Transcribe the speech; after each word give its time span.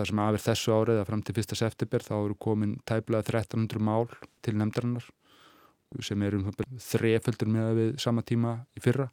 það 0.00 0.10
sem 0.10 0.20
afir 0.24 0.44
þessu 0.44 0.74
árið 0.74 1.00
að 1.00 1.08
fram 1.10 1.22
til 1.24 1.36
1. 1.36 1.56
september 1.60 2.04
þá 2.06 2.14
eru 2.18 2.36
komin 2.46 2.76
tæplega 2.88 3.26
1300 3.26 3.82
mál 3.84 4.06
til 4.44 4.56
nefndarinnar 4.56 5.08
sem 6.06 6.22
eru 6.22 6.40
um 6.40 6.78
þreföldur 6.78 7.50
með 7.50 7.70
við 7.78 7.90
sama 8.02 8.22
tíma 8.26 8.60
í 8.78 8.82
fyrra 8.82 9.08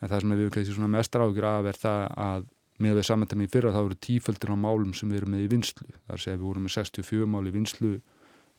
en 0.00 0.10
það 0.10 0.22
sem 0.22 0.34
við 0.34 0.52
kannski 0.54 0.76
svona 0.76 0.92
mestar 0.92 1.24
ágjur 1.24 1.48
af 1.48 1.70
er 1.70 1.80
það 1.80 2.06
að 2.26 2.48
með 2.82 2.98
við 2.98 3.06
saman 3.08 3.30
tíma 3.30 3.46
í 3.46 3.52
fyrra 3.52 3.72
þá 3.72 3.80
eru 3.84 3.98
tíföldur 4.06 4.52
á 4.52 4.56
málum 4.60 4.94
sem 4.96 5.12
við 5.12 5.22
erum 5.22 5.36
með 5.36 5.44
í 5.46 5.50
vinslu 5.54 5.86
þar 6.08 6.22
séum 6.24 6.40
við 6.40 6.48
vorum 6.48 6.66
með 6.66 6.74
64 6.76 7.28
mál 7.32 7.46
í 7.46 7.54
vinslu 7.54 7.92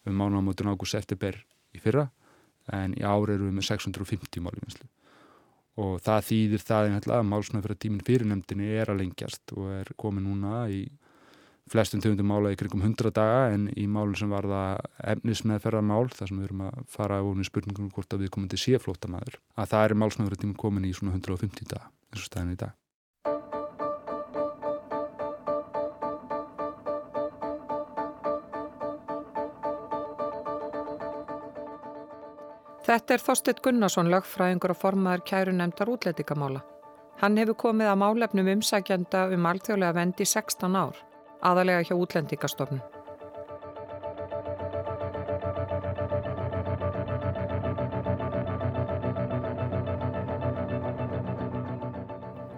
um 0.07 0.15
mánuðamótun 0.17 0.71
ágúst 0.71 0.97
september 0.97 1.37
í 1.75 1.81
fyrra 1.83 2.07
en 2.73 2.95
í 2.97 3.03
ári 3.05 3.35
eru 3.35 3.49
við 3.49 3.59
með 3.59 3.67
650 3.69 4.45
mál 4.45 4.55
í 4.55 4.63
vinslu 4.63 4.87
og 5.77 5.99
það 6.01 6.23
þýðir 6.31 6.63
það 6.65 6.87
einhverja 6.87 7.19
að 7.21 7.29
málsnöfra 7.29 7.77
tímin 7.77 8.05
fyrir 8.07 8.25
nefndinni 8.31 8.71
er 8.79 8.89
að 8.89 9.03
lengjast 9.03 9.53
og 9.53 9.69
er 9.75 9.91
komið 9.99 10.25
núna 10.25 10.63
í 10.73 10.87
flestum 11.71 12.01
tegundum 12.03 12.29
mála 12.31 12.53
í 12.53 12.57
kringum 12.59 12.83
100 12.85 13.13
daga 13.15 13.53
en 13.53 13.67
í 13.75 13.85
málun 13.91 14.15
sem 14.19 14.31
var 14.31 14.47
það 14.47 14.87
efnis 15.15 15.43
meðferðar 15.47 15.85
mál 15.85 16.07
þar 16.13 16.31
sem 16.31 16.39
við 16.39 16.49
erum 16.49 16.65
að 16.69 16.81
fara 16.95 17.19
á 17.19 17.25
spurningum 17.49 17.91
hvort 17.93 18.15
að 18.15 18.25
við 18.25 18.33
komum 18.35 18.51
til 18.51 18.63
síflótamaður 18.63 19.39
að 19.55 19.71
það 19.75 19.85
er 19.85 19.99
málsnöfra 20.01 20.41
tímin 20.41 20.59
komin 20.59 20.87
í 20.87 20.95
svona 20.95 21.15
150 21.17 21.71
daga 21.71 21.89
eins 22.11 22.23
og 22.23 22.29
staðin 22.31 22.55
í 22.55 22.59
dag 22.59 22.75
Þetta 32.87 33.17
er 33.17 33.19
Þorstedt 33.19 33.57
Gunnarsson 33.65 34.07
lögfræðingur 34.07 34.71
og 34.71 34.77
formaður 34.79 35.23
kæru 35.27 35.51
nefndar 35.51 35.89
útlætikamála. 35.91 36.61
Hann 37.19 37.35
hefur 37.35 37.57
komið 37.65 37.89
að 37.91 37.99
málefnum 37.99 38.51
umsækjanda 38.53 39.25
um 39.35 39.47
alþjóðlega 39.49 39.97
vendi 39.97 40.27
16 40.29 40.77
ár, 40.79 41.01
aðalega 41.41 41.85
hjá 41.87 41.95
útlendingastofnun. 41.97 42.83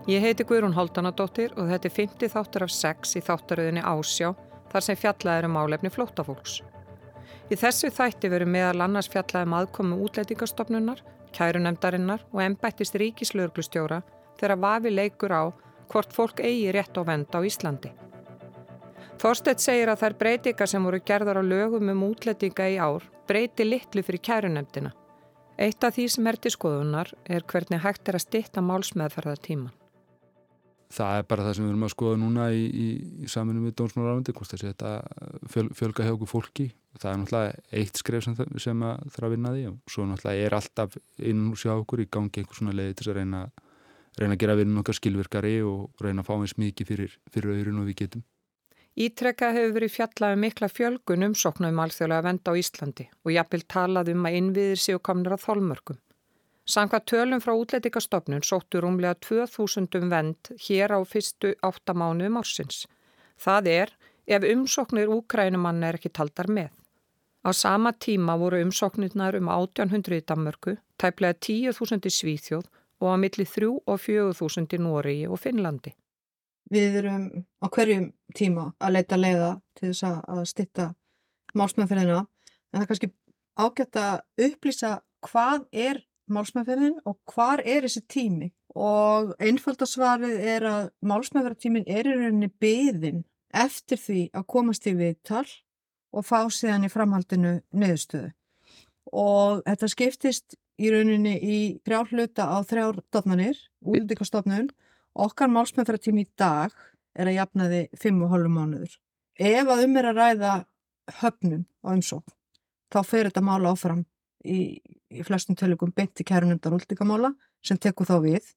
Ég 0.10 0.24
heiti 0.26 0.42
Guðrún 0.42 0.74
Holdanadóttir 0.74 1.52
og 1.54 1.68
þetta 1.70 1.86
er 1.86 1.94
50 1.94 2.32
þáttur 2.34 2.64
af 2.66 2.72
6 2.74 3.12
í 3.20 3.22
þáttaröðinni 3.28 3.84
Ásjá 3.86 4.32
þar 4.72 4.86
sem 4.86 4.98
fjallað 4.98 5.44
eru 5.44 5.52
málefni 5.54 5.92
flótafólks. 5.94 6.56
Í 7.54 7.58
þessu 7.58 7.92
þætti 7.94 8.32
veru 8.34 8.48
meðal 8.50 8.88
annars 8.88 9.10
fjallaðum 9.14 9.54
aðkomi 9.60 10.00
útlætingarstofnunar, 10.08 11.04
kærunemdarinnar 11.34 12.26
og 12.34 12.42
ennbættist 12.42 12.98
ríkislauglustjóra 12.98 14.02
þegar 14.42 14.62
vafi 14.66 14.96
leikur 14.96 15.34
á 15.34 15.44
hvort 15.94 16.14
fólk 16.14 16.42
eigi 16.42 16.74
rétt 16.74 16.98
á 16.98 17.06
vend 17.06 17.30
á 17.30 17.46
Íslandi. 17.46 17.94
Þorstedt 19.20 19.60
segir 19.60 19.92
að 19.92 20.04
þær 20.04 20.18
breytingar 20.22 20.72
sem 20.72 20.86
voru 20.86 21.02
gerðar 21.04 21.42
á 21.42 21.44
lögum 21.44 21.92
um 21.92 22.06
útlætinga 22.08 22.70
í 22.72 22.78
ár 22.80 23.04
breyti 23.28 23.66
litlu 23.68 24.02
fyrir 24.06 24.24
kærunemdina. 24.24 24.94
Eitt 25.60 25.84
af 25.84 25.98
því 25.98 26.08
sem 26.14 26.30
er 26.32 26.40
til 26.40 26.54
skoðunar 26.56 27.12
er 27.28 27.44
hvernig 27.44 27.84
hægt 27.84 28.08
er 28.08 28.16
að 28.16 28.26
stitta 28.26 28.64
málsmeðferðartíman 28.64 29.76
það 30.94 31.20
er 31.20 31.26
bara 31.30 31.46
það 31.46 31.56
sem 31.56 31.66
við 31.66 31.72
erum 31.72 31.86
að 31.86 31.92
skoða 31.94 32.20
núna 32.20 32.46
í, 32.56 32.62
í, 32.66 32.88
í 33.24 33.30
saminu 33.30 33.62
með 33.62 33.76
dómsmálarafandi 33.80 34.34
hvort 34.38 34.54
þessi 34.54 34.70
þetta 34.72 34.94
fjöl, 35.54 35.66
fjölga 35.78 36.08
hjá 36.08 36.14
okkur 36.16 36.32
fólki. 36.32 36.66
Það 36.98 37.12
er 37.12 37.20
náttúrulega 37.22 37.82
eitt 37.82 38.02
skref 38.02 38.26
sem, 38.26 38.38
sem 38.64 38.86
þarf 38.86 39.28
að 39.28 39.36
vinna 39.36 39.54
því 39.54 39.66
og 39.70 39.94
svo 39.94 40.08
náttúrulega 40.10 40.48
er 40.48 40.58
alltaf 40.58 40.98
inn 41.22 41.46
hús 41.52 41.66
hjá 41.66 41.76
okkur 41.76 42.04
í 42.04 42.10
gangi 42.10 42.42
einhvers 42.42 42.62
svona 42.62 42.74
leiði 42.74 42.98
til 42.98 43.10
að 43.12 43.20
reyna, 43.20 43.44
reyna 44.18 44.34
að 44.34 44.42
gera 44.44 44.58
vinnum 44.58 44.82
okkar 44.82 44.98
skilverkari 44.98 45.56
og 45.62 46.04
reyna 46.04 46.26
að 46.26 46.32
fá 46.32 46.36
eins 46.40 46.58
mikið 46.58 46.94
fyrir, 46.94 47.16
fyrir 47.30 47.54
auðurinn 47.54 47.84
og 47.84 47.90
við 47.92 48.02
getum 48.02 48.26
Ítrekka 49.00 49.54
hefur 49.56 49.78
verið 49.78 49.96
fjallað 49.96 50.36
um 50.36 50.42
mikla 50.44 50.68
fjölgun 50.68 51.30
umsóknum 51.30 51.78
alþjóðlega 51.80 52.26
venda 52.26 52.52
á 52.52 52.60
Íslandi 52.60 53.06
og 53.24 53.32
jafnvel 53.32 53.64
talað 53.72 54.12
um 54.12 54.26
að 54.28 54.38
innviðir 54.42 54.82
séu 54.84 55.00
komnir 55.00 55.38
að 55.38 55.46
þólmörkum 55.46 56.00
Sanka 56.70 57.00
tölum 57.00 57.42
frá 57.42 57.56
útlætikastofnun 57.58 58.44
sóttu 58.46 58.78
rúmlega 58.84 59.16
2000 59.26 60.04
vend 60.12 60.50
hér 60.66 60.92
á 60.94 61.00
fyrstu 61.02 61.56
áttamánu 61.66 62.28
ársins. 62.38 62.84
Það 63.42 63.70
er 63.72 63.94
ef 64.28 64.46
umsóknir 64.46 65.10
úkrænumann 65.10 65.82
er 65.84 65.98
ekki 65.98 66.12
taldar 66.14 66.46
með. 66.46 66.70
Á 67.42 67.50
sama 67.58 67.92
tíma 68.06 68.38
voru 68.38 68.62
umsóknirnar 68.62 69.40
um 69.40 69.50
1800 69.50 70.20
í 70.20 70.26
Danmörku, 70.30 70.76
tæplega 71.02 71.40
10.000 71.42 72.06
í 72.06 72.14
Svíþjóð 72.20 72.70
og 73.02 73.10
að 73.16 73.22
milli 73.24 73.48
3 73.56 73.72
og 73.74 74.00
4.000 74.06 74.78
í 74.78 74.82
Nóri 74.86 75.18
og 75.26 75.42
Finnlandi. 75.42 75.96
Við 76.70 77.00
erum 77.02 77.24
á 77.62 77.68
hverjum 77.74 78.12
tíma 78.38 78.70
að 78.78 78.96
leita 78.98 79.18
leiða 79.18 79.54
til 79.78 79.90
þess 79.90 80.06
að 80.10 80.44
stitta 80.50 80.92
málsmennferðina 81.58 82.20
en 82.22 82.78
það 82.78 82.84
er 82.84 82.90
kannski 82.92 83.12
ágætt 83.60 84.00
að 84.00 84.46
upplýsa 84.46 84.92
hvað 85.26 85.66
er 85.74 86.04
málsmeðferðin 86.30 87.00
og 87.10 87.18
hvar 87.34 87.64
er 87.66 87.88
þessi 87.88 88.04
tími. 88.08 88.52
Og 88.78 89.34
einfaldasvarið 89.42 90.44
er 90.46 90.66
að 90.70 90.84
málsmeðferðartímin 91.10 91.88
er 91.90 92.06
í 92.06 92.14
rauninni 92.14 92.52
byðin 92.62 93.24
eftir 93.50 93.98
því 93.98 94.28
að 94.38 94.46
komast 94.54 94.86
í 94.86 94.94
viðtal 94.94 95.48
og 96.14 96.26
fá 96.26 96.46
síðan 96.54 96.86
í 96.86 96.92
framhaldinu 96.94 97.56
neðustöðu 97.74 98.30
og 99.16 99.64
þetta 99.66 99.90
skiptist 99.90 100.56
í 100.80 100.92
rauninni 100.94 101.36
í 101.42 101.60
þrjárhluta 101.86 102.46
á 102.46 102.58
þrjárstofnanir, 102.68 103.58
úldíkastofnun 103.82 104.70
okkar 105.16 105.52
málsmeðferðartími 105.54 106.26
í 106.26 106.32
dag 106.40 106.74
er 107.16 107.30
að 107.30 107.40
jafna 107.40 107.70
því 107.70 107.82
5,5 108.02 108.52
mánuður. 108.54 108.98
Ef 109.40 109.72
að 109.72 109.84
um 109.86 109.98
er 110.00 110.10
að 110.10 110.20
ræða 110.20 110.54
höfnum 111.20 111.66
á 111.86 111.88
umsók 111.96 112.36
þá 112.94 113.00
fer 113.06 113.30
þetta 113.30 113.46
mála 113.46 113.74
áfram 113.74 114.04
í, 114.46 114.80
í 115.10 115.24
flestum 115.26 115.58
tölukum 115.58 115.94
beinti 115.96 116.26
kærunundar 116.28 116.76
úldíkamála 116.76 117.34
sem 117.66 117.78
tekur 117.78 118.10
þá 118.10 118.18
við. 118.24 118.52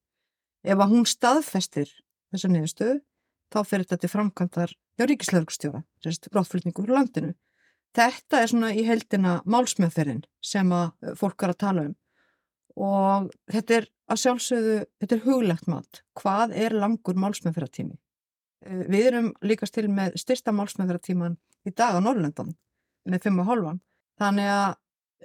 Ef 0.63 0.79
að 0.79 0.93
hún 0.95 1.09
staðfestir 1.09 1.91
þessa 2.33 2.51
niðurstöðu 2.51 3.01
þá 3.53 3.59
fyrir 3.69 3.87
þetta 3.87 4.03
til 4.03 4.13
framkantar 4.13 4.75
hjá 4.97 5.07
ríkislaugstjóra, 5.09 5.83
þessi 6.05 6.33
bráttflutningu 6.33 6.85
fyrir 6.85 6.97
landinu. 6.97 7.33
Þetta 7.93 8.41
er 8.41 8.49
svona 8.49 8.71
í 8.73 8.85
heldina 8.87 9.41
málsmeðferðin 9.45 10.23
sem 10.41 10.71
að 10.73 11.13
fólk 11.21 11.45
er 11.45 11.53
að 11.53 11.61
tala 11.61 11.89
um 11.91 11.97
og 12.73 13.27
þetta 13.53 13.75
er 13.77 13.89
að 14.13 14.21
sjálfsögðu, 14.23 14.79
þetta 15.01 15.17
er 15.17 15.25
huglegt 15.27 15.69
mat. 15.71 16.03
Hvað 16.21 16.55
er 16.65 16.77
langur 16.77 17.19
málsmeðferðartími? 17.23 17.97
Eh, 18.67 18.85
við 18.93 19.09
erum 19.13 19.33
líkast 19.45 19.75
til 19.77 19.89
með 19.89 20.19
styrsta 20.21 20.55
málsmeðferðartíman 20.57 21.39
í 21.67 21.73
dag 21.73 21.97
á 21.97 22.01
Norrlöndan 22.05 22.55
með 23.09 23.27
5,5. 23.31 23.81
Þannig 24.21 24.53
að 24.53 24.71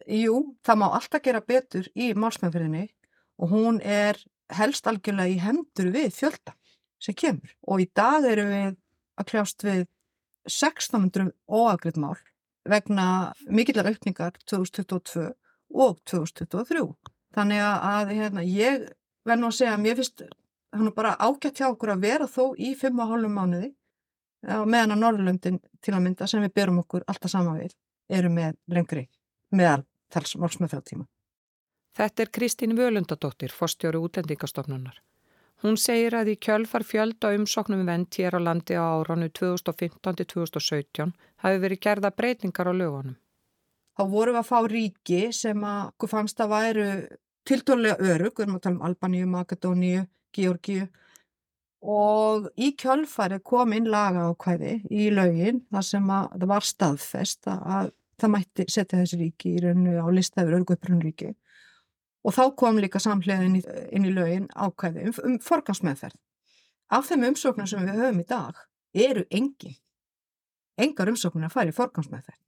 Jú, 0.06 0.54
það 0.66 0.80
má 0.82 0.88
alltaf 0.92 1.24
gera 1.26 1.42
betur 1.42 1.88
í 1.98 2.12
málsmeðferðinni 2.14 2.86
og 3.42 3.52
hún 3.54 3.80
er 3.82 4.20
helst 4.54 4.88
algjörlega 4.88 5.34
í 5.34 5.40
hendur 5.42 5.90
við 5.94 6.14
fjölda 6.16 6.54
sem 7.02 7.18
kemur 7.18 7.54
og 7.68 7.82
í 7.84 7.88
dag 7.98 8.26
erum 8.30 8.52
við 8.54 8.78
að 9.18 9.30
kljást 9.32 9.66
við 9.66 9.84
1600 10.48 11.32
óagrið 11.50 12.00
mál 12.02 12.16
vegna 12.68 13.34
mikillar 13.50 13.90
aukningar 13.90 14.38
2022 14.46 15.28
og 15.74 16.00
2023. 16.08 16.86
Þannig 17.38 17.62
að 17.62 18.14
hérna, 18.18 18.44
ég 18.44 18.88
verð 19.28 19.42
nú 19.44 19.50
að 19.52 19.58
segja 19.60 19.74
að 19.76 19.84
mér 19.84 20.00
finnst 20.00 20.24
hann 20.74 20.94
bara 20.96 21.16
ágætt 21.22 21.60
hjá 21.62 21.68
okkur 21.70 21.94
að 21.94 22.06
vera 22.08 22.28
þó 22.30 22.56
í 22.58 22.72
5,5 22.78 23.30
mánuði 23.30 23.70
meðan 24.48 24.96
að 24.96 25.02
Norrlöndin 25.02 25.60
til 25.82 25.94
að 25.94 26.04
mynda 26.06 26.28
sem 26.30 26.42
við 26.44 26.56
berum 26.58 26.82
okkur 26.82 27.06
alltaf 27.08 27.32
sama 27.32 27.58
við 27.58 27.76
eru 28.10 28.32
með 28.32 28.58
lengri 28.72 29.08
meðal 29.52 29.84
þals 30.14 30.38
málsmeðfjártíma. 30.40 31.06
Þetta 31.98 32.24
er 32.24 32.32
Kristín 32.32 32.76
Völundadóttir, 32.78 33.52
fórstjóru 33.52 34.04
útlendingastofnunar. 34.06 35.02
Hún 35.66 35.80
segir 35.82 36.14
að 36.14 36.36
í 36.36 36.38
kjölfar 36.38 36.86
fjölda 36.86 37.32
umsóknum 37.34 37.88
vend 37.88 38.14
hér 38.14 38.38
á 38.38 38.40
landi 38.46 38.78
á 38.78 38.86
áranu 38.86 39.32
2015-2017 39.34 41.16
hafi 41.42 41.62
verið 41.64 41.82
gerða 41.82 42.12
breytingar 42.14 42.70
á 42.70 42.74
lögunum. 42.78 43.16
Þá 43.98 44.04
vorum 44.12 44.38
við 44.38 44.42
að 44.44 44.50
fá 44.52 44.60
ríki 44.70 45.22
sem 45.34 45.64
að 45.66 45.88
okkur 45.90 46.12
fannst 46.12 46.44
að 46.44 46.54
væru 46.54 46.90
tildóðlega 47.48 47.98
örug, 48.14 48.34
við 48.38 48.46
erum 48.46 48.58
að 48.58 48.64
tala 48.66 48.78
um 48.78 48.88
Albaníu, 48.88 49.28
Magadóníu, 49.32 50.06
Georgíu 50.36 50.88
og 51.88 52.48
í 52.58 52.72
kjölfari 52.80 53.40
kom 53.46 53.74
inn 53.78 53.90
laga 53.92 54.28
ákvæði 54.32 54.74
í 54.90 55.10
lögin 55.14 55.62
þar 55.72 55.86
sem 55.86 56.10
að 56.10 56.30
það 56.34 56.48
var 56.52 56.66
staðfest 56.66 57.50
að 57.54 57.92
það 58.18 58.34
mætti 58.34 58.66
setja 58.66 59.02
þessi 59.02 59.20
ríki 59.22 59.52
í 59.54 59.62
rauninu 59.62 60.02
á 60.02 60.08
listaður 60.10 60.58
örguðbrunríki 60.62 61.36
og 62.26 62.34
þá 62.36 62.44
kom 62.60 62.82
líka 62.82 63.00
samlega 63.00 63.46
inn 63.46 64.08
í, 64.08 64.14
lögin 64.14 64.50
ákvæði 64.52 65.06
um, 65.08 65.14
um 65.30 65.38
forgansmeðferð. 65.44 66.18
Af 66.92 67.08
þeim 67.08 67.30
umsóknar 67.30 67.70
sem 67.70 67.86
við 67.86 68.02
höfum 68.02 68.24
í 68.24 68.28
dag 68.28 68.60
eru 68.98 69.24
engi. 69.32 69.78
Engar 70.82 71.12
umsóknar 71.12 71.54
fær 71.54 71.70
í 71.70 71.76
forgansmeðferð. 71.76 72.42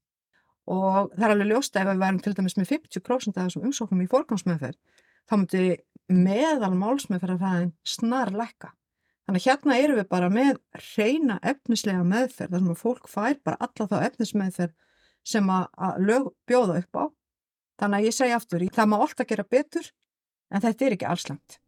Og 0.69 1.13
það 1.15 1.25
er 1.25 1.33
alveg 1.33 1.49
ljósta 1.49 1.81
ef 1.81 1.87
við 1.89 2.01
værum 2.03 2.19
til 2.23 2.33
dæmis 2.37 2.57
með 2.59 2.73
50% 2.75 3.37
af 3.37 3.47
þessum 3.47 3.69
umsóknum 3.69 4.03
í 4.03 4.09
forgansmeðferð, 4.11 4.77
þá 5.25 5.33
myndi 5.35 5.63
meðal 6.09 6.75
málsmeðferð 6.77 7.37
að 7.37 7.45
það 7.45 7.63
er 7.63 7.71
snar 7.89 8.31
lekka. 8.35 8.73
Þannig 9.29 9.43
að 9.43 9.49
hérna 9.49 9.77
erum 9.77 9.99
við 9.99 10.07
bara 10.09 10.29
með 10.33 10.59
reyna 10.95 11.39
efnislega 11.45 12.05
meðferð, 12.05 12.53
þar 12.53 12.63
sem 12.63 12.71
að 12.73 12.79
fólk 12.83 13.09
fær 13.09 13.39
bara 13.45 13.59
alla 13.65 13.87
þá 13.91 13.97
efnismeðferð 14.07 14.75
sem 15.29 15.51
að, 15.53 15.67
lög 16.01 16.29
bjóða 16.49 16.79
upp 16.81 17.01
á. 17.01 17.05
Þannig 17.79 17.99
að 17.99 18.07
ég 18.09 18.17
segi 18.17 18.35
aftur, 18.35 18.67
það 18.73 18.91
má 18.91 18.97
alltaf 18.99 19.29
gera 19.29 19.45
betur, 19.45 19.91
en 20.49 20.65
þetta 20.65 20.85
er 20.87 20.97
ekki 20.97 21.09
allslangt. 21.09 21.59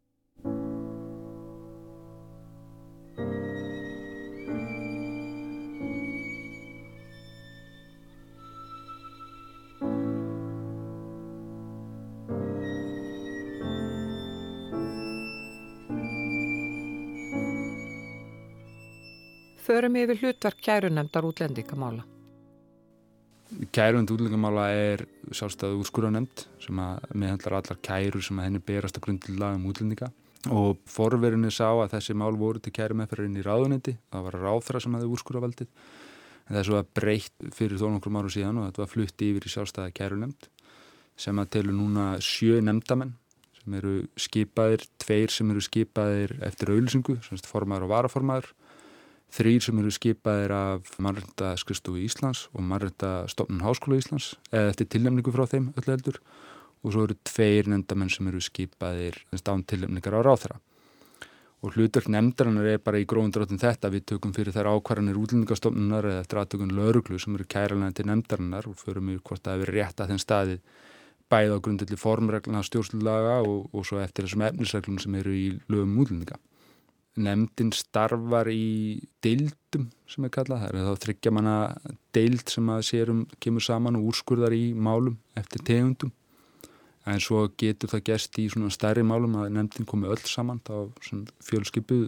Förum 19.72 19.96
yfir 19.96 20.18
hlutverk 20.20 20.58
kærunemdar 20.60 21.24
útlendingamála. 21.24 22.04
Kærund 23.72 24.10
útlendingamála 24.12 24.66
er 24.76 25.04
sjálfstæðu 25.32 25.78
úrskurðanemnd 25.80 26.44
sem 26.60 26.76
meðhandlar 26.76 27.56
allar 27.62 27.80
kærur 27.80 28.26
sem 28.26 28.42
henni 28.44 28.60
berast 28.60 29.00
að 29.00 29.06
grundilega 29.06 29.56
um 29.56 29.70
útlendinga. 29.72 30.10
Og 30.52 30.82
forverinu 30.92 31.54
sá 31.56 31.70
að 31.70 31.94
þessi 31.94 32.18
mál 32.20 32.36
voru 32.42 32.60
til 32.60 32.74
kæru 32.76 32.98
meðferðin 33.00 33.40
í 33.40 33.46
ráðunetti, 33.48 33.96
það 34.12 34.28
var 34.28 34.40
ráþra 34.44 34.82
sem 34.84 34.98
hefði 34.98 35.12
úrskurðavaldið 35.16 35.72
en 36.50 36.64
svo 36.68 36.80
að 36.82 36.92
breytt 37.00 37.50
fyrir 37.56 37.80
þó 37.80 37.88
nokkur 37.94 38.18
áru 38.20 38.36
síðan 38.36 38.60
og 38.60 38.68
þetta 38.68 38.84
var 38.84 38.92
flutti 38.92 39.30
yfir 39.32 39.48
í 39.48 39.54
sjálfstæða 39.54 39.94
kærunemnd 40.02 40.50
sem 41.16 41.40
að 41.40 41.52
telur 41.56 41.78
núna 41.78 42.10
sjö 42.20 42.60
nemndamenn 42.60 43.16
sem 43.62 43.80
eru 43.80 44.02
skipaðir, 44.20 44.84
tveir 45.00 45.32
sem 45.32 45.48
eru 45.54 45.64
skipaðir 45.64 46.36
eftir 46.44 46.74
auðlýsingu, 46.74 47.22
sem 47.24 47.40
formaður 47.48 47.88
og 47.88 47.94
varaformaður 47.94 48.58
þrýr 49.32 49.64
sem 49.64 49.80
eru 49.82 49.92
skipaðir 49.96 50.54
af 50.56 50.96
mannrænta 51.02 51.54
skristuðu 51.60 52.04
Íslands 52.06 52.48
og 52.52 52.66
mannrænta 52.68 53.12
stofnun 53.32 53.64
Háskóla 53.66 54.02
Íslands 54.02 54.34
eða 54.52 54.74
eftir 54.74 54.90
tilnefningu 54.92 55.34
frá 55.36 55.46
þeim 55.48 55.72
öllu 55.76 55.96
heldur. 55.96 56.20
Og 56.82 56.96
svo 56.96 57.06
eru 57.06 57.16
tveir 57.30 57.70
nefndamenn 57.70 58.10
sem 58.10 58.28
eru 58.28 58.42
skipaðir 58.42 59.22
án 59.38 59.66
tilnefningar 59.70 60.18
á 60.18 60.22
ráþara 60.26 60.60
og 61.62 61.76
hlutverk 61.76 62.10
nefndarinnar 62.10 62.68
er 62.72 62.80
bara 62.82 63.00
í 63.02 63.06
gróðundráttun 63.06 63.62
þetta 63.62 63.92
við 63.94 64.06
tökum 64.12 64.34
fyrir 64.34 64.54
þær 64.56 64.72
ákvarðanir 64.74 65.20
útlendingastofnunar 65.22 66.08
eða 66.10 66.22
eftir 66.24 66.40
aðtökun 66.42 66.74
lauruglu 66.74 67.20
sem 67.22 67.36
eru 67.38 67.46
kæralega 67.46 67.98
til 68.00 68.08
nefndarinnar 68.10 68.70
og 68.70 68.80
förum 68.80 69.12
við 69.12 69.20
hvort 69.28 69.44
það 69.46 69.60
hefur 69.60 69.74
rétt 69.78 70.02
að 70.02 70.14
þenn 70.14 70.24
staði 70.24 70.56
bæð 71.32 71.54
á 71.54 71.58
grundilli 71.64 72.00
formregluna 72.02 72.64
stjórnslaga 72.66 73.36
og, 73.46 73.70
og 73.70 73.86
svo 73.86 74.02
eftir 74.02 74.26
þessum 74.26 74.46
efnisreglum 74.48 74.98
sem 75.04 75.20
eru 75.22 75.36
í 75.38 75.46
lögum 75.70 76.02
útlendinga 76.02 76.42
nefndin 77.20 77.74
starfar 77.76 78.48
í 78.52 79.02
deildum 79.24 79.90
sem 80.08 80.26
er 80.28 80.32
kallað, 80.32 80.64
það 80.64 80.80
er 80.80 80.88
þá 80.88 81.06
þryggja 81.06 81.34
manna 81.36 81.56
deild 82.16 82.52
sem 82.52 82.72
að 82.72 82.86
sérum 82.88 83.22
kemur 83.44 83.66
saman 83.66 84.00
og 84.00 84.12
úrskurðar 84.12 84.56
í 84.56 84.72
málum 84.74 85.18
eftir 85.40 85.64
tegundum. 85.68 86.14
En 87.10 87.20
svo 87.20 87.48
getur 87.58 87.90
það 87.90 88.06
gerst 88.12 88.38
í 88.40 88.46
svona 88.54 88.70
stærri 88.72 89.04
málum 89.04 89.40
að 89.42 89.52
nefndin 89.58 89.88
komi 89.90 90.10
öll 90.12 90.22
saman 90.30 90.62
þá 90.68 90.92
fjölskypu 91.48 92.04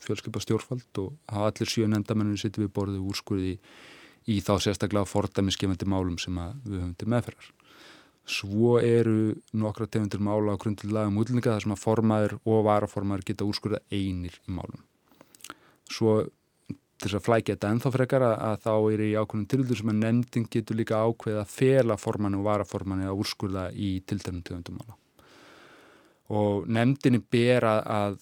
fjölskypa 0.00 0.40
stjórnfald 0.44 1.00
og 1.02 1.14
hafa 1.32 1.50
allir 1.50 1.70
sjö 1.70 1.86
nefndamenninu 1.90 2.40
sitt 2.40 2.58
við 2.60 2.72
borðið 2.76 3.04
úrskurði 3.10 3.54
í, 3.54 3.58
í 4.32 4.40
þá 4.44 4.56
sérstaklega 4.62 5.08
fordæmiskefandi 5.08 5.88
málum 5.88 6.18
sem 6.20 6.36
við 6.64 6.80
höfum 6.80 6.96
til 7.00 7.10
meðferðar 7.12 7.52
Svo 8.26 8.76
eru 8.82 9.36
nokkra 9.54 9.86
tegundir 9.86 10.22
mála 10.22 10.56
á 10.58 10.60
grundilega 10.60 11.06
um 11.06 11.20
útlendinga 11.22 11.54
þar 11.54 11.62
sem 11.62 11.74
að 11.76 11.82
formaður 11.84 12.34
og 12.42 12.64
varaformaður 12.66 13.28
geta 13.28 13.46
úrskurða 13.46 13.82
einir 13.94 14.34
í 14.42 14.54
málum. 14.56 14.82
Svo 15.86 16.24
til 16.96 17.10
þess 17.10 17.18
að 17.18 17.24
flækja 17.26 17.54
þetta 17.54 17.70
ennþá 17.70 17.92
frekar 17.94 18.24
að, 18.26 18.36
að 18.48 18.60
þá 18.64 18.72
er 18.74 19.02
í 19.04 19.10
ákveðin 19.20 19.48
tildur 19.52 19.78
sem 19.78 19.92
að 19.92 19.98
nefndin 20.00 20.46
getur 20.50 20.78
líka 20.78 21.00
ákveð 21.04 21.40
að 21.42 21.52
fela 21.52 21.98
formannu 22.00 22.40
og 22.40 22.48
varaformannu 22.48 23.06
að 23.06 23.20
úrskurða 23.22 23.66
í 23.72 23.90
tildarnum 24.08 24.44
tegundum 24.46 24.80
mála. 24.80 24.96
Og 26.34 26.66
nefndinni 26.66 27.20
ber 27.20 27.68
að, 27.68 27.82
að 28.00 28.16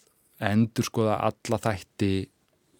endur 0.50 0.88
skoða 0.90 1.20
alla 1.30 1.60
þætti 1.62 2.12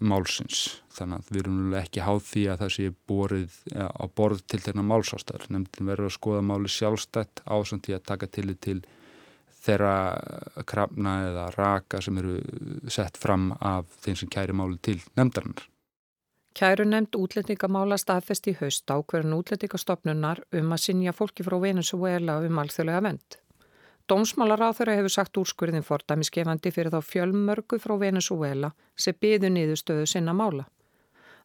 málsins. 0.04 0.64
Þannig 0.94 1.20
að 1.22 1.30
við 1.32 1.40
erum 1.42 1.76
ekki 1.78 2.04
háð 2.04 2.20
því 2.28 2.44
að 2.52 2.60
það 2.62 2.72
sé 2.76 2.90
borið 3.10 3.56
ja, 3.72 3.88
á 3.90 4.04
borð 4.20 4.44
til 4.50 4.60
þeirra 4.64 4.84
málsástaður. 4.86 5.48
Nefndin 5.54 5.90
verður 5.90 6.10
að 6.10 6.16
skoða 6.18 6.44
máli 6.50 6.70
sjálfstætt 6.70 7.44
ásand 7.44 7.90
í 7.90 7.96
að 7.96 8.06
taka 8.12 8.30
til 8.30 8.54
til 8.54 8.78
þeirra 9.64 9.94
krafna 10.68 11.14
eða 11.28 11.44
raka 11.56 12.00
sem 12.04 12.18
eru 12.20 12.40
sett 12.92 13.16
fram 13.20 13.52
af 13.60 13.88
þeim 14.04 14.18
sem 14.20 14.32
kæri 14.32 14.56
máli 14.56 14.76
til 14.84 14.98
nefndarinnar. 15.16 15.70
Kæru 16.54 16.84
nefnd 16.86 17.16
útlendingamála 17.18 17.96
staðfest 17.98 18.46
í 18.46 18.54
haust 18.60 18.86
ákverðin 18.86 19.34
útlendingastofnunar 19.34 20.44
um 20.54 20.76
að 20.76 20.84
sinja 20.84 21.14
fólki 21.16 21.46
frá 21.46 21.56
Venezuela 21.62 22.38
um 22.46 22.60
alþjóðlega 22.62 23.00
vend. 23.08 23.38
Dómsmálaráþurra 24.08 24.98
hefur 24.98 25.12
sagt 25.12 25.38
úrskurðin 25.40 25.84
fordæmiskefandi 25.86 26.70
fyrir 26.74 26.92
þá 26.92 27.00
fjölmörgu 27.08 27.78
frá 27.80 27.94
Venezuela 28.00 28.68
sem 29.00 29.16
byðu 29.16 29.48
niðurstöðu 29.54 30.08
sinna 30.10 30.34
mála. 30.36 30.66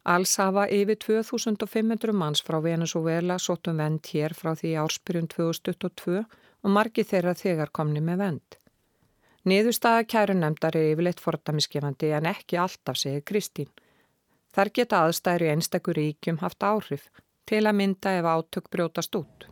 Alls 0.04 0.34
hafa 0.40 0.66
yfir 0.68 0.98
2500 1.00 2.12
manns 2.12 2.42
frá 2.44 2.58
Venezuela 2.64 3.38
sótum 3.38 3.80
vend 3.80 4.10
hér 4.12 4.34
frá 4.36 4.52
því 4.56 4.74
árspyrjun 4.82 5.28
2022 5.32 6.20
og 6.20 6.74
margi 6.76 7.04
þeirra 7.04 7.34
þegar 7.34 7.72
komni 7.72 8.00
með 8.04 8.24
vend. 8.24 8.56
Niðurstaða 9.48 10.04
kærunemdar 10.04 10.76
er 10.76 10.90
yfirleitt 10.92 11.20
fordæmiskefandi 11.24 12.12
en 12.16 12.28
ekki 12.28 12.60
alltaf 12.60 13.00
segir 13.00 13.24
Kristín. 13.24 13.70
Þar 14.52 14.72
geta 14.76 15.00
aðstæður 15.06 15.46
í 15.46 15.50
einstakur 15.54 15.96
ríkjum 15.96 16.42
haft 16.44 16.60
áhrif 16.60 17.08
til 17.48 17.64
að 17.64 17.78
mynda 17.80 18.18
ef 18.20 18.28
átök 18.28 18.68
brjótast 18.68 19.16
út. 19.16 19.48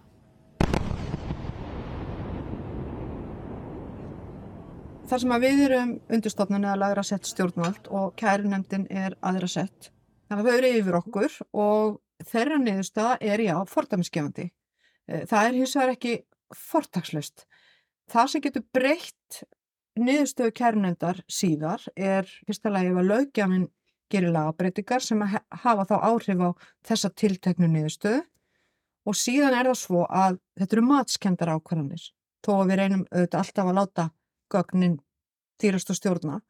Þar 5.09 5.21
sem 5.23 5.31
að 5.33 5.45
við 5.47 5.61
erum 5.65 5.93
undirstofnun 6.13 6.65
eða 6.67 6.81
lagra 6.83 7.03
sett 7.07 7.25
stjórnvald 7.25 7.87
og 7.97 8.11
kærunemdin 8.21 8.83
er 8.93 9.15
aðra 9.25 9.47
sett. 9.49 9.89
Þannig 10.29 10.43
að 10.43 10.49
þau 10.49 10.59
eru 10.59 10.73
yfir 10.83 10.99
okkur 10.99 11.37
og 11.63 11.95
þeirra 12.29 12.59
niðurstaða 12.61 13.15
er 13.25 13.43
já, 13.47 13.55
fordæmiskefandi. 13.71 14.45
Eh, 15.09 15.23
það 15.31 15.47
er 15.47 15.57
hins 15.57 15.73
vegar 15.79 15.93
ekki 15.95 16.13
fortakslust. 16.53 17.47
Það 18.13 18.29
sem 18.35 18.45
getur 18.45 18.67
breytt 18.77 19.41
niðurstöðu 19.97 20.55
kærunemdar 20.61 21.23
síðar 21.25 21.89
er 21.97 22.29
fyrsta 22.45 22.75
lagi 22.75 22.93
ef 22.93 23.01
að 23.01 23.11
lögjafinn 23.15 23.67
gerir 24.13 24.37
lagabreitingar 24.37 25.05
sem 25.05 25.25
hafa 25.25 25.89
þá 25.89 25.97
áhrif 26.05 26.45
á 26.45 26.51
þessa 26.85 27.13
tilteknu 27.17 27.73
niðurstöðu 27.73 28.21
og 29.09 29.17
síðan 29.17 29.57
er 29.57 29.73
það 29.73 29.81
svo 29.87 30.05
að 30.05 30.39
þetta 30.61 30.77
eru 30.77 30.87
matskendar 30.93 31.57
ákvarðanir 31.57 32.09
þó 32.45 32.55
að 32.59 32.71
við 32.71 32.81
reynum 32.83 33.05
auðvitað 33.09 33.41
alltaf 33.43 33.73
að 33.73 33.79
láta 33.81 34.09
gögnin 34.53 34.99
dýrast 35.63 35.91
og 35.93 35.99
stjórna. 35.99 36.41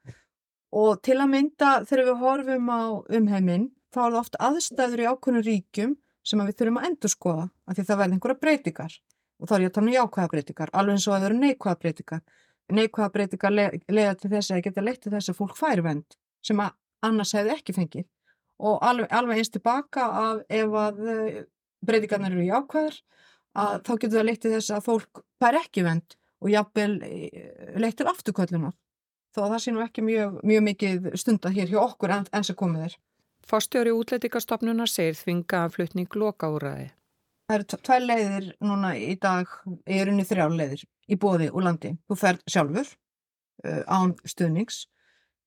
Og 0.76 1.00
til 1.04 1.16
að 1.16 1.32
mynda 1.32 1.70
þegar 1.88 2.08
við 2.10 2.22
horfum 2.22 2.68
á 2.68 2.80
umheiminn 3.18 3.70
þá 3.94 4.00
er 4.02 4.10
það 4.10 4.20
oft 4.20 4.36
aðstæður 4.48 5.02
í 5.02 5.08
ákveðinu 5.08 5.44
ríkjum 5.46 5.94
sem 6.28 6.42
við 6.44 6.58
þurfum 6.58 6.80
að 6.80 6.88
endur 6.90 7.12
skoða 7.12 7.46
af 7.48 7.78
því 7.78 7.86
það 7.88 8.00
verður 8.02 8.16
einhverja 8.18 8.42
breytingar. 8.42 8.98
Og 9.38 9.48
þá 9.48 9.54
er 9.54 9.62
ég 9.62 9.70
að 9.70 9.76
tala 9.78 9.86
um 9.88 9.96
jákvæða 9.96 10.32
breytingar 10.34 10.74
alveg 10.74 10.98
eins 10.98 11.08
og 11.08 11.14
að 11.14 11.22
það 11.22 11.28
eru 11.30 11.40
neikvæða 11.44 11.80
breytingar. 11.84 12.22
Neikvæða 12.78 13.12
breytingar 13.14 13.54
le 13.54 13.66
leiða 13.88 14.14
til 14.18 14.30
þess 14.34 14.52
að 14.52 14.62
geta 14.66 14.84
leitt 14.84 15.02
til 15.04 15.12
þess 15.14 15.32
að 15.32 15.38
fólk 15.38 15.56
fær 15.56 15.82
vend 15.86 16.18
sem 16.44 16.60
annars 16.60 17.34
hefði 17.38 17.54
ekki 17.54 17.76
fengið. 17.76 18.08
Og 18.58 18.82
alveg, 18.84 19.08
alveg 19.14 19.40
eins 19.40 19.52
tilbaka 19.54 20.08
að 20.20 20.42
ef 20.58 20.76
að 20.82 21.00
eh, 21.08 21.38
breytingarnar 21.86 22.34
eru 22.34 22.48
jákvæðar 22.48 22.98
að 23.58 23.74
þá 23.86 23.92
getur 23.94 24.16
það 24.18 24.28
leitt 24.28 24.42
til 24.42 24.52
þess 24.52 24.74
að 24.74 24.86
fólk 24.88 25.22
fær 25.40 25.58
ekki 25.62 25.84
vend 25.86 26.18
og 26.42 26.52
jafnvel 26.52 26.98
eh, 27.06 27.74
leittir 27.80 28.10
afturkvölduna 28.10 28.72
þó 29.34 29.44
að 29.44 29.52
það 29.54 29.62
sé 29.62 29.74
nú 29.74 29.82
ekki 29.84 30.04
mjög, 30.04 30.38
mjög 30.46 30.64
mikið 30.68 31.08
stundar 31.20 31.54
hér 31.54 31.72
hjá 31.72 31.80
okkur 31.82 32.14
en, 32.14 32.28
enn 32.34 32.46
sem 32.46 32.58
komið 32.58 32.88
er. 32.88 32.94
Fórstjóri 33.48 33.94
útlætikastofnunar 33.96 34.90
segir 34.90 35.16
þvinga 35.16 35.64
að 35.64 35.74
flutning 35.76 36.16
loka 36.20 36.50
úræði. 36.52 36.90
Það 37.48 37.56
eru 37.56 37.80
tvær 37.88 38.02
leiðir 38.04 38.48
núna 38.60 38.92
í 38.98 39.14
dag, 39.20 39.52
ég 39.88 40.02
er 40.02 40.10
unni 40.12 40.26
þrjá 40.28 40.48
leiðir 40.52 40.82
í 41.08 41.16
bóði 41.16 41.48
og 41.48 41.64
landi. 41.64 41.94
Þú 42.08 42.18
fer 42.20 42.40
sjálfur 42.44 42.90
uh, 42.90 43.82
án 43.88 44.12
stuðnings. 44.28 44.82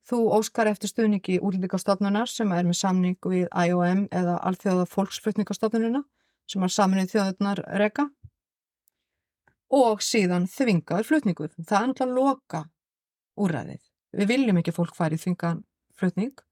Þú 0.10 0.24
óskar 0.34 0.72
eftir 0.72 0.90
stuðningi 0.90 1.38
útlætikastofnunar 1.46 2.32
sem 2.32 2.50
er 2.56 2.66
með 2.66 2.80
samning 2.80 3.20
við 3.22 3.46
IOM 3.54 4.08
eða 4.10 4.40
Alþjóða 4.50 4.88
fólksflutningastofnunina 4.90 6.02
sem 6.50 6.66
er 6.66 6.74
saminnið 6.74 7.14
þjóðurnar 7.14 7.62
reka 7.78 8.08
og 9.72 10.04
síðan 10.04 10.48
þvingaður 10.52 11.08
flutningur. 11.08 11.52
Það 11.58 11.78
er 11.78 11.90
náttúrulega 11.92 12.18
loka 12.18 12.62
úræðið. 13.40 13.82
Við 14.20 14.32
viljum 14.34 14.60
ekki 14.60 14.76
fólk 14.76 14.96
færi 14.98 15.20
þvingaðan 15.22 15.64
flutning 15.96 16.44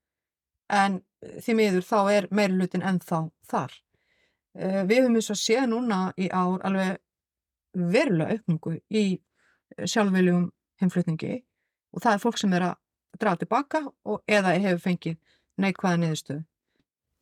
en 0.70 1.00
því 1.44 1.56
miður 1.58 1.86
þá 1.86 2.00
er 2.14 2.28
meirlutin 2.32 2.86
ennþá 2.86 3.22
þar. 3.50 3.74
Eh, 4.56 4.84
við 4.88 5.04
höfum 5.04 5.18
eins 5.20 5.32
og 5.34 5.40
séð 5.40 5.66
núna 5.72 6.00
í 6.18 6.30
ár 6.32 6.62
alveg 6.68 7.00
verulega 7.74 8.38
aukningu 8.38 8.78
í 8.90 9.04
sjálfveljum 9.78 10.48
heimflutningi 10.82 11.34
og 11.94 12.04
það 12.04 12.14
er 12.14 12.24
fólk 12.24 12.40
sem 12.42 12.54
er 12.58 12.70
að 12.70 13.20
draga 13.20 13.42
tilbaka 13.44 13.84
og 14.06 14.24
eða 14.30 14.56
hefur 14.56 14.82
fengið 14.86 15.20
neikvæða 15.60 16.02
niðurstöðu. 16.04 16.44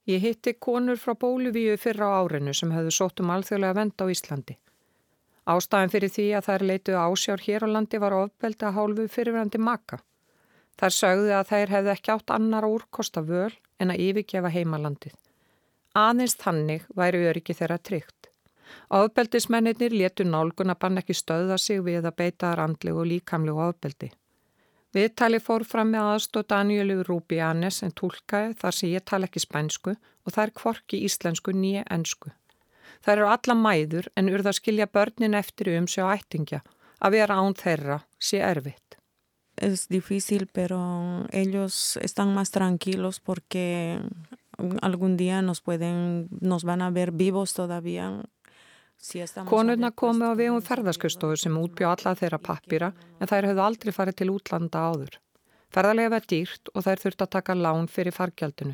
Ég 0.08 0.24
hitti 0.24 0.54
konur 0.54 1.00
frá 1.02 1.18
Bóluvíu 1.20 1.76
fyrra 1.80 2.08
á 2.08 2.24
árinu 2.24 2.54
sem 2.56 2.72
hefðu 2.72 2.94
sótt 2.96 3.20
um 3.20 3.32
alþjóðlega 3.34 3.76
vend 3.76 4.00
á 4.00 4.06
Íslandi. 4.08 4.56
Ástæðan 5.48 5.94
fyrir 5.94 6.12
því 6.12 6.26
að 6.36 6.48
þær 6.50 6.66
leituðu 6.70 6.98
ásjár 7.00 7.44
hér 7.46 7.64
á 7.64 7.68
landi 7.72 8.00
var 8.04 8.16
ofbeldi 8.18 8.68
að 8.68 8.78
hálfu 8.78 9.08
fyrirverandi 9.14 9.62
maka. 9.64 10.02
Þær 10.78 10.94
sögðu 10.94 11.32
að 11.38 11.48
þær 11.52 11.74
hefðu 11.76 11.94
ekki 11.94 12.14
átt 12.14 12.34
annar 12.36 12.68
úrkosta 12.68 13.24
völ 13.26 13.54
en 13.80 13.94
að 13.94 14.04
yfirgefa 14.10 14.52
heimalandið. 14.54 15.16
Aðeins 15.98 16.36
þannig 16.38 16.84
væri 16.94 17.24
öryggi 17.32 17.56
þeirra 17.58 17.80
tryggt. 17.80 18.30
Ofbeldismennir 18.92 19.96
letu 19.96 20.26
nálgun 20.28 20.74
að 20.74 20.80
banna 20.84 21.02
ekki 21.02 21.16
stöða 21.16 21.58
sig 21.58 21.80
við 21.84 22.06
að 22.06 22.18
beita 22.22 22.54
randlegu 22.60 23.02
og 23.02 23.08
líkamlegu 23.08 23.64
ofbeldi. 23.70 24.12
Viðtali 24.96 25.40
fór 25.44 25.64
fram 25.68 25.92
með 25.94 26.10
aðstóð 26.12 26.48
Danielu 26.52 27.04
Rúbianes 27.08 27.82
en 27.84 27.96
tólkaði 27.96 28.56
þar 28.60 28.76
sem 28.76 28.92
ég 28.94 29.06
tala 29.06 29.28
ekki 29.28 29.44
spænsku 29.44 29.96
og 29.96 30.40
er 30.44 30.52
kvorki 30.52 31.02
íslensku 31.08 31.54
nýja 31.56 31.84
ennsku. 31.92 32.32
Það 33.06 33.14
eru 33.14 33.30
alla 33.32 33.56
mæður 33.58 34.10
en 34.16 34.32
urða 34.32 34.54
að 34.54 34.60
skilja 34.60 34.88
börnin 34.88 35.38
eftir 35.38 35.74
um 35.78 35.88
sig 35.88 36.04
á 36.04 36.14
ættingja. 36.16 36.62
Að 37.02 37.18
vera 37.20 37.38
án 37.42 37.58
þeirra 37.58 38.00
sé 38.20 38.42
erfitt. 38.42 38.98
Es 39.58 39.88
difícil 39.90 40.48
pero 40.54 41.26
ellos 41.32 41.98
están 42.02 42.34
más 42.34 42.52
tranquilos 42.52 43.20
porque 43.20 44.00
algún 44.82 45.18
día 45.18 45.42
nos 45.42 45.62
pueden, 45.62 46.28
nos 46.42 46.64
van 46.64 46.82
a 46.82 46.90
ver 46.90 47.12
vivos 47.12 47.54
todavía 47.54 48.22
Konurna 49.46 49.92
komu 49.94 50.26
á 50.26 50.34
vegum 50.34 50.64
ferðarskustofur 50.66 51.38
sem 51.38 51.54
útbjá 51.54 51.92
alla 51.92 52.16
þeirra 52.18 52.40
pappira 52.42 52.88
en 53.22 53.30
þær 53.30 53.48
höfðu 53.52 53.64
aldrei 53.64 53.94
farið 53.94 54.16
til 54.18 54.30
útlanda 54.34 54.82
áður. 54.90 55.20
Ferðarlega 55.74 56.14
var 56.16 56.26
dýrt 56.32 56.72
og 56.74 56.86
þær 56.86 57.04
þurfti 57.04 57.26
að 57.26 57.34
taka 57.36 57.56
lán 57.60 57.90
fyrir 57.94 58.16
fargjaldinu. 58.16 58.74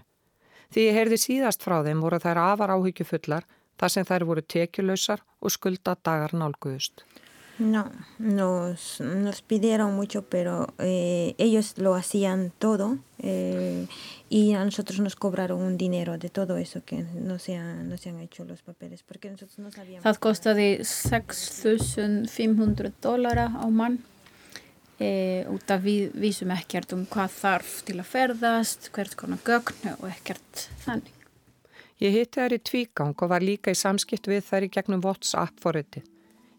Því 0.72 0.86
ég 0.88 0.98
heyrði 0.98 1.20
síðast 1.20 1.65
frá 1.65 1.82
þeim 1.84 2.00
voru 2.06 2.22
þær 2.24 2.39
afar 2.39 2.74
áhyggjufullar 2.77 3.44
þar 3.80 3.96
sem 3.96 4.08
þær 4.08 4.27
voru 4.30 4.46
tekjulausar 4.56 5.25
og 5.42 5.53
skulda 5.53 5.98
dagar 6.03 6.36
nálguðust. 6.38 7.06
No, 7.60 7.92
nos, 8.18 9.00
nos 9.00 9.44
pidieron 9.44 9.96
mucho, 9.96 10.24
pero 10.24 10.74
eh, 10.80 11.36
ellos 11.38 11.77
lo 11.77 11.94
hacían 11.94 12.51
todo 12.58 12.98
eh, 13.20 13.86
y 14.27 14.53
a 14.53 14.65
nosotros 14.65 15.00
nos 15.00 15.15
cobraron 15.15 15.62
un 15.62 15.77
dinero 15.77 16.18
de 16.18 16.30
todo 16.30 16.58
eso 16.58 16.82
que 16.84 17.06
no 17.13 17.38
se, 17.38 17.58
ha, 17.58 17.75
no 17.75 17.96
se 17.98 18.10
han 18.10 18.20
hecho 18.22 18.44
los 18.44 18.63
papeles, 18.63 19.03
porque 19.03 19.30
nosotros 19.30 19.60
no 19.60 19.70
sabíamos. 19.70 20.03
Það 20.03 20.20
kostiði 20.20 20.80
6.500 20.82 22.92
dólara 23.00 23.51
á 23.53 23.70
mann 23.70 24.01
e, 24.98 25.46
út 25.46 25.70
af 25.70 25.86
við 25.86 26.10
vísum 26.18 26.50
ekkert 26.58 26.98
um 26.98 27.06
hvað 27.06 27.38
þarf 27.38 27.86
til 27.86 28.01
að 28.01 28.10
ferðast, 28.15 28.89
hvert 28.96 29.13
konar 29.20 29.38
gögn 29.46 29.94
og 30.00 30.10
ekkert 30.10 30.72
þannig. 30.88 31.23
Ég 32.03 32.12
hitti 32.12 32.41
þær 32.41 32.53
í 32.57 32.60
tvígang 32.67 33.13
og 33.15 33.29
var 33.31 33.43
líka 33.45 33.72
í 33.72 33.77
samskipt 33.79 34.27
við 34.27 34.41
þær 34.43 34.65
í 34.65 34.69
gegnum 34.75 35.03
WhatsApp 35.05 35.62
forritið. 35.63 36.03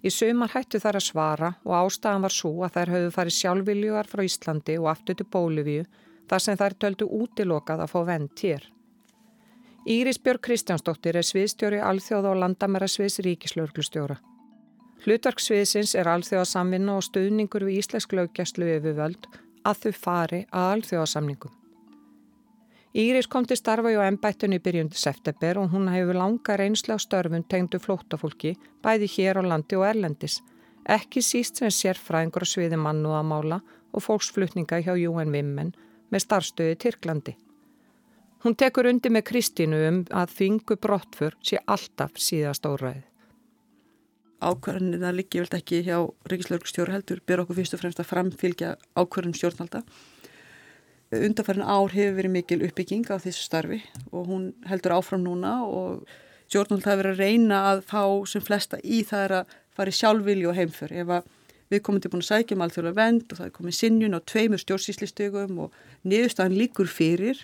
Í 0.04 0.10
sömar 0.12 0.52
hættu 0.54 0.78
þær 0.80 0.96
að 0.96 1.04
svara 1.04 1.50
og 1.64 1.74
ástæðan 1.78 2.24
var 2.24 2.32
svo 2.32 2.52
að 2.64 2.76
þær 2.76 2.92
höfðu 2.94 3.10
farið 3.12 3.34
sjálfviljugar 3.38 4.08
frá 4.08 4.22
Íslandi 4.24 4.76
og 4.80 4.88
aftur 4.92 5.18
til 5.18 5.26
Bólivíu 5.34 5.82
þar 6.30 6.44
sem 6.44 6.56
þær 6.60 6.76
töldu 6.80 7.08
útilokað 7.18 7.82
að 7.84 7.92
fá 7.92 7.98
vend 8.08 8.44
hér. 8.44 8.64
Íris 9.84 10.20
Björg 10.24 10.40
Kristjánsdóttir 10.46 11.18
er 11.20 11.28
sviðstjóri 11.28 11.80
alþjóða 11.84 12.30
og 12.32 12.40
landamæra 12.40 12.88
sviðs 12.88 13.20
ríkislauglustjóra. 13.26 14.16
Hlutverksviðsins 15.04 15.92
er 16.00 16.08
alþjóða 16.08 16.46
samvinna 16.48 16.96
og 16.96 17.04
stuðningur 17.04 17.66
við 17.68 17.82
íslensk 17.82 18.16
löggjastlu 18.16 18.70
yfirvöld 18.78 19.28
að 19.68 19.84
þau 19.84 19.92
fari 20.06 20.40
að 20.48 20.70
alþjóða 20.78 21.10
samningum. 21.12 21.52
Íris 22.94 23.26
kom 23.26 23.42
til 23.42 23.56
starfa 23.58 23.90
í 23.90 23.96
ennbættunni 23.98 24.60
byrjundi 24.62 24.94
september 24.94 25.58
og 25.58 25.72
hún 25.72 25.88
hefur 25.90 26.14
langa 26.14 26.54
reynsla 26.60 26.94
á 26.94 27.02
störfun 27.02 27.42
tengdu 27.50 27.80
flóttafólki 27.82 28.52
bæði 28.86 29.08
hér 29.16 29.40
á 29.40 29.42
landi 29.42 29.74
og 29.74 29.88
erlendis, 29.88 30.36
ekki 30.86 31.18
síst 31.18 31.58
sem 31.58 31.72
sér 31.74 31.98
fræðingur 31.98 32.46
á 32.46 32.52
sviði 32.52 32.78
mannúðamála 32.78 33.58
og 33.90 34.04
fólksflutninga 34.06 34.78
hjá 34.86 34.94
UN 34.94 35.34
Women 35.34 35.74
með 36.14 36.22
starfstöði 36.22 36.78
Tyrklandi. 36.86 37.34
Hún 38.46 38.54
tekur 38.54 38.86
undir 38.86 39.10
með 39.10 39.26
Kristínu 39.32 39.82
um 39.88 40.00
að 40.14 40.38
þingu 40.38 40.78
brottfur 40.78 41.34
sé 41.42 41.58
alltaf 41.66 42.14
síðast 42.14 42.62
óræðið. 42.62 43.02
Ákvarðanir 44.38 45.02
það 45.02 45.18
liggi 45.18 45.42
vel 45.42 45.54
ekki 45.58 45.82
hjá 45.82 45.98
Ríkislauglustjóri 46.30 46.94
heldur, 46.94 47.26
ber 47.26 47.42
okkur 47.42 47.58
fyrst 47.58 47.74
og 47.74 47.82
fremst 47.82 47.98
að 47.98 48.12
framfylgja 48.12 48.76
ákvarðanum 48.94 49.40
stjórnvalda 49.40 49.82
undarfærin 51.12 51.64
ár 51.66 51.92
hefur 51.92 52.16
verið 52.18 52.34
mikil 52.34 52.62
uppbygging 52.66 53.06
á 53.12 53.20
þessu 53.20 53.44
starfi 53.44 53.80
og 54.10 54.28
hún 54.30 54.52
heldur 54.68 54.96
áfram 54.96 55.24
núna 55.24 55.60
og 55.66 56.04
stjórnvöld 56.48 56.86
hafa 56.86 57.00
verið 57.02 57.14
að 57.14 57.22
reyna 57.22 57.62
að 57.72 57.82
fá 57.88 58.02
sem 58.30 58.44
flesta 58.44 58.80
í 58.82 59.02
það 59.06 59.24
er 59.24 59.34
að 59.40 59.56
fara 59.74 59.90
í 59.90 59.98
sjálfvilju 59.98 60.50
og 60.50 60.58
heimför. 60.58 60.92
Ef 60.92 61.10
að 61.16 61.32
við 61.72 61.82
komum 61.86 62.02
til 62.02 62.12
búin 62.12 62.22
að 62.22 62.30
sækja 62.30 62.56
um 62.56 62.64
alþjóðlega 62.66 62.98
vend 63.00 63.32
og 63.32 63.40
það 63.40 63.48
er 63.48 63.56
komið 63.56 63.78
sinjun 63.78 64.16
á 64.16 64.20
tveimur 64.30 64.62
stjórnsýslistögum 64.62 65.60
og 65.64 65.76
niðurstaðan 66.04 66.58
líkur 66.60 66.90
fyrir 66.90 67.42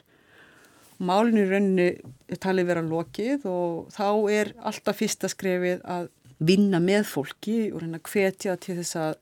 málinu 1.01 1.47
rauninni 1.49 2.37
talið 2.43 2.69
vera 2.69 2.85
lokið 2.85 3.47
og 3.49 3.91
þá 3.95 4.09
er 4.37 4.53
alltaf 4.69 5.01
fyrsta 5.01 5.31
skrefið 5.33 5.85
að 5.89 6.11
vinna 6.41 6.81
með 6.81 7.07
fólki 7.09 7.59
og 7.73 7.83
reyna 7.83 8.01
að 8.01 8.13
hvetja 8.13 8.57
til 8.61 8.77
þess 8.81 8.99
að 9.01 9.15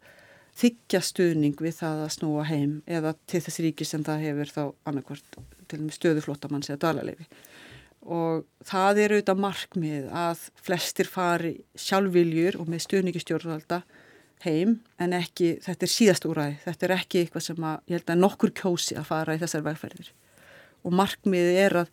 þykja 0.59 1.01
stuðning 1.05 1.61
við 1.63 1.77
það 1.79 2.05
að 2.05 2.15
snúa 2.17 2.45
heim 2.49 2.79
eða 2.87 3.15
til 3.31 3.43
þess 3.45 3.63
ríki 3.63 3.87
sem 3.87 4.05
það 4.07 4.25
hefur 4.27 4.55
þá 4.55 4.63
annarkvært 4.91 5.41
til 5.69 5.81
með 5.85 5.99
stöðuflótamanns 5.99 6.71
eða 6.73 6.83
dalaleifi 6.89 7.29
og 8.09 8.45
það 8.67 9.01
er 9.03 9.15
auðvitað 9.15 9.41
markmið 9.43 10.11
að 10.17 10.45
flestir 10.65 11.09
fari 11.11 11.55
sjálfviljur 11.79 12.59
og 12.61 12.71
með 12.71 12.85
stuðningi 12.87 13.23
stjórnvalda 13.23 13.83
heim 14.45 14.77
en 15.03 15.15
ekki, 15.19 15.57
þetta 15.65 15.87
er 15.87 15.93
síðast 15.93 16.29
úræði, 16.29 16.59
þetta 16.65 16.87
er 16.87 16.95
ekki 16.99 17.23
eitthvað 17.23 17.47
sem 17.49 17.67
að 17.69 17.81
ég 17.91 17.99
held 17.99 18.13
að 18.15 18.21
nokkur 18.23 18.55
kjósi 18.61 18.99
að 18.99 19.09
fara 19.11 19.35
í 19.35 19.41
þessar 19.43 19.65
vegferðir. 19.67 20.13
Og 20.87 20.95
markmiðið 20.95 21.59
er 21.65 21.77
að 21.83 21.91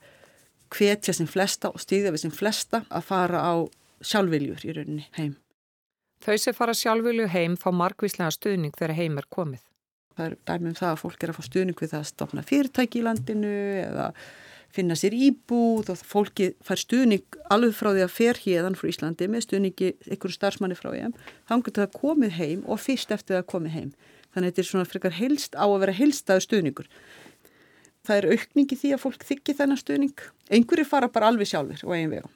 hvetja 0.76 1.16
sem 1.16 1.30
flesta 1.30 1.72
og 1.74 1.82
stýðja 1.82 2.14
við 2.14 2.26
sem 2.26 2.36
flesta 2.36 2.84
að 2.90 3.10
fara 3.10 3.42
á 3.42 3.54
sjálfviljur 4.06 4.62
í 4.68 4.78
rauninni 4.78 5.10
heim. 5.18 5.34
Þau 6.24 6.36
sem 6.42 6.56
fara 6.58 6.74
sjálfvilju 6.78 7.28
heim 7.34 7.56
fá 7.60 7.70
markvíslega 7.76 8.32
stuðning 8.34 8.76
þegar 8.78 8.96
heim 8.98 9.20
er 9.22 9.28
komið. 9.34 9.64
Það 10.16 10.28
er 10.30 10.36
dæmum 10.48 10.76
það 10.78 10.92
að 10.94 11.00
fólk 11.02 11.24
er 11.24 11.32
að 11.32 11.38
fá 11.38 11.48
stuðning 11.50 11.80
við 11.82 11.92
það 11.92 12.02
að 12.02 12.12
stopna 12.12 12.44
fyrirtæki 12.48 13.02
í 13.02 13.06
landinu 13.06 13.56
eða 13.82 14.10
finna 14.76 14.96
sér 15.00 15.16
íbúð 15.16 15.92
og 15.94 16.02
fólki 16.08 16.50
fær 16.66 16.80
stuðning 16.80 17.38
alveg 17.52 17.76
frá 17.76 17.92
því 17.92 18.04
að 18.06 18.16
fer 18.16 18.40
hérðan 18.44 18.78
frá 18.80 18.90
Íslandi 18.92 19.28
með 19.32 19.46
stuðningi 19.46 19.92
einhverju 20.10 20.36
starfsmanni 20.36 20.78
frá 20.80 20.92
ég 20.96 21.16
þá 21.48 21.56
getur 21.68 21.84
það 21.84 22.00
komið 22.00 22.36
heim 22.40 22.66
og 22.68 22.82
fyrst 22.84 23.14
eftir 23.16 23.38
það 23.38 23.48
komið 23.54 23.76
heim. 23.76 23.94
Þannig 24.36 24.50
að 24.50 24.52
þetta 24.52 24.64
er 24.64 24.70
svona 24.72 24.90
frekar 24.90 25.16
helst 25.16 25.56
á 25.56 25.64
að 25.64 25.78
vera 25.84 25.96
helstaðu 25.96 26.44
stuðningur. 26.44 26.90
Það 28.06 28.18
er 28.20 28.28
aukningi 28.36 28.80
því 28.80 28.92
að 28.96 29.04
fólk 29.06 29.24
þykki 29.26 29.56
þennan 29.60 29.80
stuðning. 29.80 30.26
Einhverju 30.52 30.88
fara 30.90 31.12
bara 31.12 31.32
alveg 31.32 31.50
sjálfur 31.50 31.86
og 31.88 31.96
eigin 31.96 32.12
vegum. 32.12 32.34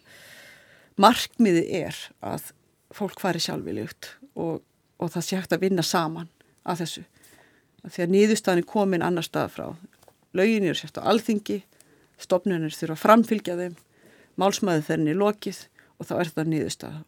Markmiði 0.99 1.65
er 1.83 1.99
að 2.25 2.53
fólk 2.95 3.21
fari 3.21 3.41
sjálfviljugt 3.43 4.11
og, 4.35 4.61
og 4.99 5.13
það 5.13 5.25
sé 5.25 5.39
hægt 5.39 5.55
að 5.55 5.65
vinna 5.65 5.85
saman 5.85 6.29
að 6.65 6.83
þessu. 6.83 7.05
Að 7.85 8.13
nýðustafni 8.13 8.65
komin 8.67 9.05
annar 9.05 9.25
stað 9.25 9.53
frá. 9.55 9.67
Laugin 10.35 10.67
eru 10.67 10.77
sérst 10.77 10.99
á 10.99 11.07
alþingi, 11.09 11.61
stopnunir 12.19 12.75
þurfa 12.75 12.97
að 12.97 13.03
framfylgja 13.05 13.55
þeim, 13.57 13.77
málsmaður 14.39 14.85
þenni 14.89 15.13
er 15.13 15.19
lokið 15.21 15.63
og 15.97 16.09
þá 16.09 16.13
er 16.19 16.31
það 16.35 16.51
nýðustaf. 16.53 16.99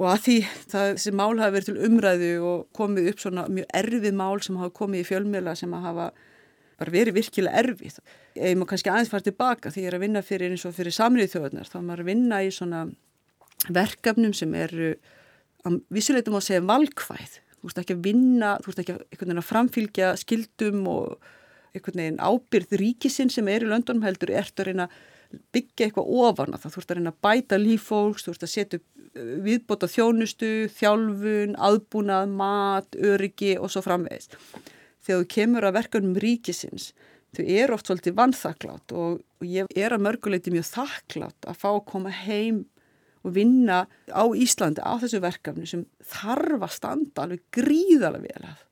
Og 0.00 0.06
að 0.08 0.22
því 0.24 0.36
það, 0.70 0.86
þessi 0.96 1.12
mál 1.12 1.34
hafa 1.36 1.52
verið 1.52 1.68
til 1.68 1.88
umræðu 1.90 2.30
og 2.48 2.60
komið 2.76 3.10
upp 3.10 3.20
svona 3.20 3.44
mjög 3.52 3.74
erfið 3.82 4.14
mál 4.16 4.40
sem 4.40 4.56
hafa 4.56 4.72
komið 4.78 5.02
í 5.02 5.08
fjölmjöla 5.10 5.56
sem 5.60 5.74
hafa 5.76 6.06
bara 6.80 6.94
verið 6.94 7.18
virkilega 7.18 7.60
erfið. 7.60 7.98
Ég 8.38 8.56
má 8.56 8.64
kannski 8.70 8.88
aðeins 8.88 9.12
fara 9.12 9.26
tilbaka 9.26 9.72
því 9.74 9.84
ég 9.84 9.90
er 9.90 9.98
að 9.98 10.04
vinna 10.06 10.22
fyrir 10.24 10.54
eins 10.54 10.64
og 10.64 10.72
fyrir 10.78 10.96
samrið 10.96 11.34
þjóðunar. 11.34 11.68
Þá 11.68 11.78
maður 11.82 12.04
að 12.06 12.10
vinna 12.14 12.40
í 12.40 12.48
svona 12.56 12.86
verkefnum 13.68 14.32
sem 14.36 14.54
eru 14.56 14.94
vissuleitum 15.92 16.38
að 16.38 16.46
segja 16.46 16.64
valkvæð 16.64 17.40
þú 17.60 17.68
ert 17.68 17.82
ekki 17.82 17.96
að 17.96 18.04
vinna, 18.06 18.54
þú 18.64 18.72
ert 18.72 18.82
ekki 18.82 18.96
að, 18.96 19.42
framfylgja 19.44 20.10
skildum 20.20 20.86
og 20.88 21.30
einhvern 21.74 22.02
veginn 22.02 22.22
ábyrð 22.22 22.76
ríkisinn 22.80 23.30
sem 23.30 23.48
er 23.52 23.66
í 23.66 23.68
löndunum 23.70 24.06
heldur, 24.06 24.32
ert 24.34 24.58
að 24.58 24.70
reyna 24.70 24.88
byggja 25.54 25.86
eitthvað 25.86 26.08
ofan 26.24 26.56
að 26.56 26.64
það, 26.64 26.72
þú 26.72 26.80
ert 26.80 26.90
að 26.90 26.98
reyna 26.98 27.12
að 27.12 27.20
bæta 27.26 27.60
lífólks, 27.60 28.24
þú 28.26 28.32
ert 28.32 28.46
að 28.46 28.52
setja 28.54 28.80
uh, 28.80 29.28
viðbóta 29.44 29.90
þjónustu, 29.90 30.50
þjálfun, 30.80 31.54
aðbúnað, 31.68 32.34
mat, 32.40 32.98
öryggi 33.12 33.54
og 33.60 33.70
svo 33.70 33.84
framvegist. 33.84 34.34
Þegar 35.04 35.22
þú 35.22 35.30
kemur 35.36 35.68
að 35.68 35.76
verkanum 35.78 36.18
ríkisins, 36.24 36.90
þau 37.36 37.44
eru 37.44 37.76
oft 37.76 37.86
svolítið 37.86 38.16
vannþakklátt 38.18 38.96
og 38.98 39.46
ég 39.46 39.70
er 39.78 39.94
að 39.94 40.02
mörguleiti 40.08 40.50
mjög 40.50 40.66
þakklátt 40.72 41.46
að 41.46 41.60
fá 41.60 41.68
að 41.70 41.86
koma 41.92 42.10
heim 42.24 42.64
og 43.20 43.34
vinna 43.36 43.84
á 44.08 44.24
Íslandi 44.32 44.82
á 44.84 44.96
þessu 45.00 45.20
verkefni 45.22 45.68
sem 45.68 45.86
þarf 46.12 46.66
að 46.66 46.76
standa 46.76 47.24
alveg 47.26 47.42
gríðarlega 47.54 48.26
vel 48.26 48.52
að. 48.52 48.62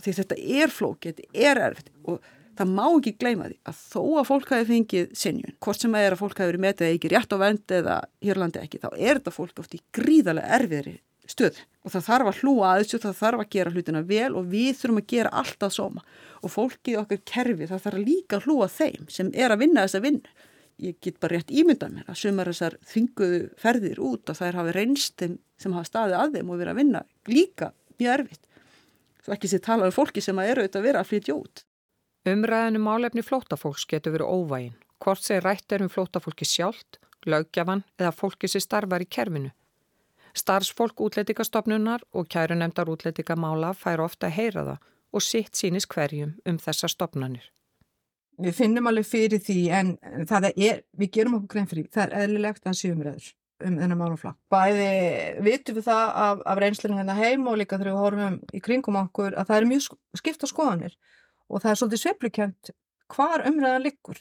því 0.00 0.12
þetta 0.16 0.36
er 0.60 0.70
flókið, 0.72 1.18
þetta 1.18 1.48
er 1.50 1.58
erfitt 1.66 1.90
og 2.08 2.22
það 2.56 2.72
má 2.76 2.86
ekki 2.86 3.12
gleyma 3.20 3.50
því 3.50 3.58
að 3.68 3.82
þó 3.90 4.02
að 4.20 4.26
fólk 4.30 4.52
hafi 4.54 4.66
fengið 4.70 5.12
sinjun, 5.16 5.54
hvort 5.60 5.82
sem 5.82 5.94
að 5.96 6.06
er 6.06 6.16
að 6.16 6.22
fólk 6.22 6.40
hafi 6.40 6.50
verið 6.50 6.64
metið 6.64 6.86
eða 6.86 6.96
ekki 6.96 7.12
rétt 7.12 7.36
á 7.36 7.38
vend 7.42 7.74
eða 7.76 8.00
Hjörlandi 8.24 8.62
ekki, 8.62 8.80
þá 8.80 8.90
er 8.96 9.20
þetta 9.20 9.34
fólk 9.36 9.62
oft 9.62 9.76
í 9.76 9.82
gríðarlega 9.96 10.58
erfiðri 10.58 10.96
stöð 11.30 11.60
og 11.84 11.94
það 11.94 12.06
þarf 12.08 12.30
að 12.30 12.40
hlúa 12.42 12.70
að 12.70 12.82
þessu, 12.82 13.00
það 13.04 13.18
þarf 13.20 13.42
að 13.42 13.50
gera 13.54 13.72
hlutina 13.74 14.02
vel 14.08 14.30
og 14.36 14.48
við 14.50 14.70
þurfum 14.80 15.00
að 15.00 15.10
gera 15.14 15.32
alltaf 15.40 15.74
sóma 15.74 16.04
og 16.40 16.52
fólkið 16.54 17.00
okkar 17.00 17.22
kerfi 17.28 17.68
það 17.70 17.84
þarf 17.86 18.02
líka 18.04 18.38
að 18.38 18.48
hlúa 18.48 18.68
þeim 18.72 19.08
sem 19.12 19.30
er 19.34 19.54
að 19.54 19.62
vinna 19.64 19.84
þessa 19.86 20.02
vinnu. 20.04 20.34
Ég 20.80 20.96
get 21.04 21.18
bara 21.20 21.36
rétt 21.36 21.50
ímyndað 21.52 21.96
mér 21.96 22.06
að 22.08 22.20
sumar 22.22 22.48
þessar 22.48 22.76
þvinguðu 22.88 23.40
ferðir 23.60 23.98
út 24.00 24.30
og 24.32 24.38
þær 24.38 24.58
hafi 24.60 24.76
reynst 24.76 25.24
sem 25.60 25.74
hafa 25.76 25.88
staðið 25.88 26.16
að 26.16 26.38
þeim 26.38 26.52
og 26.52 26.60
verið 26.60 26.72
að 26.72 26.80
vinna 26.80 27.02
líka 27.28 27.72
mjög 28.00 28.14
erfitt. 28.14 28.46
Svo 29.20 29.34
ekki 29.36 29.50
sér 29.52 29.62
tala 29.66 29.90
um 29.90 29.92
fólki 29.92 30.22
sem 30.24 30.40
að 30.40 30.52
eru 30.54 30.64
auðvitað 30.64 30.80
að 30.80 30.88
vera 30.88 31.02
að 31.02 31.10
flytja 31.10 31.36
út. 31.36 31.64
Umræðinu 32.30 32.80
málefni 32.84 33.24
flótafólks 33.24 33.84
getur 33.88 34.16
verið 34.16 34.32
óvægin, 34.32 34.80
hvort 35.04 35.24
segir 35.24 35.44
rætt 35.44 35.72
er 35.72 35.84
um 35.84 35.92
flótafólki 35.92 36.48
sjálft, 36.48 36.98
lögjafan 37.28 37.84
eða 38.00 38.16
fólki 38.16 38.48
sem 38.48 38.64
starfar 38.64 39.04
í 39.04 39.08
kerfinu. 39.08 39.52
Starfsfólk 40.32 41.00
útlætikastofnunar 41.04 42.04
og 42.12 42.28
kærunemdar 42.32 42.88
útlætikamála 42.88 43.74
fær 43.76 44.04
ofta 44.04 44.28
að 44.28 44.36
heyra 44.38 44.66
það 44.68 44.90
og 45.12 45.24
sitt 45.26 45.58
sínis 45.58 45.88
hverjum 45.90 46.36
um 46.46 46.58
þessa 46.62 46.88
stopnarnir. 46.88 47.50
Við 48.40 48.56
finnum 48.56 48.88
alveg 48.88 49.06
fyrir 49.08 49.42
því 49.44 49.58
en 49.76 49.92
það 50.28 50.50
er, 50.54 50.82
við 50.96 51.12
gerum 51.16 51.36
okkur 51.38 51.54
grein 51.54 51.68
fyrir, 51.70 51.90
það 51.92 52.06
er 52.06 52.24
eðlilegt 52.24 52.66
að 52.66 52.78
sjöumræður 52.80 53.28
um 53.60 53.76
þennan 53.76 54.00
málumflá. 54.00 54.32
Bæði 54.52 54.90
vitum 55.44 55.76
við 55.76 55.86
það 55.88 56.02
af, 56.24 56.42
af 56.48 56.60
reynslunum 56.62 57.00
hérna 57.00 57.16
heim 57.18 57.46
og 57.50 57.58
líka 57.60 57.78
þegar 57.78 57.90
við 57.90 58.00
horfum 58.04 58.38
í 58.56 58.60
kringum 58.64 58.98
okkur 59.02 59.36
að 59.36 59.50
það 59.50 59.58
er 59.58 59.68
mjög 59.70 59.88
skipta 60.20 60.48
skoðanir 60.48 60.96
og 61.50 61.62
það 61.62 61.72
er 61.72 61.80
svolítið 61.80 62.02
sveiflikjönd 62.04 62.72
hvar 63.10 63.44
umræðan 63.48 63.84
liggur. 63.84 64.20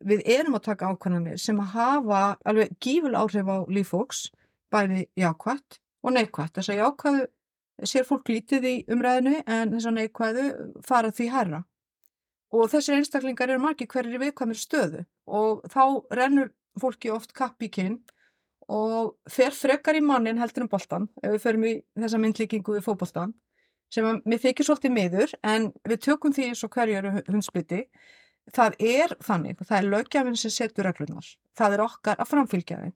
Við 0.00 0.22
erum 0.32 0.56
að 0.56 0.66
taka 0.68 0.92
ákvæmlega 0.92 1.40
sem 1.40 1.58
að 1.60 1.74
hafa 1.74 2.22
alveg 2.48 2.76
gíful 2.80 3.16
áhrif 3.18 3.50
á 3.50 3.56
lífóks, 3.68 4.22
bæði 4.72 5.04
jákvætt 5.18 5.80
og 6.04 6.14
neikvætt. 6.16 6.54
Þess 6.56 6.72
að 6.72 6.80
jákvæðu 6.80 7.26
sér 7.90 8.06
fólk 8.08 8.30
lítið 8.30 8.68
í 8.68 8.74
umræðinu 8.92 9.40
en 9.44 9.74
þess 9.74 9.90
að 9.90 9.98
neikvæðu 9.98 10.46
fara 10.86 11.12
því 11.16 11.28
herra. 11.34 11.62
Og 12.50 12.70
þessir 12.72 12.98
einstaklingar 12.98 13.52
eru 13.52 13.62
margir 13.62 13.86
hverjir 13.90 14.18
viðkvæmir 14.22 14.58
stöðu 14.58 15.04
og 15.30 15.62
þá 15.70 15.82
rennur 16.18 16.50
fólki 16.80 17.12
oft 17.14 17.34
kapp 17.36 17.62
í 17.62 17.70
kinn 17.70 18.00
og 18.70 19.16
fer 19.30 19.54
frekar 19.54 19.98
í 19.98 20.02
mannin 20.02 20.38
heldur 20.38 20.66
um 20.66 20.70
boltan 20.70 21.08
ef 21.22 21.34
við 21.34 21.44
ferum 21.44 21.66
í 21.66 21.74
þessa 21.98 22.20
myndlíkingu 22.22 22.76
við 22.76 22.86
fókboltan 22.86 23.34
sem 23.90 24.06
að 24.06 24.20
mér 24.30 24.42
þykir 24.44 24.66
svolítið 24.66 24.94
miður 24.94 25.34
en 25.52 25.68
við 25.88 26.02
tökum 26.06 26.34
því 26.34 26.50
eins 26.50 26.62
og 26.66 26.74
hverju 26.74 26.98
eru 27.00 27.12
hundspliti. 27.26 27.80
Það 28.54 28.76
er 28.86 29.14
þannig, 29.22 29.58
það 29.66 29.76
er 29.76 29.88
lögjafinn 29.90 30.38
sem 30.38 30.52
setur 30.54 30.86
reglunar. 30.88 31.26
Það 31.58 31.74
er 31.74 31.82
okkar 31.84 32.22
að 32.22 32.30
framfylgja 32.30 32.78
þeim 32.84 32.94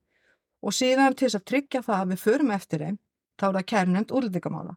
og 0.64 0.72
síðan 0.72 1.14
til 1.18 1.26
þess 1.26 1.38
að 1.38 1.48
tryggja 1.50 1.82
það 1.84 2.00
að 2.00 2.12
við 2.12 2.22
förum 2.22 2.52
eftir 2.54 2.84
þeim 2.84 2.96
þá 3.38 3.46
er 3.46 3.56
það 3.58 3.68
kærnend 3.72 4.14
úrlendingamála. 4.14 4.76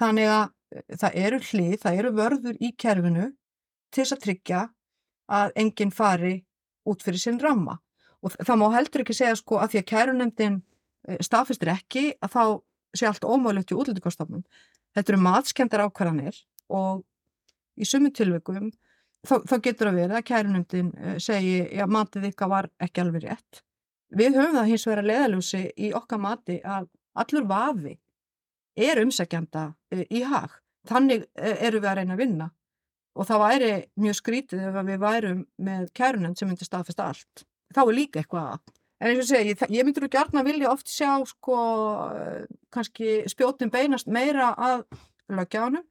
Þannig 0.00 0.30
að 0.34 0.44
eh, 0.76 0.96
það 1.00 1.18
eru 1.22 1.40
hlið, 1.48 1.76
það 1.82 2.00
eru 2.00 2.12
vörður 2.18 2.58
í 2.60 2.72
kerfinu 2.84 3.26
til 3.90 4.02
þess 4.02 4.16
að 4.16 4.22
tryggja 4.24 4.62
að 5.32 5.52
enginn 5.62 5.92
fari 5.94 6.36
út 6.86 7.02
fyrir 7.02 7.20
sinn 7.20 7.40
ramma. 7.42 7.78
Og 8.24 8.34
það 8.38 8.60
má 8.60 8.66
heldur 8.74 9.04
ekki 9.04 9.16
segja 9.16 9.36
sko 9.38 9.60
að 9.60 9.74
því 9.74 9.82
að 9.82 9.90
kærunemdin 9.90 10.56
eh, 11.08 11.20
staðfistir 11.24 11.72
ekki 11.74 12.06
að 12.22 12.32
þá 12.32 12.42
sé 12.96 13.08
allt 13.08 13.26
ómögulegt 13.26 13.74
í 13.74 13.76
útlendingastofnum. 13.76 14.44
Þetta 14.96 15.12
eru 15.12 15.22
matskendar 15.26 15.84
ákvarðanir 15.86 16.38
og 16.72 17.04
í 17.76 17.86
sumum 17.86 18.14
tilveikum 18.14 18.70
þá, 19.26 19.42
þá 19.44 19.56
getur 19.66 19.90
að 19.90 20.00
vera 20.00 20.20
að 20.20 20.28
kærunemdin 20.30 20.92
eh, 20.96 21.18
segi 21.22 21.56
að 21.82 21.94
matið 21.98 22.30
ykkar 22.30 22.52
var 22.52 22.70
ekki 22.82 23.04
alveg 23.04 23.26
rétt. 23.26 23.62
Við 24.16 24.38
höfum 24.38 24.60
það 24.60 24.70
hins 24.70 24.86
vegar 24.86 25.02
að 25.02 25.10
leðaljósi 25.10 25.62
í 25.82 25.92
okkar 25.98 26.22
mati 26.22 26.60
að 26.62 26.86
allur 27.18 27.48
vafi 27.50 27.96
er 28.76 29.02
umsækjanda 29.02 29.68
eh, 29.92 30.06
í 30.10 30.22
hag. 30.26 30.54
Þannig 30.86 31.26
eru 31.34 31.80
við 31.82 31.90
að 31.90 31.98
reyna 31.98 32.14
að 32.14 32.20
vinna 32.22 32.46
og 33.16 33.28
það 33.28 33.42
væri 33.42 33.72
mjög 34.04 34.18
skrítið 34.20 34.64
ef 34.68 34.78
við 34.86 35.02
værum 35.02 35.42
með 35.68 35.88
kærunend 35.96 36.38
sem 36.38 36.50
myndi 36.50 36.66
staðfest 36.68 37.02
allt. 37.02 37.44
Þá 37.74 37.82
er 37.86 37.96
líka 37.96 38.20
eitthvað 38.20 38.52
að. 38.52 38.74
En 38.96 39.10
eins 39.10 39.24
og 39.24 39.28
segja, 39.28 39.52
ég, 39.52 39.64
ég 39.76 39.84
myndur 39.84 40.06
ekki 40.06 40.20
að 40.20 40.46
vilja 40.46 40.70
oft 40.72 40.88
sjá 40.88 41.10
sko 41.28 41.56
kannski 42.72 43.18
spjótin 43.28 43.72
beinast 43.72 44.08
meira 44.08 44.54
að 44.54 44.86
lögjánu 45.28 45.82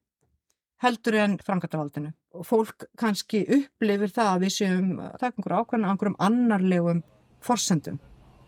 heldur 0.82 1.18
en 1.22 1.38
framkvæmtavaldinu. 1.46 2.14
Og 2.36 2.48
fólk 2.48 2.88
kannski 3.00 3.46
upplifir 3.46 4.12
það 4.14 4.32
að 4.32 4.46
við 4.46 4.56
séum 4.58 4.90
að 5.00 5.20
taka 5.22 5.40
einhverju 5.40 5.62
ákvæmna 5.62 5.94
einhverjum 5.94 6.20
annarlegum 6.30 7.04
forsendum 7.46 8.02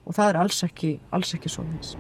og 0.07 0.15
það 0.15 0.31
er 0.31 0.41
alls 0.45 0.63
ekki, 0.67 0.97
alls 1.11 1.35
ekki 1.37 1.51
svo 1.51 1.67
eins. 1.67 1.95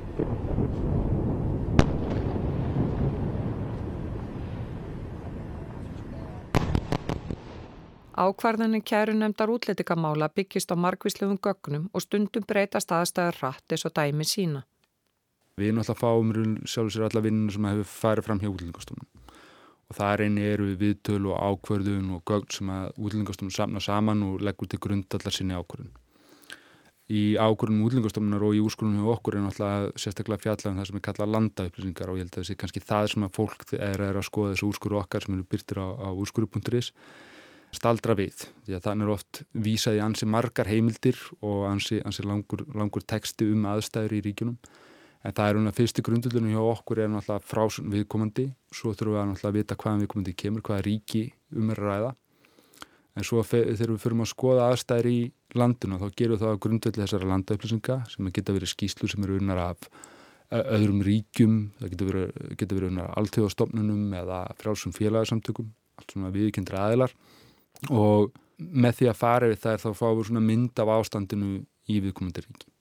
Ákvarðanir 8.17 8.81
kærunemdar 8.81 9.51
útlendingamála 9.53 10.31
byggist 10.33 10.71
á 10.73 10.75
margvíslegum 10.75 11.37
gögnum 11.37 11.83
og 11.93 12.01
stundum 12.01 12.47
breytast 12.49 12.89
aðstæður 12.89 13.37
hratt 13.37 13.75
eins 13.75 13.85
og 13.85 13.93
dæmi 13.93 14.25
sína. 14.25 14.63
Við 15.61 15.77
alltaf 15.77 16.01
fáum 16.01 16.31
sjálf 16.65 16.89
og 16.89 16.95
sér 16.95 17.05
alla 17.05 17.21
vinninu 17.21 17.53
sem 17.53 17.67
hefur 17.69 17.91
farið 17.91 18.25
fram 18.25 18.41
hjá 18.41 18.49
útlendingastofnun 18.49 19.05
og 19.87 19.99
það 19.99 20.15
reyni 20.23 20.47
eru 20.49 20.65
við 20.71 20.81
viðtölu 20.81 21.29
og 21.35 21.45
ákvarðun 21.45 22.09
og 22.17 22.23
gögn 22.25 22.57
sem 22.57 22.73
að 22.73 22.89
útlendingastofnun 22.97 23.55
samna 23.59 23.85
saman 23.85 24.25
og 24.25 24.41
leggur 24.41 24.73
til 24.73 24.81
grund 24.81 25.13
allar 25.13 25.37
sinni 25.37 25.53
ákvarðun. 25.53 25.93
Í 27.07 27.21
ákvarðunum 27.37 27.85
útlendingastofnunar 27.85 28.49
og 28.49 28.57
í 28.57 28.65
úrskurunum 28.65 29.05
hjá 29.05 29.13
okkur 29.13 29.37
er 29.37 29.45
náttúrulega 29.45 29.93
sérstaklega 29.93 30.41
fjallað 30.43 30.73
um 30.73 30.81
það 30.81 30.89
sem 30.89 30.97
er 30.97 31.05
kallað 31.05 31.33
landaupplýsingar 31.37 32.09
og 32.09 32.17
ég 32.17 32.25
held 32.25 32.33
að 32.33 32.41
það 32.41 32.49
sé 32.49 32.59
kannski 32.65 32.85
það 32.89 33.13
sem 33.13 33.29
að 33.29 33.35
fólk 33.37 33.71
er, 33.77 34.05
er 34.09 34.17
að 34.17 34.27
skoða 34.27 34.57
þessu 34.57 34.73
úrskuru 34.73 35.01
okkar 35.05 35.23
sem 35.23 35.37
eru 35.37 35.47
byrtir 35.53 35.85
á, 35.85 35.87
á 35.87 36.09
úrskuru.is 36.11 36.91
staldra 37.77 38.15
við, 38.17 38.47
því 38.65 38.75
að 38.77 38.83
þannig 38.87 39.07
er 39.07 39.13
oft 39.13 39.41
vísað 39.67 39.99
í 39.99 40.03
ansi 40.03 40.27
margar 40.29 40.69
heimildir 40.69 41.19
og 41.39 41.63
ansi, 41.69 42.01
ansi 42.05 42.25
langur, 42.25 42.65
langur 42.77 43.05
texti 43.05 43.47
um 43.53 43.65
aðstæður 43.69 44.17
í 44.17 44.21
ríkunum 44.27 44.57
en 45.25 45.35
það 45.35 45.49
er 45.49 45.59
unna 45.59 45.73
fyrsti 45.75 46.03
grundullunum 46.05 46.53
hjá 46.53 46.61
okkur 46.61 47.01
er 47.03 47.09
náttúrulega 47.11 47.43
frásun 47.43 47.89
viðkomandi. 47.91 48.47
Svo 48.71 48.93
þurfum 48.93 49.15
við 49.15 49.21
að 49.21 49.29
náttúrulega 49.31 49.57
vita 49.57 49.77
hvaðan 49.81 50.03
viðkomandi 50.03 50.35
kemur 50.39 50.63
hvaða 50.67 50.85
ríki 50.85 51.23
um 51.55 51.71
er 51.73 51.81
ræða. 51.83 52.11
En 53.17 53.25
svo 53.25 53.41
þegar 53.43 53.95
við 53.95 54.03
fyrir 54.03 54.21
að 54.23 54.29
skoða 54.29 54.67
aðstæður 54.71 55.09
í 55.09 55.17
landinu 55.57 55.97
þá 55.97 56.07
gerum 56.21 56.41
það 56.43 56.59
grundulli 56.63 57.01
þessara 57.01 57.31
landaupplýsinga 57.31 57.97
sem 58.13 58.29
geta 58.35 58.55
verið 58.55 58.71
skýslu 58.71 59.09
sem 59.09 59.25
eru 59.25 59.39
unnar 59.41 59.63
af 59.71 59.89
öðrum 60.47 61.01
ríkjum 61.03 61.55
það 61.79 61.93
geta 61.93 62.07
verið, 62.07 62.29
geta 62.59 62.77
verið 62.77 62.91
unnar 62.93 63.15
alltöðastofnunum 63.19 64.13
eða 64.21 64.43
frálsum 64.61 64.93
félagsamtökum 64.95 65.73
allt 65.97 66.13
svona 66.13 66.31
viðkendra 66.31 66.85
aðilar 66.85 67.15
og 67.89 68.33
með 68.57 68.97
því 68.99 69.09
að 69.11 69.19
fara 69.19 69.51
við 69.51 69.61
þær 69.63 69.83
þá 69.83 69.89
fáum 69.99 70.17
við 70.17 70.29
svona 70.29 70.43
mynd 70.47 70.81
af 70.81 70.91
ástandinu 70.95 71.51
í 71.87 71.99
viðkomandi 72.03 72.43
ríki. 72.43 72.71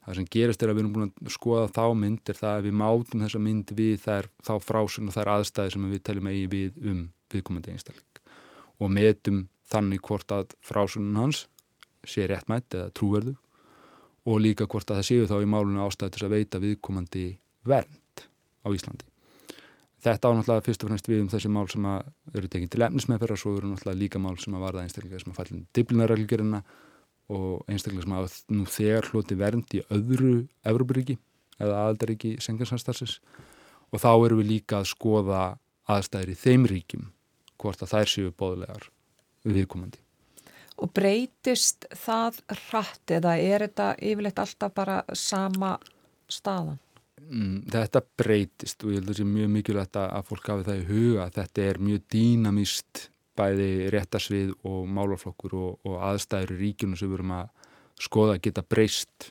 Það 0.00 0.16
sem 0.16 0.28
gerist 0.32 0.62
er 0.62 0.70
að 0.70 0.78
við 0.78 0.82
erum 0.84 0.92
búin 0.94 1.08
að 1.10 1.32
skoða 1.34 1.66
þá 1.74 1.84
mynd 1.98 2.30
er 2.32 2.38
það 2.38 2.54
að 2.56 2.66
við 2.66 2.76
mátum 2.80 3.24
þessa 3.24 3.40
mynd 3.44 3.72
við 3.76 3.96
þær, 4.04 4.28
þá 4.46 4.52
frásun 4.64 5.10
og 5.10 5.16
þær 5.16 5.32
aðstæði 5.34 5.74
sem 5.74 5.90
við 5.90 6.04
teljum 6.08 6.30
eigi 6.30 6.46
við 6.54 6.78
um 6.90 7.02
viðkomandi 7.30 7.74
einstakling 7.74 8.22
og 8.80 8.94
metum 8.96 9.42
þannig 9.70 10.02
hvort 10.06 10.34
að 10.34 10.56
frásunum 10.64 11.20
hans 11.20 11.44
sé 12.08 12.24
réttmætt 12.30 12.78
eða 12.78 12.94
trúverðu 12.96 13.36
og 14.30 14.40
líka 14.40 14.66
hvort 14.70 14.88
að 14.88 15.02
það 15.02 15.08
séu 15.10 15.28
þá 15.28 15.36
í 15.44 15.50
málunum 15.52 15.84
ástæði 15.84 16.16
til 16.16 16.26
að 16.26 16.34
veita 16.36 16.62
viðkomandi 16.64 17.26
vernd 17.68 18.24
á 18.64 18.68
Íslandi. 18.72 19.09
Þetta 20.00 20.30
ánáttúrulega 20.30 20.64
fyrst 20.64 20.84
og 20.84 20.90
fremst 20.90 21.08
við 21.10 21.24
um 21.24 21.28
þessi 21.28 21.50
mál 21.52 21.66
sem 21.68 21.86
eru 21.86 22.48
tekinn 22.48 22.70
til 22.72 22.84
efnismæðferðar 22.86 23.40
svo 23.40 23.56
eru 23.58 23.68
náttúrulega 23.68 24.00
líka 24.00 24.20
mál 24.22 24.38
sem 24.40 24.54
að 24.56 24.64
varða 24.64 24.84
einstaklega 24.86 25.20
sem 25.20 25.34
að 25.34 25.40
fallin 25.40 25.66
diblinarreglgerina 25.76 26.62
og 27.36 27.68
einstaklega 27.68 28.06
sem 28.06 28.16
að 28.16 28.38
nú 28.56 28.66
þegar 28.70 29.10
hloti 29.10 29.36
vernd 29.38 29.76
í 29.76 29.82
öðru 29.92 30.34
Evrópuríki 30.72 31.18
eða 31.60 31.82
aðaldaríki 31.84 32.36
sengarsanstarsis 32.40 33.18
og 33.90 34.00
þá 34.00 34.10
eru 34.14 34.40
við 34.40 34.52
líka 34.54 34.80
að 34.80 34.90
skoða 34.94 35.42
aðstæðir 35.90 36.32
í 36.32 36.38
þeim 36.38 36.68
ríkim 36.70 37.08
hvort 37.60 37.82
að 37.84 37.92
þær 37.94 38.12
séu 38.14 38.32
bóðlegar 38.32 38.88
viðkomandi. 39.44 40.00
Og 40.80 40.92
breytist 40.96 41.84
það 41.92 42.40
hratt 42.70 43.12
eða 43.12 43.34
er 43.36 43.66
þetta 43.66 43.90
yfirleitt 44.00 44.40
alltaf 44.40 44.72
bara 44.76 45.02
sama 45.12 45.74
staðan? 46.30 46.80
Mm, 47.20 47.66
þetta 47.70 48.00
breytist 48.18 48.84
og 48.84 48.94
ég 48.94 49.00
held 49.00 49.10
að 49.10 49.12
það 49.12 49.18
sé 49.20 49.24
mjög 49.28 49.50
mikilvægt 49.54 49.96
að 50.00 50.22
fólk 50.30 50.46
hafi 50.50 50.64
það 50.66 50.78
í 50.80 50.86
huga 50.88 51.26
þetta 51.34 51.66
er 51.66 51.80
mjög 51.84 52.06
dýnamist 52.14 53.02
bæði 53.38 53.66
réttarsvið 53.94 54.54
og 54.66 54.88
málaflokkur 54.96 55.56
og, 55.58 55.74
og 55.86 55.98
aðstæður 56.08 56.54
í 56.56 56.58
ríkjunum 56.62 56.98
sem 56.98 57.10
við 57.10 57.14
verum 57.18 57.34
að 57.36 57.68
skoða 58.00 58.36
að 58.36 58.42
geta 58.46 58.64
breyst 58.64 59.28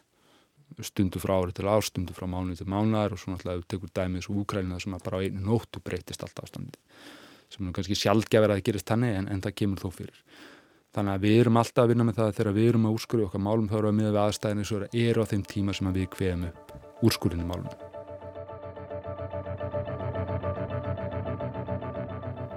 stundu 0.85 1.19
frá 1.19 1.35
ári 1.39 1.55
til 1.57 1.67
ár, 1.67 1.83
stundu 1.83 2.13
frá 2.15 2.27
mánu 2.29 2.55
til 2.55 2.69
mánar 2.69 3.15
og 3.15 3.19
svo 3.19 3.33
náttúrulega 3.33 3.65
tekur 3.73 3.91
dæmið 3.99 4.27
svo 4.27 4.37
úkrælina 4.43 4.79
sem 4.79 4.95
að 4.95 5.05
bara 5.07 5.19
á 5.19 5.23
einu 5.25 5.41
nóttu 5.43 5.81
breytist 5.83 6.23
allt 6.23 6.43
ástandi 6.43 6.77
sem 7.49 7.65
er 7.65 7.73
kannski 7.75 7.97
sjálfgefur 7.97 8.53
að 8.53 8.59
það 8.59 8.67
gerist 8.69 8.91
þannig 8.91 9.17
en, 9.17 9.31
en 9.33 9.41
það 9.41 9.55
kemur 9.63 9.81
þó 9.81 9.89
fyrir. 9.95 10.21
Þannig 10.93 11.15
að 11.15 11.25
við 11.25 11.39
erum 11.41 11.57
alltaf 11.61 11.83
að 11.83 11.93
vinna 11.93 12.05
með 12.05 12.21
það 12.21 12.35
þegar 12.37 12.55
við 12.59 12.69
erum 12.69 12.85
að 12.85 12.99
úrskurðu 12.99 13.25
okkar 13.25 13.43
málum 13.49 13.71
þá 13.71 13.79
erum 13.81 13.89
við 13.89 13.99
með 14.03 14.13
við 14.13 14.21
aðstæðinni 14.27 14.69
svo 14.69 14.83
er 14.85 15.21
á 15.21 15.23
þeim 15.33 15.49
tíma 15.49 15.75
sem 15.77 15.91
við 15.97 16.07
kveðum 16.13 16.47
upp 16.51 16.88
úrskurðinu 17.05 17.47
málum 17.47 17.69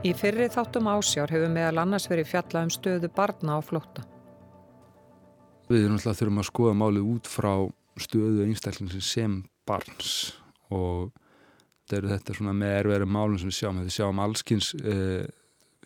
Í 0.03 0.11
fyrri 0.19 0.49
þáttum 0.51 0.89
ásjár 0.91 1.31
hefur 1.31 1.51
meðal 1.55 1.85
annars 1.85 2.09
verið 2.11 2.33
fjalla 2.33 2.65
um 2.67 2.71
stöðu 2.75 3.07
barna 3.15 3.55
á 3.55 3.61
flótta. 3.63 4.03
Við 5.71 5.85
erum 5.85 5.95
alltaf 5.95 6.19
þurfum 6.19 6.41
að 6.43 6.49
skoða 6.49 6.73
málið 6.81 7.11
út 7.13 7.31
frá 7.31 7.53
stöðu 8.03 8.49
einstaklingsins 8.49 9.13
sem 9.15 9.37
barns 9.69 10.17
og 10.75 11.13
þetta 11.85 12.01
eru 12.01 12.11
þetta 12.17 12.37
svona 12.41 12.57
með 12.65 12.75
erfæri 12.81 13.09
málum 13.15 13.39
sem 13.39 13.53
við 13.53 13.59
sjáum. 13.61 13.79
Við 13.87 13.95
sjáum 13.95 14.25
allskins, 14.27 14.73
eh, 14.83 15.31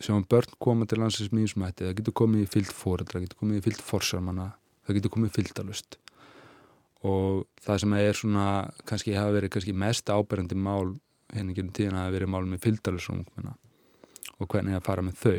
sjáum 0.01 0.25
börn 0.25 0.57
koma 0.57 0.89
til 0.89 0.97
landsins 1.03 1.29
mýnsmætti, 1.29 1.85
það 1.85 1.97
getur 2.01 2.17
komið 2.23 2.47
í 2.47 2.51
fyllt 2.57 2.73
fóreldra, 2.73 3.19
það 3.19 3.27
getur 3.27 3.41
komið 3.43 3.61
í 3.61 3.65
fyllt 3.69 3.85
forsarmanna, 3.85 4.49
það 4.87 4.97
getur 4.97 5.13
komið 5.13 5.29
í 5.29 5.37
fylltalust 5.37 6.01
og 7.05 7.45
það 7.61 7.83
sem 7.83 7.93
er 7.99 8.17
svona, 8.17 8.47
kannski 8.89 9.17
hafa 9.17 9.35
verið 9.35 9.53
kannski 9.53 9.75
mest 9.77 10.09
áberandi 10.09 10.57
mál 10.57 10.95
henni 11.35 11.53
hérna 11.57 11.75
tíðan 11.75 11.99
hafa 11.99 12.15
verið 12.15 12.31
mál 12.33 12.45
með 12.47 12.63
fylltalusungmenna 12.65 13.53
og 14.37 14.49
hvernig 14.51 14.77
að 14.77 14.85
fara 14.87 15.05
með 15.05 15.21
þau. 15.21 15.37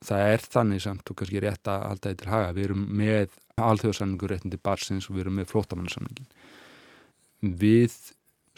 Það 0.00 0.30
er 0.32 0.46
þannig 0.54 0.82
samt 0.84 1.10
og 1.12 1.18
kannski 1.20 1.42
rétt 1.44 1.68
að 1.68 1.82
halda 1.88 2.08
þetta 2.08 2.22
til 2.22 2.30
haga. 2.32 2.54
Við 2.56 2.66
erum 2.68 2.86
með 3.00 3.34
alþjóðsannningur 3.60 4.32
réttindi 4.32 4.60
barsins 4.64 5.08
og 5.10 5.16
við 5.16 5.26
erum 5.26 5.36
með 5.40 5.50
flótamannssanningin. 5.50 6.30
Við 7.60 7.96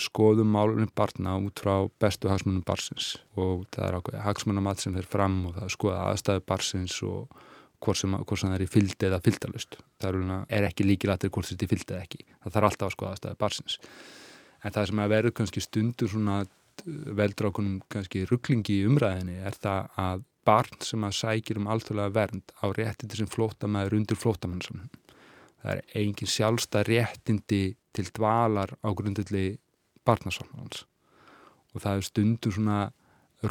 skoðum 0.03 0.53
málunum 0.55 0.91
barna 0.97 1.35
út 1.43 1.63
frá 1.63 1.89
bestu 2.01 2.31
hagsmunum 2.31 2.63
barsins 2.67 3.17
og 3.39 3.67
það 3.75 3.89
er 3.89 3.97
ákveði 3.99 4.23
hagsmunamat 4.27 4.83
sem 4.83 4.95
fer 4.97 5.09
fram 5.11 5.41
og 5.49 5.59
það 5.59 5.67
er 5.67 5.75
skoða 5.77 6.05
aðstæðu 6.11 6.45
barsins 6.49 6.97
og 7.07 7.43
hvort 7.83 7.99
sem, 7.99 8.15
hvort 8.15 8.41
sem 8.41 8.51
það 8.51 8.59
er 8.59 8.65
í 8.65 8.71
fyldi 8.71 9.09
eða 9.09 9.21
fyldalust. 9.25 9.79
Það 10.03 10.19
er 10.49 10.67
ekki 10.69 10.87
líkilættir 10.87 11.33
hvort 11.35 11.51
þetta 11.51 11.67
er 11.67 11.73
fyldi 11.73 11.95
eða 11.95 12.07
ekki. 12.07 12.25
Það 12.43 12.57
þarf 12.57 12.69
alltaf 12.69 12.89
að 12.89 12.97
skoða 12.97 13.15
aðstæðu 13.17 13.41
barsins. 13.43 13.79
En 14.63 14.75
það 14.75 14.91
sem 14.91 15.03
að 15.03 15.15
verður 15.17 15.35
kannski 15.39 15.63
stundur 15.65 16.13
svona 16.13 16.43
veldur 17.19 17.51
ákunum 17.51 17.81
kannski 17.93 18.25
rugglingi 18.31 18.79
í 18.81 18.87
umræðinni 18.89 19.41
er 19.45 19.57
það 19.59 19.91
að 20.01 20.25
barn 20.47 20.81
sem 20.83 21.05
að 21.07 21.19
sækir 21.19 21.61
um 21.61 21.69
alþjóðlega 21.71 22.15
vernd 22.17 22.55
á 22.59 22.67
réttindi 22.75 23.19
sem 23.19 23.31
flótamæður 23.31 23.99
undir 24.01 24.19
flótamannsamnum. 24.19 24.89
Það 25.63 25.77
er 25.77 25.99
engin 26.01 26.31
sjálfsta 26.31 26.83
réttindi 26.89 27.63
til 27.95 28.09
dvalar 28.17 28.75
á 28.83 28.89
grundulli 28.91 29.59
barnasáttmálans 30.07 30.87
og 31.73 31.85
það 31.85 31.99
er 31.99 32.09
stundum 32.09 32.55
svona 32.57 32.81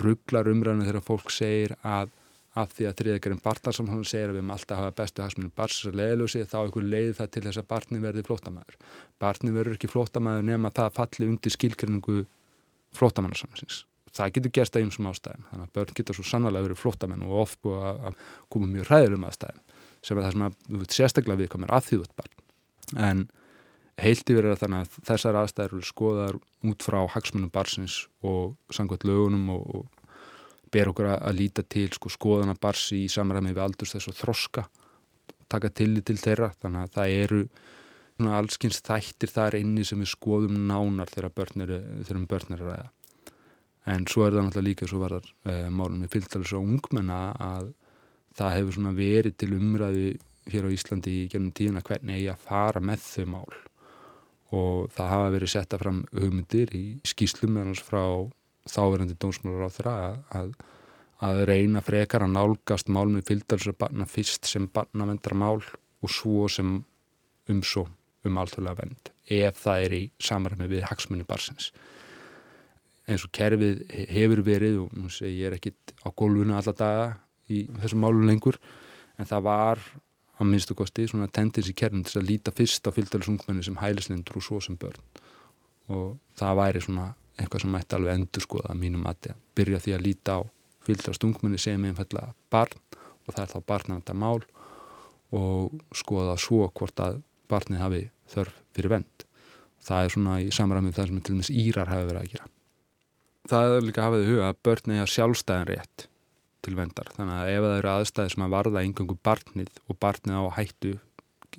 rugglar 0.01 0.49
umræðinu 0.51 0.87
þegar 0.87 1.05
fólk 1.05 1.31
segir 1.33 1.75
að 1.81 2.11
af 2.59 2.73
því 2.75 2.87
að 2.89 2.97
þriðegarinn 2.99 3.43
barnarsamhóðun 3.45 4.07
segir 4.07 4.31
að 4.31 4.35
við 4.35 4.41
erum 4.41 4.51
alltaf 4.51 4.75
að 4.75 4.81
hafa 4.81 4.95
bestu 4.97 5.23
hagsmunum 5.23 5.53
barnsins 5.55 5.91
að 5.91 5.99
leiðlösi 6.01 6.41
þá 6.51 6.57
einhver 6.61 6.87
leiði 6.87 7.13
það 7.19 7.29
til 7.31 7.43
þess 7.45 7.61
að 7.61 7.69
barni 7.69 8.01
verði 8.03 8.23
flótamæður. 8.27 8.79
Barni 9.23 9.53
verður 9.55 9.77
ekki 9.77 9.91
flótamæður 9.91 10.47
nema 10.49 10.73
það 10.75 10.97
falli 10.97 11.29
undir 11.31 11.55
skilkrinningu 11.55 12.17
flótamannarsamsins. 12.99 13.85
Það 14.11 14.33
getur 14.35 14.55
gerst 14.57 14.75
að 14.75 14.85
einsum 14.85 15.07
ástæðum. 15.07 15.45
Þannig 15.47 15.67
að 15.69 15.75
börn 15.77 15.95
getur 15.95 16.17
svo 16.17 16.25
sannlega 16.27 16.65
verið 16.65 16.81
flótamenn 16.81 17.23
og 17.23 17.37
oft 17.45 17.61
búið 17.63 17.85
að 17.87 18.17
koma 18.51 18.67
mjög 18.67 18.89
ræðilegum 18.91 19.27
aðstæðum 19.29 19.61
sem 20.01 20.17
er 20.17 20.25
það 20.25 20.33
sem 20.33 20.43
að 20.47 20.83
sérstaklega 20.97 21.39
viðkomir 21.43 21.71
að 21.71 21.87
því 21.87 22.01
út 22.01 22.15
barn. 22.17 22.35
En 23.07 23.23
heilti 24.01 24.35
verið 24.35 24.55
að 24.55 24.61
þannig 24.63 24.83
að 24.83 25.07
þessar 25.07 25.39
aðstæður 25.39 25.75
eru 25.77 25.87
skoðar 25.87 26.39
út 26.71 26.85
frá 26.85 26.99
hagsmunum 27.15 27.53
barsins 27.53 27.97
og 28.25 28.55
sangvært 28.73 29.05
lögunum 29.07 29.51
og, 29.53 29.63
og 29.77 30.00
ber 30.71 30.91
okkur 30.91 31.09
að 31.13 31.35
líta 31.37 31.63
til 31.67 31.89
sko, 31.93 32.11
skoðana 32.11 32.55
barsi 32.59 33.03
í 33.05 33.11
samræmi 33.11 33.53
við 33.53 33.65
aldurs 33.65 33.95
þess 33.95 34.11
að 34.11 34.21
þroska, 34.21 34.63
taka 35.51 35.71
tillit 35.75 36.07
til 36.07 36.17
þeirra. 36.21 36.51
Þannig 36.61 36.87
að 36.87 36.95
það 36.95 37.15
eru 37.25 37.43
allskynst 38.21 38.85
þættir 38.85 39.31
þar 39.33 39.57
inni 39.57 39.85
sem 39.87 40.01
við 40.01 40.11
skoðum 40.13 40.57
nánar 40.69 41.09
þegar 41.11 41.35
börn 41.35 41.65
eru, 41.65 41.79
þegar 42.05 42.25
börn 42.29 42.57
eru 42.57 42.67
að 42.67 42.73
ræða. 42.75 42.89
En 43.91 44.05
svo 44.05 44.27
er 44.27 44.35
það 44.35 44.45
náttúrulega 44.45 44.67
líka 44.67 44.87
svo 44.89 44.99
var 45.01 45.15
það 45.15 45.29
e, 45.49 45.55
málum 45.73 46.03
með 46.03 46.11
fylgtalis 46.13 46.53
og 46.53 46.67
ungmenna 46.69 47.21
að 47.41 47.71
það 48.37 48.55
hefur 48.57 48.77
svona 48.77 48.93
verið 48.93 49.37
til 49.41 49.49
umræði 49.57 50.11
hér 50.51 50.67
á 50.69 50.73
Íslandi 50.75 51.15
í 51.23 51.27
gennum 51.31 51.55
tíuna 51.57 51.81
hvernig 51.85 52.19
eigi 52.19 52.29
að 52.29 52.45
fara 52.45 52.81
með 52.83 53.07
þau 53.07 53.25
mál 53.33 53.57
og 54.51 54.91
það 54.91 55.11
hafa 55.13 55.33
verið 55.33 55.51
setta 55.53 55.79
fram 55.79 56.03
hugmyndir 56.11 56.73
í 56.75 56.85
skýslum 57.07 57.59
frá 57.79 58.03
þáverandi 58.69 59.17
dómsmálar 59.19 59.69
á 59.69 59.75
þeirra 59.75 59.95
að, 60.39 60.51
að 61.25 61.41
reyna 61.49 61.81
frekar 61.85 62.25
að 62.25 62.35
nálgast 62.35 62.91
mál 62.91 63.07
með 63.09 63.27
fylgtalis 63.31 63.71
og 63.71 63.79
barna 63.81 64.07
fyrst 64.09 64.49
sem 64.49 64.67
barnavendra 64.73 65.37
mál 65.37 65.61
og 65.61 66.11
svo 66.11 66.47
sem 66.51 66.79
umsó 67.49 67.87
um 68.27 68.37
alþjóðlega 68.37 68.83
vend 68.83 69.11
ef 69.31 69.63
það 69.63 69.87
er 69.87 69.97
í 69.97 70.03
samræmi 70.21 70.69
við 70.69 70.85
hagsmunni 70.89 71.25
barsins 71.25 71.71
eins 73.09 73.25
og 73.25 73.33
kerfið 73.33 73.81
hefur 74.13 74.43
verið 74.45 74.83
og 74.83 74.93
nú 74.93 75.09
segi 75.09 75.41
ég 75.41 75.49
er 75.49 75.57
ekkit 75.57 75.95
á 76.05 76.09
gólfuna 76.13 76.61
alla 76.61 76.75
daga 76.77 77.09
í 77.51 77.65
þessum 77.81 78.05
málun 78.05 78.29
lengur 78.29 78.59
en 79.17 79.29
það 79.29 79.45
var 79.47 79.81
á 80.41 80.43
minnstu 80.43 80.75
kosti 80.77 81.05
svona 81.07 81.29
tendens 81.29 81.69
í 81.69 81.77
kerfin 81.77 82.05
til 82.07 82.21
að 82.21 82.29
líta 82.31 82.53
fyrst 82.55 82.87
á 82.89 82.91
fylgdælisungmenni 82.95 83.65
sem 83.65 83.77
hælislindur 83.77 84.39
og 84.39 84.45
svo 84.45 84.59
sem 84.63 84.77
börn. 84.81 84.97
Og 85.93 86.17
það 86.39 86.57
væri 86.57 86.81
svona 86.81 87.07
eitthvað 87.41 87.65
sem 87.65 87.73
mætti 87.75 87.97
alveg 87.97 88.17
endur 88.17 88.45
skoða 88.45 88.73
að 88.73 88.81
mínum 88.81 89.07
að 89.09 89.31
byrja 89.57 89.81
því 89.83 89.95
að 89.95 90.05
líta 90.05 90.37
á 90.37 90.41
fylgdælisungmenni 90.85 91.59
sem 91.61 91.85
einfallega 91.85 92.33
barn 92.53 92.79
og 93.27 93.33
það 93.33 93.43
er 93.43 93.51
þá 93.51 93.59
barnavenda 93.71 94.15
mál 94.17 94.41
og 95.31 95.83
skoða 95.95 96.37
svo 96.41 96.67
hvort 96.75 97.03
að 97.03 97.21
barnið 97.51 97.83
hafi 97.83 98.01
þörf 98.31 98.55
fyrir 98.75 98.95
vend. 98.95 99.25
Það 99.81 100.05
er 100.05 100.13
svona 100.13 100.37
í 100.41 100.49
samræmið 100.53 100.97
það 100.97 101.09
sem 101.09 101.21
til 101.21 101.33
og 101.33 101.39
meins 101.39 101.51
Írar 101.63 101.91
hafi 101.91 102.07
verið 102.09 102.21
að 102.21 102.33
gera. 102.35 102.49
Það 103.51 103.75
er 103.75 103.85
líka 103.87 104.05
hafa 104.05 104.21
þau 104.21 104.29
huga 104.29 104.49
að 104.49 104.59
börn 104.67 104.95
eða 104.95 105.11
sjálfstæðan 105.15 105.69
rétt 105.71 106.07
til 106.61 106.75
vendar. 106.77 107.09
Þannig 107.15 107.37
að 107.37 107.51
ef 107.51 107.63
það 107.65 107.77
eru 107.79 107.91
aðstæði 107.91 108.33
sem 108.33 108.45
að 108.45 108.53
varða 108.53 108.83
engangu 108.85 109.17
barnið 109.25 109.79
og 109.87 109.99
barnið 110.03 110.37
á 110.37 110.43
hættu, 110.59 110.91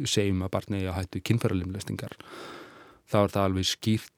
segjum 0.07 0.45
að 0.47 0.53
barnið 0.55 0.89
á 0.89 0.99
hættu 1.01 1.23
kynfæralimlestingar, 1.27 2.15
þá 3.11 3.17
er 3.25 3.35
það 3.35 3.49
alveg 3.49 3.69
skýrt 3.73 4.15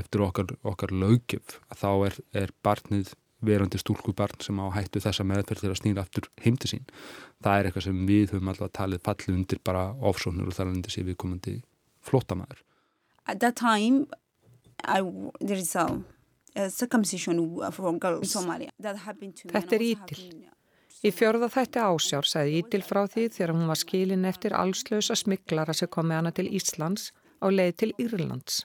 eftir 0.00 0.24
okkar, 0.24 0.52
okkar 0.66 0.92
lögjöf 0.94 1.58
að 1.68 1.80
þá 1.82 1.90
er, 2.08 2.20
er 2.42 2.54
barnið 2.64 3.14
verandi 3.44 3.78
stúlkubarn 3.78 4.40
sem 4.42 4.58
á 4.58 4.66
hættu 4.74 5.00
þessa 5.02 5.26
meðferð 5.26 5.62
til 5.62 5.70
að 5.70 5.78
snýra 5.78 6.02
aftur 6.02 6.26
heimti 6.42 6.70
sín. 6.72 6.86
Það 7.44 7.58
er 7.58 7.68
eitthvað 7.68 7.86
sem 7.86 8.00
við 8.08 8.32
höfum 8.34 8.50
alltaf 8.52 8.72
talið 8.74 9.04
fallið 9.06 9.36
undir 9.36 9.60
bara 9.64 9.84
ofsóknur 10.10 10.50
og 10.50 10.56
þar 10.56 10.72
undir 10.72 10.94
sér 10.94 11.06
við 11.06 11.18
komandi 11.22 11.54
flótamæður. 12.08 12.64
At 13.28 13.40
that 13.44 13.56
time, 13.60 14.06
I, 14.82 15.02
there 15.40 15.58
is 15.58 15.76
a, 15.76 15.86
a 16.56 16.70
circumcision 16.70 17.38
for 17.70 17.94
a 17.94 17.98
girl 17.98 18.18
in 18.18 18.24
Somalia 18.24 18.70
that 18.80 18.96
happened 19.04 19.36
to 19.36 19.48
me. 19.48 19.52
Þetta 19.54 19.76
er 19.76 19.86
Ítil. 19.86 20.22
Í 21.06 21.12
fjörða 21.14 21.46
þætti 21.52 21.82
ásjár 21.84 22.26
sagði 22.26 22.58
Ítil 22.58 22.82
frá 22.82 23.04
því 23.06 23.28
þegar 23.36 23.54
hún 23.54 23.68
var 23.70 23.78
skilin 23.78 24.26
eftir 24.26 24.56
allslösa 24.58 25.14
smiklara 25.14 25.76
sem 25.76 25.90
kom 25.92 26.08
með 26.10 26.22
hana 26.22 26.32
til 26.34 26.48
Íslands 26.50 27.12
á 27.38 27.46
leið 27.46 27.76
til 27.84 27.92
Írlands. 28.02 28.64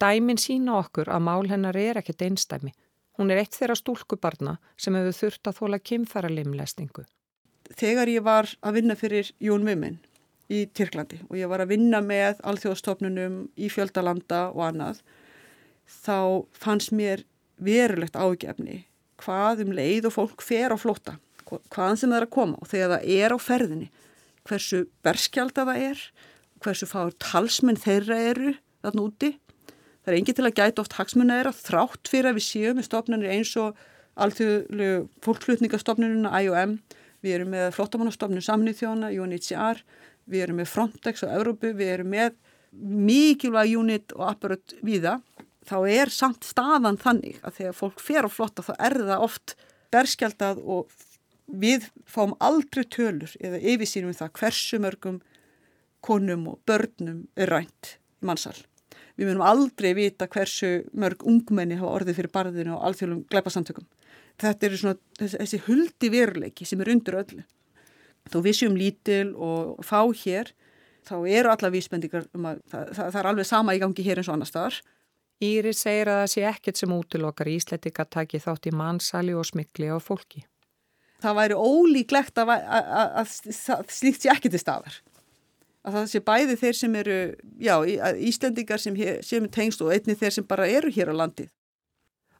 Dæmin 0.00 0.38
sína 0.40 0.78
okkur 0.80 1.10
að 1.12 1.24
mál 1.26 1.48
hennar 1.50 1.76
er 1.76 2.00
ekkert 2.00 2.22
einstæmi. 2.24 2.72
Hún 3.18 3.32
er 3.32 3.42
eitt 3.42 3.56
þeirra 3.58 3.76
stúlkubarna 3.76 4.54
sem 4.80 4.96
hefur 4.96 5.16
þurft 5.16 5.50
að 5.50 5.58
þóla 5.58 5.80
kymfara 5.84 6.30
limlestingu. 6.32 7.04
Þegar 7.76 8.08
ég 8.08 8.24
var 8.24 8.48
að 8.64 8.78
vinna 8.78 8.96
fyrir 8.96 9.28
Jón 9.44 9.66
Mummin 9.66 9.98
í 10.50 10.64
Tyrklandi 10.74 11.20
og 11.28 11.36
ég 11.38 11.50
var 11.50 11.62
að 11.62 11.74
vinna 11.74 12.00
með 12.02 12.40
alþjóðstofnunum 12.48 13.42
í 13.60 13.68
fjöldalanda 13.70 14.46
og 14.54 14.64
annað, 14.70 15.02
þá 15.84 16.48
fannst 16.56 16.94
mér 16.96 17.26
verulegt 17.60 18.16
ágefni 18.16 18.86
hvað 19.20 19.66
um 19.66 19.74
leið 19.76 20.08
og 20.08 20.16
fólk 20.16 20.42
fer 20.42 20.72
á 20.72 20.76
flóta, 20.80 21.18
hvaðan 21.44 22.00
sem 22.00 22.08
það 22.08 22.16
er 22.22 22.26
að 22.26 22.34
koma 22.38 22.56
og 22.56 22.70
þegar 22.70 22.94
það 22.94 23.06
er 23.20 23.34
á 23.36 23.38
ferðinni, 23.44 23.88
hversu 24.48 24.82
berskjálta 25.04 25.66
það 25.68 25.84
er, 25.90 26.02
hversu 26.64 26.88
fáur 26.88 27.12
talsmenn 27.20 27.78
þeirra 27.80 28.16
eru 28.32 28.54
þarna 28.80 29.04
úti 29.04 29.34
Það 30.00 30.12
er 30.12 30.18
engin 30.18 30.36
til 30.38 30.46
að 30.48 30.56
gæta 30.56 30.82
oft 30.82 30.96
hagsmunna 30.96 31.38
þeirra 31.40 31.54
þrátt 31.56 32.10
fyrir 32.10 32.30
að 32.30 32.38
við 32.38 32.46
séum 32.46 32.78
með 32.78 32.86
stofnunir 32.88 33.34
eins 33.34 33.50
og 33.60 33.80
alþjóðlegu 34.20 35.02
fólkflutningastofnununa 35.24 36.32
IOM, 36.44 36.78
við 37.20 37.36
erum 37.36 37.52
með 37.54 37.66
flottamannastofnun 37.76 38.44
samnið 38.44 38.78
þjóna, 38.80 39.10
UNHCR, 39.12 39.82
við 40.30 40.46
erum 40.46 40.60
með 40.60 40.70
Frontex 40.72 41.24
og 41.26 41.34
Európu, 41.36 41.74
við 41.76 41.94
erum 41.96 42.14
með 42.14 42.38
mikilvæg 42.80 43.76
unit 43.76 44.14
og 44.16 44.26
apparat 44.30 44.74
viða. 44.86 45.18
Þá 45.68 45.76
er 45.90 46.12
samt 46.14 46.46
staðan 46.48 46.98
þannig 47.00 47.40
að 47.44 47.58
þegar 47.58 47.76
fólk 47.76 48.00
fer 48.02 48.26
á 48.26 48.30
flotta 48.32 48.64
þá 48.64 48.72
er 48.78 48.96
það 49.02 49.26
oft 49.26 49.56
berskjaldað 49.92 50.62
og 50.64 50.94
við 51.50 51.88
fáum 52.08 52.36
aldrei 52.40 52.86
tölur 52.86 53.32
eða 53.42 53.60
yfirsýnum 53.72 54.16
það 54.16 54.34
hversu 54.38 54.80
mörgum 54.82 55.20
konum 56.00 56.46
og 56.54 56.60
börnum 56.66 57.26
er 57.36 57.50
rænt 57.52 57.96
mannsal. 58.24 58.56
Við 59.20 59.28
munum 59.28 59.44
aldrei 59.44 59.90
vita 59.92 60.24
hversu 60.32 60.68
mörg 60.96 61.26
ungmenni 61.28 61.76
hafa 61.76 61.90
orðið 61.98 62.16
fyrir 62.16 62.32
barðinu 62.32 62.72
og 62.78 62.86
alþjóðlum 62.88 63.24
gleipasamtökum. 63.28 63.84
Þetta 64.40 64.66
eru 64.66 64.78
svona 64.80 64.96
þessi 65.20 65.60
huldi 65.66 66.08
veruleiki 66.14 66.64
sem 66.64 66.80
er 66.80 66.88
undir 66.94 67.18
öllu. 67.20 67.44
Þó 68.32 68.38
við 68.46 68.56
séum 68.56 68.78
lítil 68.80 69.34
og 69.36 69.82
fá 69.84 70.00
hér, 70.22 70.54
þá 71.04 71.14
eru 71.28 71.52
alla 71.52 71.72
vísbendingar 71.74 72.30
um 72.36 72.48
að 72.48 72.62
það, 72.72 72.94
það, 72.96 73.04
það 73.10 73.20
er 73.20 73.28
alveg 73.34 73.50
sama 73.50 73.76
í 73.76 73.82
gangi 73.82 74.06
hér 74.06 74.22
eins 74.22 74.30
og 74.30 74.38
annar 74.38 74.48
staðar. 74.48 74.80
Íri 75.44 75.74
segir 75.76 76.08
að 76.12 76.22
það 76.22 76.32
sé 76.32 76.46
ekkert 76.54 76.80
sem 76.80 76.96
útilokkar 76.96 77.52
Ísletika 77.52 78.08
taki 78.08 78.40
þátt 78.40 78.68
í 78.68 78.74
mannsali 78.76 79.36
og 79.36 79.44
smikli 79.48 79.92
á 79.92 80.00
fólki. 80.00 80.46
Það 81.20 81.36
væri 81.36 81.60
ólíklegt 81.60 82.40
að, 82.40 82.54
að, 82.56 82.90
að, 83.20 83.32
að 83.76 83.92
slíkt 83.92 84.24
sé 84.24 84.32
ekki 84.32 84.52
til 84.52 84.60
staðar. 84.60 85.00
Að 85.80 85.96
það 85.96 86.10
sé 86.12 86.20
bæði 86.20 86.56
þeir 86.60 86.76
sem 86.76 86.96
eru, 87.00 87.16
já, 87.56 87.74
Íslendingar 88.28 88.82
sem, 88.82 88.96
sem 89.24 89.46
tengst 89.48 89.80
og 89.80 89.94
einni 89.94 90.16
þeir 90.18 90.36
sem 90.36 90.46
bara 90.46 90.68
eru 90.68 90.92
hér 90.92 91.12
á 91.12 91.14
landið. 91.22 91.48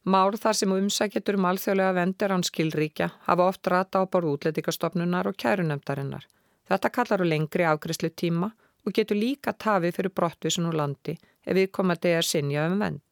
Mál 0.05 0.37
þar 0.41 0.57
sem 0.57 0.73
umsækjetur 0.73 1.37
um 1.37 1.47
alþjóðlega 1.49 1.97
vendur 1.97 2.33
án 2.33 2.45
skilríkja 2.45 3.11
hafa 3.27 3.49
oft 3.53 3.69
rata 3.69 4.01
á 4.01 4.05
borð 4.09 4.35
útlætikastofnunar 4.35 5.29
og 5.29 5.37
kærunemdarinnar. 5.37 6.25
Þetta 6.69 6.93
kallar 6.97 7.25
á 7.25 7.27
lengri 7.29 7.67
afgriðslu 7.69 8.13
tíma 8.17 8.53
og 8.87 8.95
getur 8.97 9.21
líka 9.21 9.53
tafið 9.53 9.97
fyrir 9.97 10.15
brottvísun 10.17 10.69
úr 10.71 10.79
landi 10.81 11.17
ef 11.45 11.57
við 11.57 11.73
komandi 11.73 12.15
er 12.17 12.25
sinja 12.25 12.65
um 12.69 12.79
vend. 12.81 13.05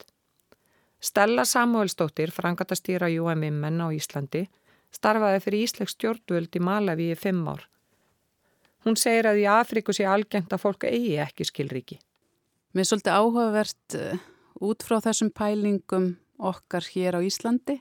Stella 1.01 1.45
Samuelsdóttir, 1.45 2.33
frangatastýra 2.35 3.09
UMM 3.21 3.65
á 3.85 3.89
Íslandi, 3.95 4.49
starfaði 4.91 5.43
fyrir 5.45 5.65
Ísleik 5.69 5.93
stjórnvöld 5.93 6.57
í 6.57 6.63
Malawi 6.65 7.13
í 7.13 7.19
fimm 7.19 7.45
ár. 7.53 7.69
Hún 8.87 8.99
segir 8.99 9.27
að 9.27 9.43
í 9.43 9.49
Afriku 9.51 9.95
sé 9.95 10.07
algengt 10.07 10.53
að 10.55 10.63
fólk 10.63 10.87
eigi 10.89 11.17
ekki 11.23 11.47
skilríki. 11.49 11.99
Mér 12.77 12.85
er 12.85 12.89
svolítið 12.91 13.19
áhugavert 13.19 13.99
uh, 13.99 14.23
út 14.69 14.85
frá 14.87 15.01
þessum 15.09 15.33
pælingum 15.35 16.13
okkar 16.39 16.87
hér 16.93 17.19
á 17.19 17.21
Íslandi. 17.25 17.81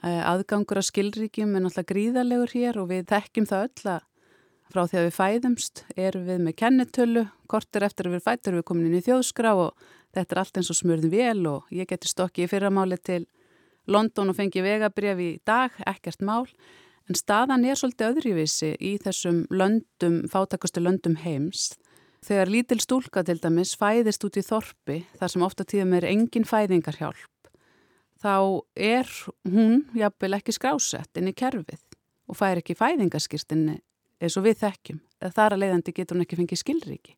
Uh, 0.00 0.22
aðgangur 0.32 0.80
af 0.80 0.88
skilríkjum 0.88 1.54
er 1.54 1.64
náttúrulega 1.66 1.90
gríðarlegur 1.92 2.54
hér 2.56 2.80
og 2.82 2.90
við 2.90 3.08
þekkjum 3.12 3.48
það 3.50 3.68
öll 3.68 3.92
að 3.94 4.10
frá 4.74 4.86
því 4.88 4.98
að 4.98 5.04
við 5.06 5.14
fæðumst 5.18 5.82
erum 5.94 6.24
við 6.26 6.40
með 6.42 6.56
kennetölu, 6.58 7.24
kortir 7.50 7.84
eftir 7.86 8.08
að 8.08 8.16
við 8.16 8.24
fættur 8.24 8.56
við 8.58 8.64
komin 8.66 8.88
inn 8.88 8.98
í 8.98 9.04
þjóðskrá 9.04 9.52
og 9.54 9.84
þetta 10.16 10.34
er 10.34 10.40
allt 10.40 10.58
eins 10.58 10.70
og 10.72 10.78
smörðum 10.80 11.12
vel 11.12 11.50
og 11.50 11.74
ég 11.74 11.90
geti 11.90 12.10
stokkið 12.10 12.46
í 12.46 12.50
fyrramáli 12.50 12.98
til 12.98 13.20
London 13.86 14.32
og 14.32 14.38
fengi 14.38 14.64
vegabref 14.64 15.20
í 15.20 15.30
dag, 15.46 15.74
ekkert 15.86 16.24
mál 16.24 16.48
en 17.08 17.18
staðan 17.18 17.66
er 17.68 17.78
svolítið 17.78 18.10
öðruvísi 18.10 18.72
í 18.80 18.96
þessum 19.02 19.44
löndum, 19.50 20.22
fátakastu 20.32 20.80
löndum 20.80 21.18
heims. 21.20 21.74
Þegar 22.24 22.48
lítil 22.48 22.80
stúlka 22.80 23.24
til 23.24 23.36
dæmis 23.42 23.74
fæðist 23.76 24.24
út 24.24 24.38
í 24.40 24.44
þorpi 24.44 25.02
þar 25.18 25.32
sem 25.32 25.44
ofta 25.44 25.66
tíðum 25.68 25.98
er 25.98 26.08
engin 26.08 26.48
fæðingarhjálp 26.48 27.28
þá 28.24 28.64
er 28.74 29.10
hún 29.44 29.82
jafnvel 29.96 30.38
ekki 30.38 30.54
skrásett 30.56 31.20
inn 31.20 31.28
í 31.28 31.36
kerfið 31.36 31.82
og 32.30 32.38
fær 32.38 32.60
ekki 32.60 32.76
fæðingarskýrstinni 32.78 33.76
eins 34.22 34.38
og 34.40 34.46
við 34.46 34.62
þekkjum. 34.62 35.02
Þar 35.20 35.56
að 35.56 35.62
leiðandi 35.62 35.92
getur 35.96 36.16
hún 36.16 36.24
ekki 36.24 36.38
fengið 36.38 36.60
skilriki. 36.60 37.16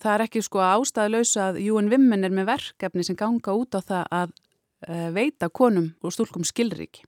Það 0.00 0.14
er 0.14 0.24
ekki 0.26 0.42
sko 0.44 0.60
ástæðalösa 0.64 1.48
að 1.50 1.60
UN 1.70 1.88
Women 1.92 2.26
er 2.26 2.34
með 2.34 2.50
verkefni 2.50 3.04
sem 3.06 3.16
ganga 3.16 3.54
út 3.56 3.76
á 3.78 3.80
það 3.80 4.12
að 4.18 4.34
uh, 4.34 5.08
veita 5.14 5.48
konum 5.48 5.92
og 6.02 6.12
stúlkum 6.12 6.44
skilriki. 6.44 7.04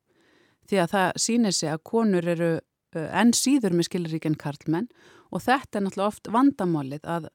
Því 0.67 0.81
að 0.83 0.95
það 0.95 1.21
sýnir 1.23 1.55
sig 1.55 1.71
að 1.73 1.85
konur 1.87 2.31
eru 2.35 2.53
enn 2.97 3.35
síður 3.37 3.77
með 3.77 3.91
skilriki 3.91 4.31
en 4.31 4.39
karlmenn 4.41 4.89
og 5.35 5.43
þetta 5.45 5.79
er 5.79 5.85
náttúrulega 5.85 6.13
oft 6.13 6.31
vandamálið 6.33 7.09
að 7.17 7.29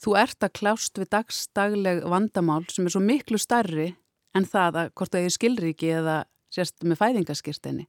þú 0.00 0.14
ert 0.20 0.46
að 0.46 0.54
klást 0.60 1.00
við 1.00 1.10
dagstagleg 1.14 2.04
vandamál 2.08 2.62
sem 2.70 2.86
er 2.86 2.94
svo 2.94 3.02
miklu 3.04 3.40
starri 3.40 3.90
en 4.36 4.46
það 4.46 4.80
að 4.84 4.92
hvort 4.94 5.14
það 5.14 5.26
er 5.26 5.36
skilriki 5.36 5.92
eða 5.98 6.16
sérst 6.52 6.86
með 6.86 7.00
fæðingaskirtinni 7.02 7.86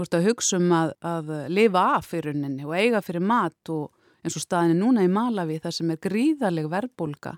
ert 0.00 0.16
að 0.16 0.28
hugsa 0.30 0.58
um 0.60 0.70
að, 0.72 0.92
að 1.04 1.32
lifa 1.52 1.82
af 1.96 2.10
fyrir 2.12 2.36
henni 2.38 2.64
og 2.66 2.76
eiga 2.76 3.02
fyrir 3.04 3.24
mat 3.24 3.72
og 3.72 3.90
eins 4.24 4.36
og 4.36 4.44
staðinni 4.44 4.78
núna 4.78 5.04
í 5.04 5.10
Malawi 5.12 5.58
þar 5.62 5.76
sem 5.76 5.92
er 5.92 6.00
gríðaleg 6.02 6.68
verbulga 6.72 7.36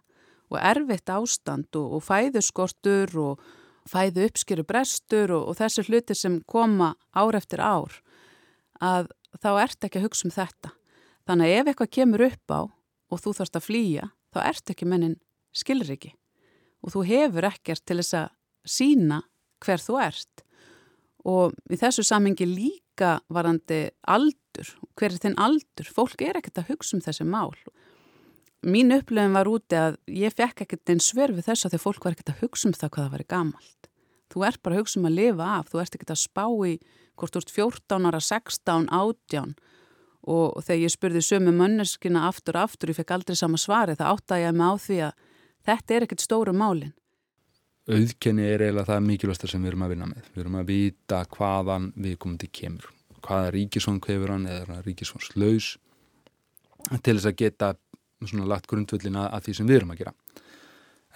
og 0.53 0.59
erfitt 0.61 1.11
ástand 1.11 1.79
og, 1.79 1.99
og 1.99 2.05
fæðuskortur 2.07 3.16
og 3.23 3.45
fæðu 3.88 4.27
uppskýru 4.29 4.64
brestur 4.66 5.33
og, 5.35 5.49
og 5.51 5.59
þessi 5.59 5.85
hluti 5.88 6.16
sem 6.18 6.40
koma 6.47 6.92
ár 7.14 7.38
eftir 7.38 7.62
ár 7.62 7.99
að 8.83 9.11
þá 9.42 9.51
ert 9.62 9.87
ekki 9.87 10.01
að 10.01 10.07
hugsa 10.09 10.27
um 10.29 10.35
þetta. 10.35 10.73
Þannig 11.29 11.49
að 11.49 11.59
ef 11.59 11.71
eitthvað 11.71 11.95
kemur 11.99 12.27
upp 12.27 12.55
á 12.55 12.61
og 13.12 13.21
þú 13.23 13.35
þarfst 13.38 13.59
að 13.59 13.66
flýja 13.68 14.09
þá 14.33 14.40
ert 14.47 14.73
ekki 14.75 14.88
mennin 14.88 15.18
skilri 15.53 15.97
ekki 15.97 16.14
og 16.83 16.95
þú 16.95 17.05
hefur 17.07 17.47
ekkert 17.47 17.85
til 17.87 17.99
þess 18.01 18.16
að 18.18 18.33
sína 18.66 19.21
hver 19.62 19.83
þú 19.83 19.99
ert 20.03 20.45
og 21.29 21.55
í 21.71 21.79
þessu 21.79 22.05
samengi 22.07 22.47
líka 22.49 23.21
varandi 23.33 23.85
aldur, 24.11 24.68
hver 24.99 25.14
er 25.14 25.23
þinn 25.23 25.38
aldur? 25.40 25.87
Fólk 25.87 26.23
er 26.25 26.38
ekkert 26.40 26.62
að 26.62 26.73
hugsa 26.73 26.97
um 26.97 27.05
þessi 27.05 27.27
mál. 27.27 27.55
Mín 28.62 28.94
upplöfum 28.94 29.35
var 29.35 29.51
úti 29.51 29.79
að 29.79 29.96
ég 30.07 30.35
fekk 30.35 30.64
ekkert 30.64 30.92
einn 30.92 31.03
svör 31.03 31.35
við 31.35 31.48
þessu 31.48 31.66
að 31.66 31.75
því 31.75 31.81
fólk 31.83 32.05
var 32.07 32.14
ekkert 32.14 32.33
að 32.35 32.42
hugsa 32.44 32.68
um 32.68 32.77
það 32.77 32.92
hvað 32.94 33.05
það 33.05 33.16
var 33.16 33.25
gamalt. 33.35 33.90
Þú 34.33 34.44
ert 34.48 34.62
bara 34.62 34.77
að 34.77 34.83
hugsa 34.83 35.01
um 35.01 35.09
að 35.11 35.18
lifa 35.18 35.48
af, 35.59 35.68
þú 35.72 35.83
ert 35.83 35.96
ekkert 35.98 36.14
að 36.14 36.22
spá 36.22 36.46
í 36.68 36.72
hvort 37.18 37.37
ert 37.37 37.53
14 37.53 38.09
ára, 38.09 38.22
16, 38.22 38.88
18 38.88 39.55
og 40.22 40.62
þegar 40.62 40.83
ég 40.85 40.94
spurði 40.94 41.25
sömu 41.27 41.53
mönneskina 41.57 42.29
aftur 42.29 42.57
aftur, 42.61 42.92
ég 42.92 43.01
fekk 43.01 43.16
aldrei 43.16 43.35
sama 43.37 43.59
svari, 43.59 43.98
það 43.98 44.12
áttæði 44.14 44.44
ég 44.46 44.55
mig 44.55 44.70
á 44.70 44.75
því 44.87 44.98
að 45.09 45.16
þetta 45.66 45.94
er 45.96 46.07
ekkert 46.07 46.22
stóru 46.22 46.55
málinn 46.55 46.94
auðkenni 47.90 48.44
er 48.46 48.62
eiginlega 48.62 48.92
það 48.92 49.07
mikilvægsta 49.09 49.48
sem 49.51 49.62
við 49.62 49.72
erum 49.72 49.85
að 49.87 49.94
vinna 49.94 50.09
með. 50.11 50.27
Við 50.33 50.42
erum 50.44 50.59
að 50.61 50.68
vita 50.70 51.22
hvaðan 51.35 51.88
við 52.05 52.18
komum 52.22 52.38
til 52.38 52.51
kemur. 52.55 52.90
Hvaða 53.22 53.55
ríkisvon 53.57 54.03
kvefur 54.03 54.35
hann 54.35 54.46
eða 54.51 54.79
ríkisvon 54.87 55.25
slaus 55.25 55.72
til 57.03 57.16
þess 57.16 57.31
að 57.31 57.38
geta 57.42 57.72
svona 58.31 58.49
lagt 58.51 58.69
grundvöldin 58.71 59.19
að, 59.21 59.29
að 59.37 59.47
því 59.47 59.55
sem 59.59 59.71
við 59.71 59.81
erum 59.81 59.95
að 59.95 60.03
gera. 60.03 60.15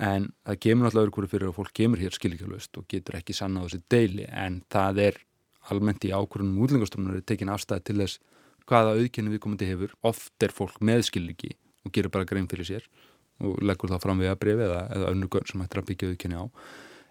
En 0.06 0.28
það 0.44 0.60
kemur 0.66 0.88
alltaf 0.88 1.02
öðru 1.02 1.14
hverju 1.16 1.32
fyrir 1.32 1.50
að 1.50 1.56
fólk 1.56 1.74
kemur 1.80 2.02
hér 2.02 2.16
skilíkjalaust 2.16 2.80
og 2.80 2.88
getur 2.92 3.16
ekki 3.16 3.36
sanna 3.36 3.62
á 3.62 3.66
þessi 3.66 3.82
deili 3.92 4.26
en 4.28 4.60
það 4.72 5.02
er 5.06 5.20
almennt 5.72 6.04
í 6.04 6.12
ákvörðunum 6.12 6.64
útlengastofnur 6.66 7.22
tekin 7.26 7.52
afstæði 7.52 7.86
til 7.88 7.98
þess 8.02 8.20
hvaða 8.68 8.96
auðkenni 8.98 9.32
við 9.32 9.42
komum 9.44 9.60
til 9.60 9.70
hefur. 9.70 9.94
Oft 10.06 10.44
er 10.44 10.52
fólk 10.54 10.82
með 10.84 11.06
skilíki 11.08 11.54
og 11.86 11.94
gerur 11.96 12.12
bara 12.12 12.28
grein 12.28 12.50
fyrir 12.50 12.68
sér 12.68 12.90
og 13.40 13.56
leggur 13.64 13.92
þá 13.92 14.00
fram 14.02 14.20
við 14.20 14.32
að 14.32 14.42
brefi 14.42 14.66
eða, 14.66 14.82
eða 14.96 15.08
önnu 15.12 15.30
gögn 15.32 15.48
sem 15.50 15.64
hættir 15.64 15.82
að 15.82 15.88
byggja 15.90 16.12
auðkenni 16.12 16.40
á 16.40 16.44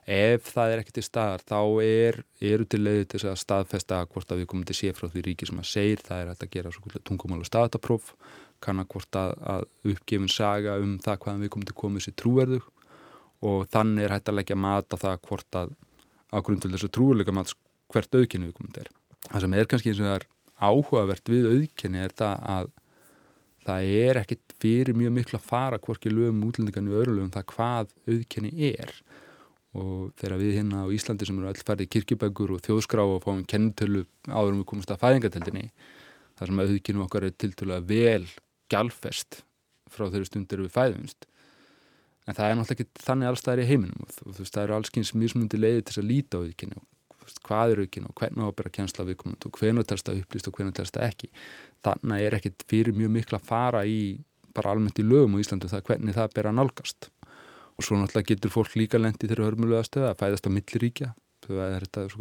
ef 0.05 0.51
það 0.53 0.71
er 0.71 0.81
ekkert 0.81 0.99
í 1.01 1.03
staðar 1.05 1.43
þá 1.49 1.59
er, 1.81 2.19
eru 2.53 2.65
til 2.69 2.81
leiði 2.85 3.05
til 3.09 3.21
að 3.25 3.39
staðfesta 3.41 4.03
hvort 4.05 4.31
að 4.31 4.43
við 4.43 4.49
komum 4.51 4.65
til 4.69 4.77
sé 4.77 4.91
frá 4.93 5.07
því 5.09 5.23
ríki 5.25 5.49
sem 5.49 5.61
að 5.61 5.69
segir 5.71 6.03
það 6.05 6.21
er 6.21 6.33
að 6.33 6.49
gera 6.53 6.73
tungumál 7.07 7.41
og 7.41 7.49
staðatapróf 7.49 8.11
kannan 8.65 8.89
hvort 8.91 9.19
að, 9.19 9.33
að 9.53 9.65
uppgefin 9.93 10.31
saga 10.31 10.77
um 10.81 10.97
það 11.03 11.19
hvaðan 11.23 11.45
við 11.45 11.53
komum 11.55 11.69
til 11.69 11.77
komið 11.81 12.05
sér 12.05 12.17
trúverðu 12.21 12.61
og 13.45 13.67
þannig 13.73 14.07
er 14.07 14.15
hægt 14.15 14.31
að 14.31 14.39
leggja 14.39 14.57
mat 14.59 14.95
á 14.95 14.97
það 14.97 15.19
hvort 15.29 15.59
að 15.61 15.75
á 16.33 16.37
grunn 16.41 16.61
til 16.63 16.73
þessu 16.73 16.91
trúverleika 16.91 17.35
mat 17.35 17.53
hvert 17.93 18.17
auðkenni 18.17 18.49
við 18.49 18.57
komum 18.57 18.73
til 18.75 18.87
það 19.27 19.45
sem 19.45 19.59
er 19.59 19.69
kannski 19.69 19.91
eins 19.91 20.01
og 20.01 20.09
það 20.09 20.17
er 20.17 20.27
áhugavert 20.55 21.31
við 21.31 21.51
auðkenni 21.51 22.03
er 22.05 22.15
það 22.15 22.49
að 22.55 22.73
það 23.65 23.91
er 23.97 24.19
ekkit 24.21 24.55
fyrir 24.61 24.97
mjög 24.97 25.13
miklu 25.15 25.39
að 25.39 25.49
fara 25.49 25.81
hvorki 25.81 26.11
lögum 26.13 26.43
útlendingan 26.47 26.89
í 26.89 26.95
öðru 26.95 27.17
lögum 27.17 27.33
það 27.33 27.47
hvað 27.53 27.93
auðkenni 28.05 28.71
er. 28.71 28.93
Og 29.75 30.13
þegar 30.21 30.39
við 30.39 30.53
hérna 30.59 30.85
á 30.85 30.93
Íslandi 30.95 31.27
sem 31.27 31.39
eru 31.39 31.49
all 31.49 31.65
færið 31.67 31.91
kirkjubækur 31.95 32.55
og 32.55 32.63
þjóðskrá 32.63 33.03
og 33.03 33.23
fáum 33.25 33.43
kennitölu 33.49 34.05
áður 34.29 34.53
um 34.53 34.61
við 34.61 34.67
komumst 34.69 34.93
að 34.93 35.01
fæðingatildinni 35.01 35.65
þar 36.37 36.51
sem 36.51 36.61
auðkennum 36.63 37.05
okkar 37.07 37.27
er 37.27 37.35
tiltölu 37.41 37.75
að 37.75 37.89
vel 37.89 38.29
gjálfest 38.71 39.43
frá 39.91 40.07
þeirri 40.09 40.29
stundir 40.29 40.63
við 40.65 40.73
fæðumst. 40.75 41.27
En 42.25 42.33
það 42.33 42.49
er 42.49 42.55
náttúrulega 42.57 42.85
ekki 42.85 43.05
þannig 43.05 43.29
allstæðir 43.29 43.61
í 43.61 43.69
heiminum. 43.69 44.01
Og 44.05 44.09
þú 44.17 44.41
veist 44.41 44.55
það 44.55 44.63
eru 44.65 44.75
allskynns 44.79 45.13
mismundi 45.13 45.57
leiði 45.61 45.81
til 45.85 45.97
að 46.01 46.09
líta 46.09 46.37
á 46.37 46.43
auðkenni 46.43 46.77
og 46.81 46.83
hvað 47.45 47.73
er 47.73 47.81
auðkenni 47.81 48.09
og 48.09 48.15
hvernig 48.19 48.45
ábæra 48.45 48.71
kjensla 48.73 49.05
viðkomund 49.07 49.45
og 49.47 49.51
hvernig 49.59 49.85
telst 49.89 50.05
það 50.05 50.19
upplýst 50.21 50.47
og 50.49 50.53
hvernig 50.57 50.75
telst 50.77 50.95
það 50.97 51.07
ekki. 51.09 51.27
Þannig 51.85 52.19
er 52.25 52.37
ekkit 52.37 52.65
fyrir 52.69 52.93
mjög 52.97 53.11
mikla 53.15 53.39
að 53.41 53.47
fara 53.49 53.81
í 53.85 53.99
bara 54.55 54.71
almennt 54.73 55.01
í 55.01 55.05
lögum 55.05 55.35
á 55.37 55.41
Íslandu 55.41 55.67
það 55.69 55.85
hvernig 55.89 56.13
það 56.17 56.33
ber 56.35 56.49
að 56.49 56.57
nálgast. 56.59 57.01
Og 57.75 57.81
svo 57.83 57.93
náttúrulega 57.99 58.29
getur 58.31 58.53
fólk 58.53 58.73
líka 58.79 58.97
lendi 59.01 59.27
þeirra 59.27 59.49
hörmulega 59.49 59.83
stöða 59.85 60.13
að 60.13 60.19
fæðast 60.21 60.47
á 60.47 60.49
milliríkja. 60.55 61.09
Það 61.45 61.73
er 61.75 61.81
þetta 61.85 62.01
svo 62.09 62.19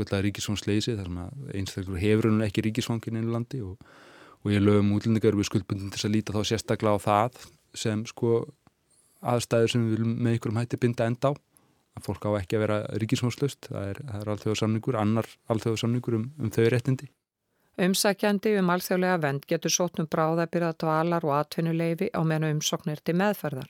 og, 4.45 4.51
og 4.51 4.53
ég 4.53 4.63
lögum 4.63 4.93
útlendingar 4.93 5.37
við 5.37 5.49
skuldbundin 5.49 5.91
til 5.91 6.05
að 6.05 6.15
líta 6.15 6.37
þá 6.37 6.45
sérstaklega 6.45 7.01
á 7.01 7.05
það 7.05 7.43
sem 7.75 8.05
sko 8.07 8.45
aðstæður 9.25 9.73
sem 9.73 9.85
við 9.85 9.97
viljum 9.97 10.15
með 10.21 10.39
ykkurum 10.39 10.61
hætti 10.61 10.81
binda 10.81 11.09
enda 11.09 11.33
á 11.33 11.33
að 11.95 12.07
fólk 12.07 12.25
á 12.29 12.31
ekki 12.41 12.59
að 12.59 12.65
vera 12.67 12.79
ríkisvonslöst 13.01 13.69
það 13.71 13.91
er, 13.91 14.01
er 14.21 14.31
alþjóðsamningur, 14.35 14.99
annar 14.99 15.29
alþjóðsamningur 15.49 16.19
um, 16.19 16.33
um 16.39 16.51
þau 16.51 16.67
réttindi 16.69 17.11
Umsækjandi 17.75 18.53
um 18.61 18.69
alþjóðlega 18.71 19.19
vend 19.19 19.47
getur 19.51 19.73
sótnum 19.73 20.07
bráðabyrða 20.07 20.77
dvalar 20.79 21.25
og 21.27 21.33
atvinnuleifi 21.41 22.13
á 22.15 22.23
meðan 22.23 22.61
umsóknir 22.61 23.01
til 23.03 23.17
meðferðar. 23.19 23.67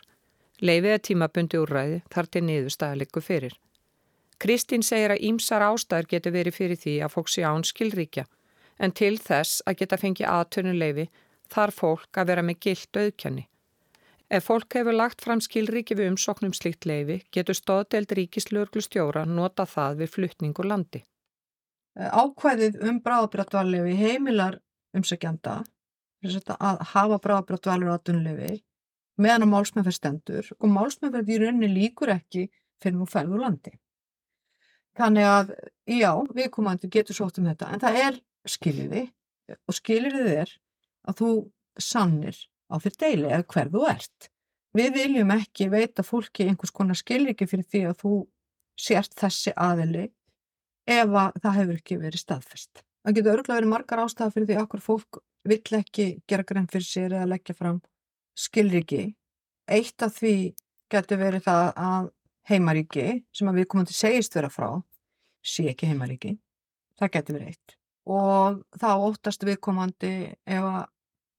Leifið 0.60 0.90
er 0.92 1.00
tímabundi 1.08 1.56
úrræði 1.56 2.02
þar 2.12 2.28
til 2.28 2.42
niðurstaðalikku 2.44 3.22
fyrir. 3.24 3.54
Kristín 4.36 4.84
segir 4.84 5.14
að 5.14 5.24
ímsar 5.24 5.64
ástæður 5.64 6.10
getur 6.10 6.36
verið 6.36 6.56
fyrir 6.58 6.80
því 6.82 6.98
að 7.00 7.14
fólk 7.16 7.32
sé 7.32 7.46
án 7.48 7.64
skilríkja 7.64 8.26
en 8.78 8.92
til 8.92 9.16
þess 9.18 9.62
að 9.68 9.80
geta 9.82 9.98
fengið 10.00 10.30
aðtönuleifi 10.30 11.08
þarf 11.52 11.80
fólk 11.82 12.20
að 12.20 12.30
vera 12.32 12.44
með 12.46 12.60
gilt 12.66 13.00
auðkenni. 13.00 13.46
Ef 14.32 14.48
fólk 14.48 14.74
hefur 14.74 14.96
lagt 14.96 15.22
fram 15.22 15.40
skilríki 15.44 15.94
við 15.98 16.14
umsóknum 16.14 16.54
slíkt 16.56 16.86
leifi 16.88 17.20
getur 17.34 17.56
stóðdelt 17.58 18.14
ríkislörglustjóra 18.18 19.26
nota 19.28 19.66
það 19.68 20.00
við 20.02 20.12
fluttningu 20.14 20.64
landi. 20.66 21.04
Ákvæðið 21.94 22.80
um 22.88 23.00
bráðabrættvarlefi 23.04 23.94
heimilar 24.00 24.58
umsökjanda 24.96 25.60
að 26.24 26.84
hafa 26.94 27.20
bráðabrættvarlefi 27.20 27.92
á 27.92 27.94
aðtunleifi 27.94 28.54
meðan 29.20 29.46
á 29.46 29.52
málsmeðferð 29.52 29.98
stendur 29.98 30.50
og 30.58 30.70
málsmeðferð 30.72 31.30
í 31.30 31.40
rauninni 31.42 31.70
líkur 31.70 32.14
ekki 32.16 32.48
fyrir 32.82 32.96
nú 32.98 33.06
ferðu 33.06 33.38
landi. 33.38 33.76
Þannig 34.98 35.26
að, 35.26 35.52
já, 35.90 36.10
viðkomandi 36.34 36.90
getur 36.90 37.16
sótt 37.16 37.38
um 37.38 37.48
þetta, 37.50 37.70
en 37.74 37.82
það 37.82 38.00
er 38.00 38.18
skiljiði 38.48 39.04
og 39.54 39.76
skiljiðið 39.76 40.30
er 40.34 40.54
að 41.08 41.18
þú 41.20 41.30
sannir 41.80 42.38
á 42.70 42.74
fyrir 42.80 43.00
deili 43.00 43.28
eða 43.30 43.46
hver 43.52 43.70
þú 43.72 43.84
ert. 43.90 44.30
Við 44.74 44.96
viljum 44.96 45.30
ekki 45.34 45.68
veita 45.70 46.02
fólki 46.02 46.48
einhvers 46.48 46.72
konar 46.74 46.98
skilriki 46.98 47.46
fyrir 47.46 47.66
því 47.70 47.82
að 47.90 48.00
þú 48.00 48.14
sért 48.80 49.14
þessi 49.18 49.52
aðili 49.54 50.08
ef 50.90 51.14
að 51.14 51.38
það 51.42 51.58
hefur 51.60 51.78
ekki 51.78 52.00
verið 52.00 52.22
staðfest. 52.24 52.82
Það 53.04 53.16
getur 53.18 53.34
örgulega 53.34 53.60
verið 53.60 53.72
margar 53.74 54.02
ástæða 54.04 54.34
fyrir 54.34 54.48
því 54.48 54.56
að 54.56 54.64
okkur 54.64 54.84
fólk 54.84 55.20
vill 55.44 55.78
ekki 55.78 56.06
gera 56.28 56.46
grein 56.48 56.68
fyrir 56.72 56.88
sér 56.88 57.14
eða 57.18 57.30
leggja 57.34 57.56
fram 57.56 57.80
skilriki. 58.34 59.04
Eitt 59.70 60.02
af 60.02 60.16
því 60.18 60.54
getur 60.92 61.20
verið 61.20 61.46
það 61.46 61.70
að 61.84 62.10
heimaríki 62.50 63.06
sem 63.32 63.48
að 63.48 63.60
við 63.60 63.70
komum 63.70 63.88
til 63.88 63.96
segist 63.96 64.36
vera 64.36 64.50
frá 64.52 64.68
sé 65.44 65.68
ekki 65.70 65.88
heimaríki. 65.92 66.34
Það 66.98 67.14
getur 67.16 67.38
verið 67.38 67.54
eitt. 67.54 67.76
Og 68.04 68.60
þá 68.76 68.90
óttast 69.00 69.44
viðkomandi 69.48 70.14
ef 70.44 70.64
að 70.64 70.82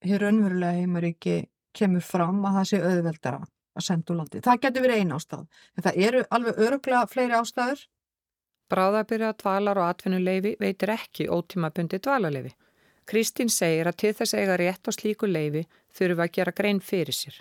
hér 0.06 0.26
önverulega 0.30 0.80
heimaríki 0.80 1.36
kemur 1.76 2.06
fram 2.06 2.42
að 2.48 2.58
það 2.60 2.70
sé 2.70 2.80
auðveldara 2.82 3.42
að 3.76 3.86
senda 3.86 4.14
úr 4.14 4.20
landi. 4.22 4.42
Það 4.46 4.62
getur 4.64 4.86
verið 4.86 5.02
eina 5.02 5.20
ástæð. 5.20 5.44
En 5.76 5.86
það 5.86 6.00
eru 6.08 6.24
alveg 6.38 6.62
öruglega 6.66 7.10
fleiri 7.12 7.38
ástæður. 7.38 7.82
Bráðabyrja 8.72 9.34
dvalar 9.42 9.82
og 9.82 9.90
atvinnuleifi 9.92 10.56
veitir 10.62 10.94
ekki 10.96 11.28
ótímabundi 11.30 12.00
dvalarleifi. 12.02 12.56
Kristín 13.06 13.52
segir 13.54 13.86
að 13.86 14.00
til 14.02 14.14
þess 14.18 14.34
eiga 14.34 14.56
rétt 14.58 14.90
á 14.90 14.92
slíku 14.96 15.30
leifi 15.30 15.68
þurfum 15.94 16.24
að 16.26 16.32
gera 16.40 16.56
grein 16.58 16.82
fyrir 16.82 17.14
sér. 17.14 17.38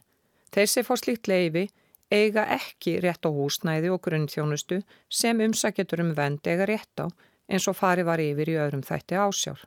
Sem 0.53 0.85
fá 0.85 0.93
slíkt 1.01 1.31
leifi 1.31 1.65
eiga 2.13 2.45
ekki 2.59 2.99
rétt 3.01 3.25
á 3.25 3.31
húsnæði 3.33 3.91
og 3.95 4.03
grunnþjónustu 4.05 4.83
sem 5.09 5.41
umsækjatur 5.41 6.05
um 6.05 6.13
vend 6.19 6.45
eiga 6.47 6.69
rétt 6.69 7.01
á 7.01 7.09
eins 7.49 7.69
og 7.69 7.77
fari 7.79 8.05
var 8.07 8.23
yfir 8.23 8.51
í 8.53 8.59
öðrum 8.61 8.85
þætti 8.87 9.19
ásjár. 9.21 9.65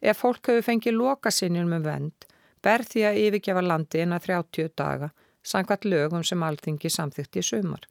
Ef 0.00 0.20
fólk 0.22 0.50
hefur 0.50 0.66
fengið 0.66 0.98
loka 0.98 1.30
sinjum 1.34 1.72
um 1.74 1.84
vend, 1.84 2.26
ber 2.62 2.84
því 2.86 3.04
að 3.08 3.20
yfirgefa 3.24 3.62
landi 3.64 4.04
að 4.04 4.26
30 4.26 4.74
daga 4.76 5.10
sangvat 5.42 5.84
lögum 5.84 6.24
sem 6.24 6.42
alþingi 6.42 6.90
samþykti 6.90 7.40
í 7.40 7.46
sumar. 7.46 7.86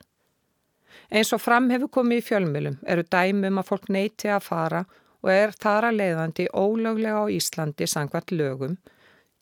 Eins 1.12 1.32
og 1.34 1.42
fram 1.42 1.70
hefur 1.72 1.92
komið 2.00 2.22
í 2.22 2.26
fjölmjölum 2.30 2.80
eru 2.86 3.04
dæmum 3.12 3.62
að 3.62 3.70
fólk 3.70 3.90
neyti 3.94 4.32
að 4.32 4.48
fara 4.48 4.84
og 5.24 5.32
er 5.34 5.54
þar 5.56 5.90
að 5.90 6.00
leiðandi 6.02 6.48
ólöglega 6.54 7.24
á 7.24 7.26
Íslandi 7.32 7.88
sangvat 7.88 8.32
lögum 8.32 8.78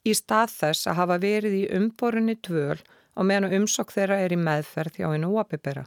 í 0.06 0.14
stað 0.14 0.52
þess 0.60 0.86
að 0.86 0.98
hafa 1.00 1.18
verið 1.22 1.56
í 1.58 1.64
umborunni 1.76 2.36
dvöl 2.48 2.78
og 3.16 3.26
meðan 3.26 3.56
umsokk 3.60 3.92
þeirra 3.94 4.20
er 4.22 4.34
í 4.36 4.38
meðferð 4.40 5.00
hjá 5.00 5.08
einu 5.12 5.32
óapibera. 5.34 5.86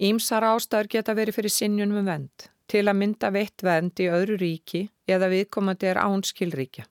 Ímsar 0.00 0.46
ástæður 0.48 0.88
geta 0.94 1.16
verið 1.18 1.36
fyrir 1.36 1.52
sinjunum 1.52 2.00
um 2.00 2.08
vend 2.08 2.48
til 2.70 2.84
að 2.86 2.98
mynda 3.00 3.30
veitt 3.34 3.64
vend 3.66 4.00
í 4.00 4.08
öðru 4.10 4.36
ríki 4.40 4.84
eða 5.10 5.30
viðkomandi 5.32 5.90
er 5.90 6.00
ánskilríkja. 6.04 6.86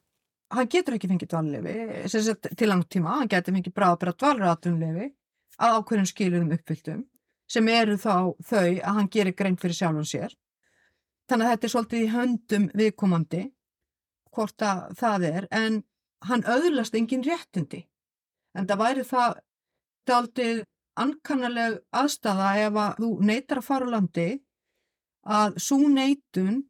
Hann 0.49 0.69
getur 0.71 0.97
ekki 0.97 1.07
fengið 1.11 1.31
dvallefi 1.31 2.55
til 2.57 2.69
langt 2.71 2.89
tíma, 2.91 3.19
hann 3.19 3.29
getur 3.31 3.55
fengið 3.55 3.75
bráðbæra 3.75 4.15
dvalratunlefi 4.17 5.11
að 5.59 5.77
ákveðin 5.77 6.09
skiluðum 6.09 6.55
uppfylltum 6.55 7.03
sem 7.49 7.69
eru 7.73 7.97
þá 7.97 8.33
þau 8.45 8.65
að 8.65 8.95
hann 8.97 9.11
gerir 9.13 9.37
grein 9.37 9.57
fyrir 9.61 9.77
sjálfum 9.77 10.07
sér. 10.07 10.33
Þannig 11.29 11.45
að 11.45 11.53
þetta 11.53 11.67
er 11.67 11.73
svolítið 11.73 12.01
í 12.01 12.11
höndum 12.15 12.67
viðkomandi 12.81 13.43
hvort 14.33 14.65
að 14.65 14.81
það 14.99 15.27
er 15.29 15.47
en 15.53 15.79
hann 16.29 16.45
auðlast 16.49 16.97
engin 16.97 17.23
réttindi 17.25 17.83
en 18.57 18.67
það 18.67 18.81
væri 18.83 19.05
það 19.07 19.39
daldið 20.09 20.61
ankannarleg 20.99 21.79
aðstafa 21.95 22.53
ef 22.65 22.79
að 22.83 23.01
þú 23.03 23.09
neytar 23.29 23.61
að 23.61 23.67
fara 23.69 23.87
á 23.87 23.93
landi 23.93 24.29
að 25.25 25.59
svo 25.61 25.79
neytun 25.89 26.63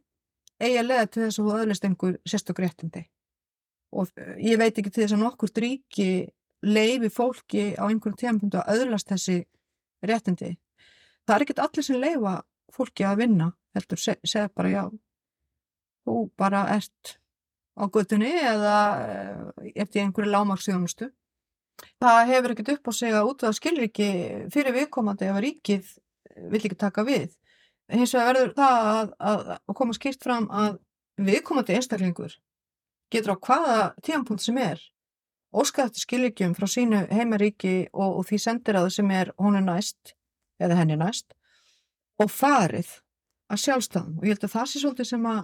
eigi 0.59 0.79
að 0.79 0.89
leða 0.89 1.05
til 1.07 1.23
þess 1.25 1.39
að 1.39 1.45
þú 1.45 1.55
öðlist 1.59 1.85
einhver 1.87 2.17
sérstök 2.27 2.59
réttindi. 2.63 3.05
Og 3.95 4.09
ég 4.37 4.59
veit 4.59 4.77
ekki 4.77 4.91
til 4.91 5.03
þess 5.03 5.15
að 5.15 5.23
nokkur 5.23 5.53
dríki 5.55 6.09
leifi 6.65 7.09
fólki 7.13 7.63
á 7.79 7.87
einhverjum 7.87 8.19
tímapunktu 8.19 8.59
að 8.59 8.81
öðlast 8.83 9.09
þessi 9.09 9.37
réttindi. 10.05 10.57
Það 11.25 11.35
er 11.35 11.45
ekkert 11.45 11.63
allir 11.63 11.85
sem 11.85 12.01
leifa 12.01 12.35
fólki 12.73 13.05
að 13.07 13.23
vinna 13.23 13.51
heldur 13.75 14.01
segja 14.01 14.49
bara 14.55 14.71
já 14.71 14.83
þú 16.07 16.17
bara 16.39 16.65
ert 16.75 17.17
á 17.79 17.85
göttunni 17.87 18.31
eða 18.33 18.75
eh, 19.05 19.71
ert 19.75 19.95
í 19.95 20.03
einhverju 20.03 20.31
lámarsjónustu 20.33 21.09
það 22.01 22.21
hefur 22.33 22.53
ekkert 22.55 22.73
upp 22.75 22.89
á 22.89 22.93
sig 22.95 23.15
að 23.15 23.31
út 23.31 23.45
af 23.47 23.57
skilriki 23.57 24.09
fyrir 24.53 24.75
viðkomandi 24.75 25.29
ef 25.29 25.37
að 25.37 25.45
ríkið 25.47 25.93
vill 26.51 26.63
ekki 26.63 26.79
taka 26.79 27.05
við 27.07 27.29
hins 27.91 28.13
vegar 28.13 28.29
verður 28.33 28.53
það 28.57 28.91
að, 28.91 29.11
að, 29.31 29.49
að 29.57 29.77
koma 29.81 29.97
skýrt 29.97 30.23
fram 30.23 30.47
að 30.51 30.77
viðkomandi 31.19 31.75
einstaklingur 31.75 32.37
getur 33.13 33.35
á 33.35 33.43
hvaða 33.47 33.79
tíanpunkt 34.05 34.45
sem 34.45 34.57
er 34.61 34.81
óskæðast 35.49 36.03
skilíkjum 36.03 36.55
frá 36.57 36.67
sínu 36.69 37.03
heimaríki 37.09 37.89
og, 37.93 38.19
og 38.21 38.27
því 38.29 38.41
sendir 38.43 38.77
að 38.77 38.87
það 38.87 38.95
sem 38.99 39.13
er 39.17 39.33
honu 39.41 39.61
næst 39.65 40.15
eða 40.61 40.77
henni 40.79 40.97
næst 40.99 41.33
og 42.21 42.29
farið 42.31 42.91
að 43.49 43.63
sjálfstæðum 43.63 44.19
og 44.19 44.27
ég 44.27 44.35
held 44.35 44.45
að 44.45 44.55
það 44.55 44.69
sé 44.69 44.81
svolítið 44.83 45.09
sem 45.09 45.29
að 45.29 45.41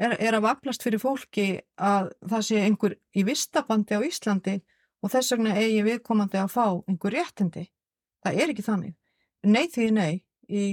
er, 0.00 0.14
er 0.16 0.36
að 0.36 0.44
vaplast 0.46 0.84
fyrir 0.84 1.02
fólki 1.02 1.48
að 1.76 2.12
það 2.30 2.46
sé 2.46 2.62
einhver 2.64 2.96
í 3.16 3.24
vistabandi 3.26 3.98
á 3.98 4.00
Íslandi 4.06 4.56
og 5.00 5.12
þess 5.12 5.34
vegna 5.34 5.56
eigi 5.58 5.82
viðkomandi 5.86 6.40
að 6.40 6.52
fá 6.52 6.64
einhver 6.68 7.16
réttindi. 7.16 7.66
Það 8.20 8.40
er 8.42 8.52
ekki 8.52 8.64
þannig. 8.66 8.94
Nei 9.48 9.66
því 9.72 9.86
nei 9.96 10.12
í 10.48 10.64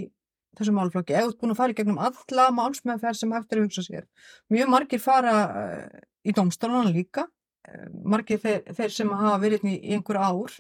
þessum 0.58 0.78
málflokki, 0.80 1.16
ert 1.18 1.40
búin 1.42 1.54
að 1.54 1.60
fara 1.62 1.74
í 1.74 1.78
gegnum 1.78 2.00
alla 2.02 2.48
málsmeðferð 2.58 3.20
sem 3.20 3.34
eftir 3.38 3.60
að 3.60 3.68
hugsa 3.68 3.84
sér. 3.86 4.08
Mjög 4.54 4.72
margir 4.74 5.02
fara 5.04 5.34
uh, 5.46 6.00
í 6.28 6.34
domstálan 6.36 6.92
líka, 6.96 7.28
uh, 7.70 7.88
margir 8.04 8.42
þeir, 8.44 8.64
þeir 8.78 8.96
sem 8.96 9.14
hafa 9.14 9.38
verið 9.44 9.68
í, 9.70 9.76
í 9.78 9.98
einhver 9.98 10.20
ár, 10.22 10.56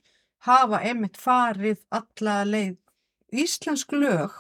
hafa 0.47 0.81
emitt 0.88 1.17
farið 1.21 1.81
alla 1.89 2.41
leið. 2.47 2.77
Íslensk 3.38 3.91
lög 3.91 4.36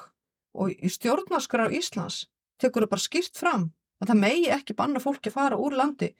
og 0.57 0.71
í 0.71 0.89
stjórnarskrar 0.91 1.73
Íslands 1.75 2.25
tekur 2.61 2.85
það 2.85 2.93
bara 2.93 3.03
skýrt 3.03 3.37
fram 3.37 3.65
að 4.01 4.11
það 4.11 4.21
megi 4.21 4.47
ekki 4.53 4.75
banna 4.77 5.01
fólki 5.01 5.31
að 5.31 5.37
fara 5.37 5.59
úr 5.59 5.75
landi 5.77 6.13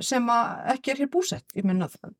sem 0.00 0.26
ekki 0.72 0.92
er 0.92 1.02
hér 1.02 1.10
búsett. 1.12 1.46
Ég 1.56 1.66
minna 1.66 1.88
það. 1.90 2.14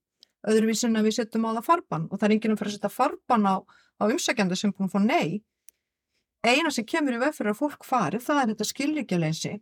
Öðruvísin 0.46 0.96
að 0.98 1.08
við 1.08 1.16
setjum 1.18 1.48
á 1.48 1.56
það 1.58 1.66
farban 1.66 2.06
og 2.10 2.20
það 2.20 2.28
er 2.28 2.34
enginn 2.36 2.54
að 2.54 2.60
fara 2.60 2.70
að 2.70 2.76
setja 2.76 2.92
farban 2.92 3.48
á, 3.50 3.54
á 3.98 4.04
umsækjandi 4.06 4.58
sem 4.58 4.72
búin 4.72 4.88
að 4.88 4.94
fá 4.94 5.00
nei 5.02 5.42
eina 6.52 6.72
sem 6.74 6.86
kemur 6.88 7.16
í 7.16 7.22
veg 7.22 7.34
fyrir 7.36 7.54
að 7.54 7.60
fólk 7.62 7.86
fari 7.86 8.22
það 8.22 8.42
er 8.42 8.52
þetta 8.52 8.68
skilríkjaleysi 8.70 9.54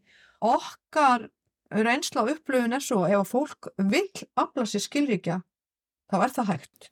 okkar 0.44 1.28
reynsla 1.74 2.24
og 2.24 2.34
upplöfun 2.36 2.76
er 2.76 2.84
svo 2.84 3.04
ef 3.08 3.20
að 3.20 3.30
fólk 3.30 3.70
vil 3.92 4.08
afla 4.40 4.66
sér 4.68 4.84
skilríkja 4.84 5.40
þá 6.12 6.18
er 6.20 6.36
það 6.36 6.52
hægt 6.52 6.90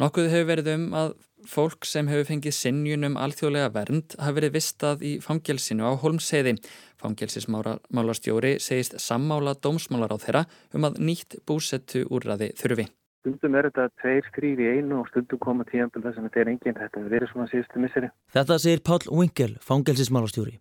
Nokkuð 0.00 0.32
hefur 0.32 0.48
verið 0.48 0.68
um 0.72 0.86
að 0.98 1.10
fólk 1.46 1.86
sem 1.86 2.08
hefur 2.10 2.26
fengið 2.26 2.54
sinnjun 2.56 3.06
um 3.06 3.18
alþjóðlega 3.20 3.68
vernd 3.74 4.16
hafi 4.18 4.36
verið 4.38 4.54
vistað 4.56 5.04
í 5.06 5.12
fangelsinu 5.22 5.84
á 5.86 5.92
Holmseiði. 6.00 6.56
Fangelsismálastjóri 7.02 8.56
segist 8.62 8.96
sammála 9.02 9.54
dómsmálar 9.62 10.14
á 10.14 10.18
þeirra 10.22 10.42
um 10.74 10.88
að 10.88 10.98
nýtt 11.06 11.38
búsettu 11.46 12.02
úrraði 12.08 12.50
þurfi. 12.58 12.88
Stundum 13.22 13.54
er 13.54 13.68
þetta 13.68 13.84
tveir, 14.02 14.26
þrýr 14.34 14.60
í 14.64 14.68
einu 14.76 14.96
og 14.98 15.06
stundum 15.12 15.38
koma 15.38 15.62
tíanbel 15.68 16.00
þess 16.02 16.18
að 16.18 16.24
þetta 16.26 16.40
er 16.42 16.48
enginn. 16.50 16.74
Þetta 16.74 16.98
er 16.98 17.10
verið 17.12 17.28
svona 17.30 17.44
síðustu 17.52 17.82
misseri. 17.84 18.08
Þetta 18.34 18.56
segir 18.58 18.82
Pál 18.82 18.98
Winkel, 19.06 19.52
fangelsismálastjóri. 19.62 20.56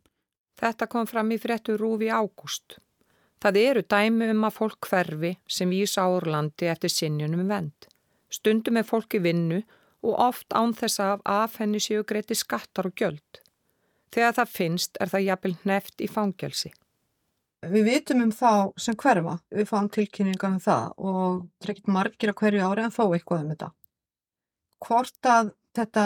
Þetta 0.62 0.88
kom 0.94 1.08
fram 1.10 1.34
í 1.34 1.40
fréttu 1.42 1.74
rúfi 1.82 2.12
ágúst. 2.14 2.78
Það 3.42 3.58
eru 3.64 3.82
dæmi 3.90 4.28
um 4.30 4.46
að 4.46 4.58
fólk 4.60 4.90
hverfi 4.92 5.32
sem 5.50 5.74
vísa 5.74 6.06
á 6.06 6.14
Úrlandi 6.14 6.70
eftir 6.70 6.94
sinjunum 6.94 7.48
vend. 7.50 7.90
Stundum 8.30 8.78
er 8.78 8.86
fólki 8.86 9.18
vinnu 9.26 9.64
og 10.06 10.22
oft 10.22 10.54
án 10.54 10.78
þess 10.78 11.02
að 11.02 11.26
af 11.26 11.58
henni 11.58 11.82
séu 11.82 12.06
greiti 12.06 12.38
skattar 12.38 12.92
og 12.92 12.94
gjöld. 12.94 13.42
Þegar 14.14 14.38
það 14.38 14.54
finnst 14.54 15.02
er 15.02 15.10
það 15.10 15.28
jafnvel 15.32 15.56
neft 15.66 16.06
í 16.06 16.12
fangelsi. 16.14 16.70
Við 17.62 17.84
vitum 17.86 18.24
um 18.24 18.32
þá 18.34 18.74
sem 18.82 18.96
hverfa, 18.98 19.36
við 19.54 19.68
fáum 19.70 19.90
tilkynninga 19.94 20.48
um 20.50 20.60
það 20.60 20.86
og 20.98 21.18
það 21.62 21.68
er 21.68 21.74
ekkert 21.76 21.92
margir 21.94 22.32
að 22.32 22.40
hverju 22.40 22.62
ári 22.66 22.86
en 22.86 22.96
þó 22.96 23.04
eitthvað 23.14 23.44
um 23.44 23.52
þetta. 23.52 23.70
hvort 24.82 25.28
að 25.30 25.52
þetta, 25.78 26.06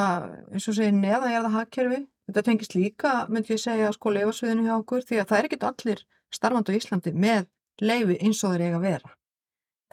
eins 0.52 0.68
og 0.68 0.76
segir 0.76 0.96
neðanjarða 0.98 1.52
hagkerfi, 1.54 2.02
þetta 2.28 2.44
tengist 2.46 2.76
líka, 2.76 3.12
myndi 3.32 3.56
ég 3.56 3.62
segja, 3.62 3.92
sko 3.96 4.12
leifasviðinu 4.12 4.66
hjá 4.68 4.74
okkur, 4.76 5.06
því 5.08 5.22
að 5.22 5.30
það 5.30 5.38
er 5.38 5.48
ekkit 5.48 5.68
allir 5.70 6.02
starfandu 6.36 6.74
í 6.74 6.82
Íslandi 6.82 7.14
með 7.16 7.48
leifi 7.82 8.18
eins 8.20 8.44
og 8.44 8.56
þeir 8.56 8.66
eiga 8.66 8.82
að 8.82 8.88
vera. 8.90 9.14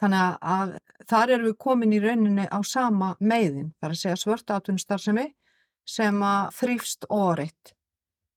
Þannig 0.03 0.37
að 0.57 0.73
þar 1.07 1.33
erum 1.35 1.47
við 1.47 1.57
komin 1.63 1.95
í 1.95 2.01
rauninni 2.03 2.49
á 2.51 2.59
sama 2.67 3.13
meiðin, 3.23 3.71
þar 3.79 3.95
að 3.95 4.01
segja 4.01 4.19
svörta 4.19 4.59
átunistar 4.59 4.99
sem 4.99 6.21
að 6.27 6.51
þrýfst 6.59 7.07
orðitt. 7.07 7.73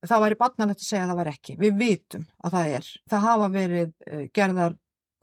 Það 0.06 0.22
væri 0.22 0.38
batnalegt 0.38 0.82
að 0.82 0.88
segja 0.90 1.04
að 1.04 1.10
það 1.10 1.20
væri 1.20 1.32
ekki. 1.32 1.54
Við 1.60 1.78
vitum 1.80 2.26
að 2.44 2.56
það 2.56 2.74
er. 2.78 2.90
Það 3.10 3.24
hafa 3.26 3.48
verið 3.54 3.94
eh, 4.06 4.26
gerðar 4.36 4.76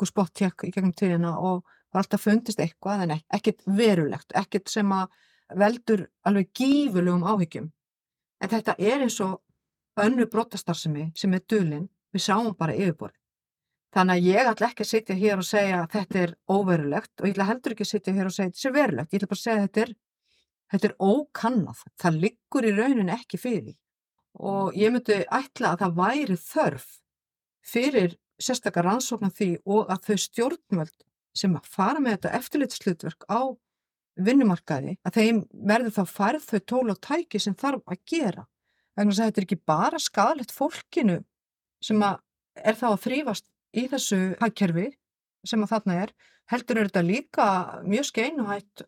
spottjekk 0.04 0.66
í 0.68 0.72
gegnum 0.74 0.96
tíðina 0.98 1.38
og 1.40 1.62
var 1.94 2.02
alltaf 2.02 2.26
fundist 2.26 2.60
eitthvað 2.60 3.06
en 3.06 3.16
ekkert 3.16 3.62
verulegt, 3.78 4.34
ekkert 4.36 4.72
sem 4.72 4.90
að 4.92 5.14
veldur 5.56 6.08
alveg 6.28 6.50
gífulegum 6.58 7.24
áhyggjum. 7.24 7.70
En 8.42 8.52
þetta 8.52 8.76
er 8.80 9.06
eins 9.06 9.20
og 9.24 9.38
önnu 10.04 10.26
brotastarsemi 10.28 11.12
sem 11.16 11.34
er 11.38 11.44
dölinn, 11.50 11.88
við 12.14 12.26
sáum 12.26 12.56
bara 12.58 12.76
yfirborði. 12.76 13.20
Þannig 13.94 14.16
að 14.16 14.28
ég 14.32 14.50
ætla 14.50 14.68
ekki 14.72 14.82
að 14.82 14.90
sitja 14.90 15.16
hér 15.20 15.38
og 15.38 15.46
segja 15.46 15.82
að 15.84 15.92
þetta 15.94 16.22
er 16.24 16.32
óverulegt 16.50 17.22
og 17.22 17.28
ég 17.28 17.36
ætla 17.36 17.50
heldur 17.52 17.76
ekki 17.76 17.86
að 17.86 17.92
sitja 17.92 18.14
hér 18.16 18.30
og 18.30 18.34
segja 18.34 18.50
að 18.50 18.56
þetta 18.56 18.70
er 18.70 18.76
verulegt. 18.80 19.14
Ég 19.14 19.20
ætla 19.20 19.30
bara 19.30 19.38
að 19.38 19.44
segja 19.44 19.58
að 19.60 19.68
þetta 19.68 19.84
er, 19.84 19.92
þetta 20.74 20.90
er 20.90 20.96
ókannað. 20.98 21.84
Það 22.02 22.18
liggur 22.24 22.68
í 22.68 22.74
raunin 22.80 23.14
ekki 23.14 23.40
fyrir. 23.42 23.76
Og 24.42 24.74
ég 24.78 24.94
myndi 24.94 25.22
ætla 25.30 25.74
að 25.74 25.84
það 25.84 25.98
væri 26.00 26.38
þörf 26.42 26.88
fyrir 27.64 28.16
sérstakar 28.42 28.88
rannsóknar 28.88 29.34
því 29.36 29.50
og 29.66 29.92
að 29.94 30.08
þau 30.08 30.18
stjórnvöld 30.24 31.06
sem 31.38 31.54
að 31.58 31.70
fara 31.70 32.02
með 32.02 32.18
þetta 32.18 32.34
eftirlitslutverk 32.40 33.28
á 33.30 33.42
vinnumarkaði 34.24 34.98
að 35.06 35.16
þeim 35.18 35.40
verður 35.70 35.96
þá 35.98 36.04
færð 36.10 36.50
þau 36.50 36.60
tól 36.72 36.84
og 36.94 37.00
tæki 37.02 37.42
sem 37.42 37.56
þarf 37.58 37.82
að 37.90 38.02
gera. 38.10 38.44
Þannig 38.94 39.14
að 39.14 39.30
þetta 39.30 39.42
er 39.42 39.48
ekki 39.48 39.62
bara 39.74 40.02
skadalegt 40.02 40.54
fólkinu 40.54 41.22
sem 41.84 42.04
að 42.06 42.20
er 42.62 42.78
þá 42.78 42.88
að 42.92 43.02
þrýfast 43.08 43.48
í 43.74 43.88
þessu 43.90 44.20
hagkerfi 44.42 44.90
sem 45.48 45.64
að 45.66 45.74
þarna 45.74 45.96
er, 46.04 46.12
heldur 46.52 46.80
er 46.80 46.90
þetta 46.90 47.06
líka 47.08 47.48
mjög 47.88 48.10
skeinuhætt 48.12 48.84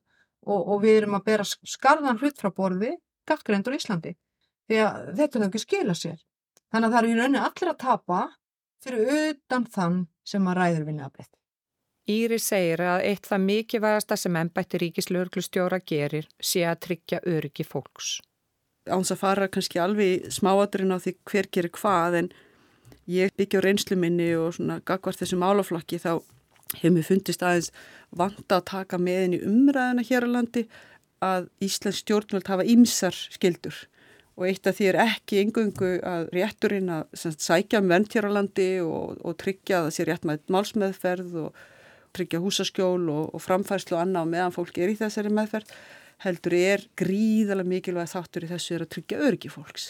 og, 0.45 0.59
og 0.59 0.83
við 0.83 0.99
erum 1.01 1.17
að 1.17 1.25
bera 1.31 1.47
skarðan 1.47 2.21
hlut 2.21 2.37
frá 2.37 2.51
borði 2.53 2.93
gattgrendur 3.25 3.75
Íslandi 3.75 4.13
því 4.69 4.81
að 4.81 4.99
þetta 5.19 5.39
er 5.39 5.47
ekki 5.47 5.63
skila 5.63 5.95
sér. 5.97 6.19
Þannig 6.73 6.87
að 6.87 6.95
það 6.95 6.99
eru 7.01 7.11
í 7.11 7.17
rauninni 7.19 7.41
allir 7.45 7.71
að 7.71 7.81
tapa 7.85 8.21
fyrir 8.85 9.15
utan 9.29 9.65
þann 9.75 9.97
sem 10.25 10.47
að 10.49 10.57
ræður 10.59 10.87
vinna 10.89 11.07
að 11.07 11.17
breytta. 11.17 11.31
Íri 12.05 12.37
segir 12.37 12.83
að 12.85 13.03
eitt 13.09 13.25
það 13.25 13.45
mikilvægasta 13.47 14.15
sem 14.19 14.35
ennbætti 14.37 14.81
ríkislauglustjóra 14.83 15.79
gerir 15.89 16.27
sé 16.37 16.61
að 16.69 16.81
tryggja 16.85 17.21
öryggi 17.25 17.65
fólks. 17.65 18.19
Áns 18.85 19.09
að 19.09 19.21
fara 19.23 19.47
kannski 19.49 19.81
alveg 19.81 20.27
smáadurinn 20.33 20.93
á 20.93 21.01
því 21.01 21.15
hver 21.25 21.49
gerir 21.49 21.73
hvað 21.73 22.19
en 22.19 22.29
ég 23.09 23.33
byggja 23.33 23.61
á 23.61 23.65
reynslu 23.65 23.97
minni 23.97 24.29
og 24.37 24.53
svona 24.57 24.77
gagvart 24.85 25.23
þessu 25.23 25.39
málaflokki 25.41 25.97
þá 26.03 26.11
hefur 26.75 26.93
mér 26.93 27.07
fundist 27.07 27.45
aðeins 27.45 27.71
vanta 28.13 28.59
að 28.59 28.67
taka 28.69 29.01
með 29.01 29.21
henni 29.23 29.41
umræðina 29.47 30.05
hér 30.05 30.29
á 30.29 30.35
landi 30.35 30.65
að 31.25 31.49
Íslands 31.65 32.03
stjórnvöld 32.03 32.49
hafa 32.51 32.67
ímsar 32.69 33.17
skildur 33.33 33.77
og 34.35 34.47
eitt 34.49 34.67
af 34.67 34.75
því 34.77 34.87
er 34.91 34.99
ekki 35.05 35.41
yngungu 35.45 35.91
að 36.03 36.29
rétturinn 36.35 36.91
að 36.91 37.35
sækja 37.39 37.79
um 37.79 37.91
vend 37.91 38.11
hér 38.11 38.27
á 38.27 38.35
landi 38.35 38.69
og, 38.83 39.19
og 39.23 39.37
tryggja 39.39 39.79
að 39.79 39.87
það 39.87 39.95
sé 39.95 40.07
rétt 40.09 40.27
með 40.27 40.49
málsmeðferð 40.51 41.37
og 41.45 41.61
tryggja 42.15 42.41
húsaskjól 42.43 43.05
og, 43.11 43.29
og 43.35 43.43
framfærslu 43.43 43.95
og 43.95 44.03
annað 44.03 44.33
meðan 44.33 44.55
fólk 44.55 44.79
er 44.79 44.91
í 44.91 44.97
þessari 44.99 45.31
meðferð 45.35 45.71
heldur 46.23 46.55
er 46.57 46.83
gríðalega 46.99 47.71
mikilvæg 47.71 48.11
þáttur 48.11 48.47
í 48.47 48.51
þessu 48.51 48.75
er 48.75 48.85
að 48.85 48.91
tryggja 48.95 49.21
örgi 49.27 49.51
fólks. 49.51 49.89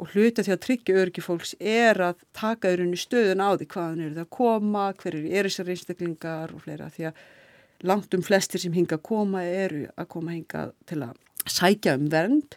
Og 0.00 0.14
hluta 0.14 0.42
því 0.42 0.54
að 0.54 0.62
tryggja 0.64 0.96
örgi 1.02 1.22
fólks 1.22 1.52
er 1.60 2.00
að 2.02 2.22
taka 2.36 2.72
örunni 2.72 2.98
stöðun 2.98 3.44
á 3.44 3.52
því 3.54 3.68
hvaðan 3.74 4.00
eru 4.06 4.16
það 4.16 4.24
að 4.24 4.32
koma, 4.38 4.86
hver 4.98 5.18
eru 5.18 5.30
er 5.30 5.48
þessar 5.48 5.72
einstaklingar 5.74 6.54
og 6.56 6.64
fleira 6.64 6.88
því 6.92 7.08
að 7.10 7.20
langt 7.92 8.16
um 8.16 8.24
flestir 8.24 8.62
sem 8.62 8.74
hinga 8.74 8.98
að 8.98 9.06
koma 9.06 9.44
eru 9.44 9.84
að 9.96 10.08
koma 10.14 10.34
hinga 10.34 10.70
til 10.88 11.02
að 11.04 11.16
sækja 11.50 11.96
um 11.98 12.08
vernd 12.12 12.56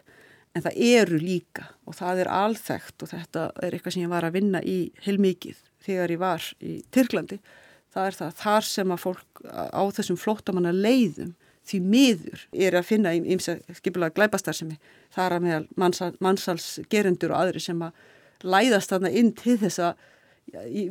en 0.56 0.64
það 0.64 0.80
eru 0.88 1.20
líka 1.20 1.68
og 1.84 1.98
það 1.98 2.24
er 2.24 2.32
alþægt 2.32 3.04
og 3.04 3.12
þetta 3.12 3.46
er 3.62 3.76
eitthvað 3.76 3.96
sem 3.96 4.06
ég 4.06 4.12
var 4.12 4.26
að 4.26 4.38
vinna 4.38 4.62
í 4.64 4.78
heilmikið 5.04 5.62
þegar 5.86 6.14
ég 6.14 6.22
var 6.22 6.46
í 6.64 6.76
Tyrklandi 6.94 7.40
það 7.92 8.08
er 8.08 8.18
það 8.20 8.38
þar 8.40 8.68
sem 8.70 8.94
að 8.94 9.02
fólk 9.04 9.42
á 9.52 9.82
þessum 9.98 10.20
flóttamanna 10.20 10.72
leiðum 10.74 11.34
því 11.66 11.80
miður 11.82 12.44
er 12.54 12.76
að 12.78 12.88
finna 12.90 13.14
ímsa 13.16 13.56
skipulega 13.74 14.14
glæpastarsemi 14.16 14.76
þar 15.14 15.36
að 15.36 15.46
meðal 15.46 15.64
mannsal, 15.80 16.12
mannsalsgerendur 16.22 17.34
og 17.34 17.42
aðri 17.42 17.62
sem 17.64 17.82
að 17.82 18.46
læðast 18.46 18.92
þarna 18.92 19.12
inn 19.18 19.32
til 19.36 19.56
þess 19.60 19.82
að 19.82 20.04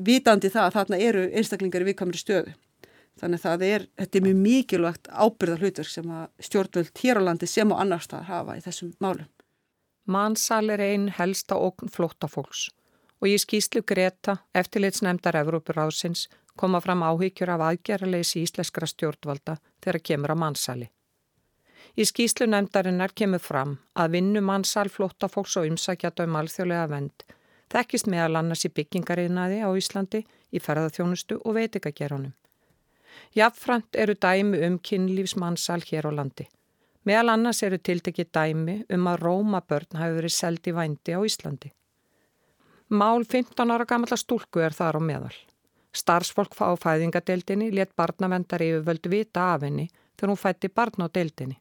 vitandi 0.03 0.51
það 0.51 0.67
að 0.67 0.77
þarna 0.79 1.01
eru 1.07 1.25
einstaklingar 1.31 1.85
í 1.85 1.89
viðkamri 1.89 2.19
stöðu. 2.19 2.55
Þannig 3.15 3.39
að 3.39 3.45
það 3.45 3.61
er, 3.69 3.85
þetta 4.01 4.17
er 4.17 4.25
mjög 4.25 4.39
mikilvægt 4.41 5.05
ábyrða 5.07 5.59
hlutur 5.61 5.87
sem 5.87 6.09
að 6.11 6.25
stjórnvöld 6.49 6.99
hér 6.99 7.21
á 7.23 7.27
landi 7.29 7.47
sem 7.47 7.71
og 7.71 7.79
annars 7.79 8.09
það 8.11 8.27
hafa 8.27 8.57
í 8.57 8.63
þessum 8.65 8.91
málum. 8.99 9.29
Mannsal 10.05 10.69
er 10.69 10.81
einn 10.85 11.07
helsta 11.17 11.57
okn 11.57 11.89
flóttafólks 11.89 12.67
og 13.21 13.29
í 13.31 13.37
skýslu 13.41 13.81
Greta 13.89 14.35
eftirlitsnefndar 14.53 15.39
Evrópur 15.39 15.79
ásins 15.81 16.27
koma 16.55 16.81
fram 16.81 17.01
áhyggjur 17.03 17.49
af 17.55 17.63
aðgerraleysi 17.69 18.43
íslenskra 18.45 18.87
stjórnvalda 18.91 19.57
þegar 19.81 20.01
kemur 20.09 20.33
að 20.35 20.41
mannsali. 20.43 20.87
Í 21.97 22.03
skýslu 22.05 22.45
nefndarinnar 22.51 23.15
kemur 23.15 23.41
fram 23.41 23.77
að 23.95 24.17
vinnu 24.17 24.43
mannsal 24.45 24.89
flótta 24.93 25.29
fólks 25.31 25.57
og 25.57 25.71
umsækjata 25.71 26.27
um 26.29 26.37
alþjóðlega 26.41 26.87
vend 26.91 27.25
þekkist 27.73 28.09
meðal 28.11 28.39
annars 28.39 28.65
í 28.67 28.71
byggingariðnaði 28.77 29.61
á 29.65 29.69
Íslandi 29.73 30.21
í 30.51 30.61
ferðarþjónustu 30.61 31.39
og 31.41 31.57
veitikagerunum. 31.57 32.33
Jafnframt 33.35 33.95
eru 33.95 34.13
dæmi 34.13 34.61
um 34.67 34.77
kynlífsmannsal 34.79 35.81
hér 35.89 36.07
á 36.07 36.11
landi. 36.13 36.45
Meðal 37.05 37.35
annars 37.35 37.61
eru 37.61 37.77
tiltekið 37.77 38.31
dæmi 38.33 38.75
um 38.95 39.09
að 39.11 39.19
Rómabörn 39.21 39.99
hafi 39.99 40.15
verið 40.17 40.33
seldi 40.33 40.71
vændi 40.73 41.13
á 41.13 41.21
Íslandi. 41.21 41.69
Mál 42.89 43.25
15 43.25 43.73
ára 43.73 43.85
gamalla 43.85 44.17
stúlku 44.17 44.63
er 44.65 44.73
þar 44.73 44.97
á 44.97 45.01
meðal. 45.01 45.35
Starfsfólk 45.95 46.57
á 46.57 46.73
fæðingadeildinni 46.81 47.69
let 47.77 47.93
barnavendar 47.95 48.61
yfirvöld 48.61 49.05
vita 49.09 49.53
af 49.53 49.63
henni 49.67 49.87
þegar 50.17 50.33
hún 50.33 50.41
fætti 50.41 50.69
barn 50.73 51.05
á 51.05 51.07
deildinni. 51.07 51.57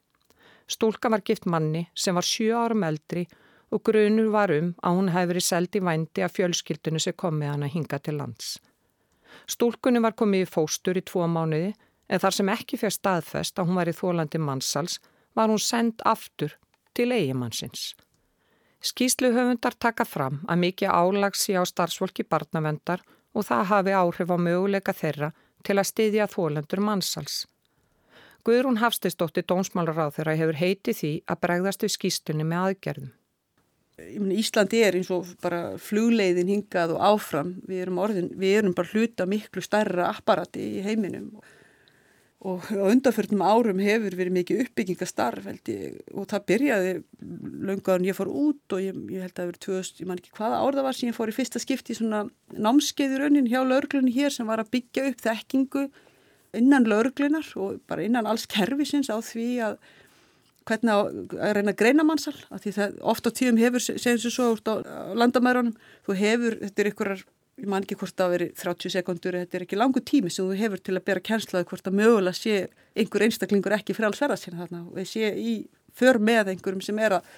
Stúlka 0.67 1.09
var 1.13 1.21
gift 1.21 1.45
manni 1.45 1.85
sem 1.93 2.17
var 2.17 2.25
sjö 2.25 2.57
árum 2.57 2.83
eldri 2.83 3.27
og 3.69 3.83
grunur 3.85 4.31
var 4.33 4.51
um 4.51 4.73
að 4.81 4.97
hún 4.97 5.11
hefði 5.13 5.31
verið 5.31 5.45
seld 5.45 5.77
í 5.77 5.85
vændi 5.85 6.25
af 6.25 6.33
fjölskyldinu 6.33 7.01
sem 7.01 7.13
kom 7.13 7.37
með 7.37 7.53
hann 7.53 7.65
að 7.67 7.75
hinga 7.77 7.99
til 8.01 8.17
lands. 8.17 8.55
Stúlkunni 9.45 10.01
var 10.01 10.17
komið 10.17 10.47
í 10.47 10.49
fóstur 10.49 10.97
í 10.97 11.05
tvo 11.05 11.27
mánuði 11.29 11.75
en 12.09 12.21
þar 12.21 12.37
sem 12.37 12.49
ekki 12.49 12.79
fyrir 12.81 12.97
staðfest 12.97 13.59
að 13.59 13.69
hún 13.69 13.79
var 13.81 13.89
í 13.91 13.97
þólandi 13.97 14.41
mannsals 14.41 14.99
var 15.35 15.51
hún 15.51 15.61
sendt 15.61 16.03
aftur 16.05 16.55
til 16.95 17.11
eigimannsins. 17.11 17.93
Skýslu 18.85 19.31
höfundar 19.33 19.73
taka 19.79 20.05
fram 20.05 20.43
að 20.47 20.61
mikið 20.63 20.93
álags 20.93 21.47
í 21.49 21.57
á 21.57 21.63
starfsfólki 21.65 22.23
barnavendar 22.29 23.01
og 23.33 23.47
það 23.47 23.67
hafi 23.71 23.97
áhrif 23.97 24.31
á 24.31 24.37
möguleika 24.37 24.93
þeirra 24.93 25.31
til 25.65 25.79
að 25.79 25.89
styðja 25.89 26.29
þólendur 26.31 26.81
mannsals. 26.85 27.43
Guðrún 28.45 28.77
Hafstisdóttir 28.77 29.47
Dómsmálaráð 29.49 30.19
þeirra 30.19 30.35
hefur 30.37 30.59
heitið 30.59 30.97
því 30.99 31.11
að 31.25 31.39
bregðast 31.47 31.85
við 31.85 31.95
skýstunni 31.95 32.45
með 32.45 32.67
aðgerðum. 32.67 33.13
Íslandi 34.35 34.81
er 34.83 34.97
eins 34.99 35.09
og 35.15 35.31
bara 35.41 35.77
flugleiðin 35.81 36.51
hingað 36.51 36.93
og 36.97 37.03
áfram. 37.09 37.53
Við 37.65 37.85
erum, 37.85 38.01
orðin, 38.03 38.29
við 38.37 38.57
erum 38.59 38.75
bara 38.77 38.91
hluta 38.91 39.25
miklu 39.25 39.63
stærra 39.63 40.11
apparati 40.11 40.61
í 40.77 40.83
heiminum 40.85 41.39
og 41.39 41.53
og 42.45 42.67
á 42.69 42.85
undanförnum 42.93 43.41
árum 43.41 43.79
hefur 43.81 44.13
verið 44.13 44.35
mikið 44.35 44.59
uppbyggingastarf 44.65 45.47
og 45.49 46.27
það 46.29 46.43
byrjaði 46.51 46.91
löngaðan 47.69 48.05
ég 48.05 48.17
fór 48.17 48.29
út 48.29 48.75
og 48.75 48.83
ég, 48.83 48.99
ég 49.09 49.25
held 49.25 49.33
að 49.33 49.39
það 49.39 49.49
verið 49.49 49.63
2000, 49.65 50.01
ég 50.03 50.09
man 50.11 50.21
ekki 50.21 50.33
hvaða 50.37 50.59
ár 50.61 50.77
það 50.77 50.87
var 50.87 50.97
sem 50.99 51.09
ég 51.09 51.17
fór 51.17 51.31
í 51.31 51.35
fyrsta 51.39 51.61
skipti 51.63 51.95
í 51.95 51.97
svona 51.97 52.21
námskeiðurönnin 52.53 53.49
hjá 53.49 53.63
lauruglunni 53.65 54.13
hér 54.13 54.35
sem 54.35 54.45
var 54.45 54.61
að 54.61 54.73
byggja 54.77 55.07
upp 55.09 55.25
þekkingu 55.25 55.85
innan 56.55 56.85
lauruglunar 56.89 57.49
og 57.57 57.79
bara 57.89 58.05
innan 58.05 58.29
alls 58.29 58.45
kervisins 58.51 59.09
á 59.09 59.17
því 59.25 59.49
að 59.65 59.79
hvernig 60.65 60.93
að, 60.93 61.09
að 61.37 61.55
reyna 61.57 61.73
að 61.73 61.79
greina 61.81 62.05
mannsal 62.05 62.35
af 62.49 62.61
því 62.63 62.75
það 62.77 62.99
oft 63.13 63.27
á 63.29 63.31
tíum 63.37 63.59
hefur 63.61 63.83
segjum 63.85 64.21
sem 64.21 64.33
svo 64.33 64.51
út 64.55 64.69
á 64.69 64.73
landamærunum 65.17 65.75
þú 66.07 66.17
hefur, 66.21 66.57
þetta 66.61 66.81
er 66.81 66.89
einhverjar 66.91 67.25
ég 67.61 67.69
man 67.71 67.85
ekki 67.85 67.97
hvort 67.99 68.17
það 68.19 68.33
veri 68.33 68.49
30 68.59 68.93
sekundur 68.97 69.37
þetta 69.39 69.57
er 69.57 69.65
ekki 69.65 69.79
langu 69.79 70.03
tími 70.03 70.31
sem 70.33 70.47
þú 70.47 70.59
hefur 70.59 70.81
til 70.83 70.97
að 70.97 71.05
bera 71.07 71.23
kænslaði 71.23 71.69
hvort 71.69 71.87
að 71.87 71.97
mögulega 72.01 72.35
sé 72.35 72.55
einhver 72.97 73.25
einstaklingur 73.27 73.75
ekki 73.77 73.95
frálsverða 73.95 74.37
sína 74.39 74.63
þarna 74.63 74.83
og 74.91 75.07
sé 75.07 75.31
í 75.39 75.55
för 75.95 76.19
með 76.19 76.51
einhverjum 76.53 76.83
sem 76.83 76.99
er 76.99 77.19
að 77.19 77.29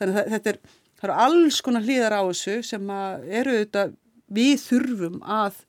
þannig 0.00 0.18
að 0.20 0.32
þetta 0.34 0.52
er, 0.52 0.58
það 1.00 1.08
eru 1.08 1.18
alls 1.26 1.60
konar 1.64 1.86
hlýðar 1.86 2.16
á 2.18 2.22
þessu 2.28 2.56
sem 2.68 2.92
að 2.92 3.28
eru 3.40 3.54
þetta 3.62 3.86
við 4.32 4.54
þurfum 4.66 5.22
að 5.22 5.62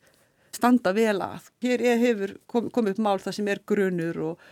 standa 0.54 0.94
vel 0.96 1.18
að. 1.24 1.48
Hér 1.64 1.84
hefur 2.02 2.36
komið 2.52 2.94
upp 2.94 3.02
mál 3.04 3.18
það 3.22 3.38
sem 3.40 3.48
er 3.52 3.64
grunur 3.68 4.20
og, 4.30 4.44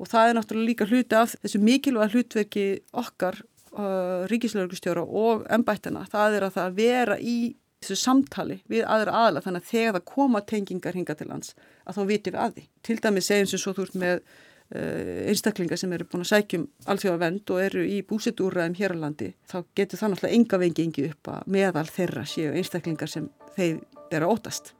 og 0.00 0.10
það 0.10 0.30
er 0.30 0.38
náttúrulega 0.38 0.70
líka 0.70 0.88
hluti 0.90 1.18
af 1.18 1.36
þessu 1.42 1.60
mikilvæga 1.62 2.12
hlutverki 2.12 2.66
okkar 3.04 3.38
uh, 3.76 4.26
ríkislauglustjóra 4.32 5.04
og 5.06 5.46
ennbættina, 5.52 6.04
það 6.10 6.38
er 6.40 6.48
að 6.48 6.58
það 6.58 6.76
vera 6.80 7.20
í 7.20 7.38
þessu 7.86 7.98
samtali 8.02 8.58
við 8.70 8.84
aðra 8.90 9.14
aðla 9.22 9.44
þannig 9.44 9.64
að 9.64 9.70
þegar 9.70 9.96
það 9.96 10.04
koma 10.10 10.42
tengingar 10.52 10.98
hinga 10.98 11.16
til 11.16 11.28
lands 11.30 11.54
að 11.86 11.98
þá 11.98 12.02
vitum 12.10 12.36
við 12.36 12.42
að 12.42 12.56
því. 12.56 12.66
Til 12.82 12.98
dæmis 13.04 13.30
segjum 13.30 13.50
sem 13.52 13.62
svo 13.62 13.74
þú 13.76 13.86
ert 13.86 13.98
með 14.02 14.14
uh, 14.16 15.20
einstaklingar 15.30 15.80
sem 15.80 15.92
eru 15.96 16.08
búin 16.10 16.24
að 16.24 16.32
sækjum 16.32 16.66
alþjóða 16.92 17.22
vend 17.22 17.52
og 17.54 17.62
eru 17.66 17.84
í 17.86 18.00
búsetúræðum 18.06 18.78
hér 18.78 18.96
á 18.96 19.02
landi, 19.04 19.32
þá 19.46 19.58
getur 19.78 20.02
það 20.02 20.14
náttúrulega 20.14 20.40
enga 20.40 20.62
vengi 20.64 20.86
engi 20.86 21.06
upp 21.10 21.32
að 21.34 21.52
meðal 21.58 21.86
þeirra 21.90 22.26
séu 22.28 22.54
einstaklingar 22.56 23.12
sem 23.12 23.30
þeir 23.56 23.80
eru 24.14 24.32
ótast. 24.34 24.74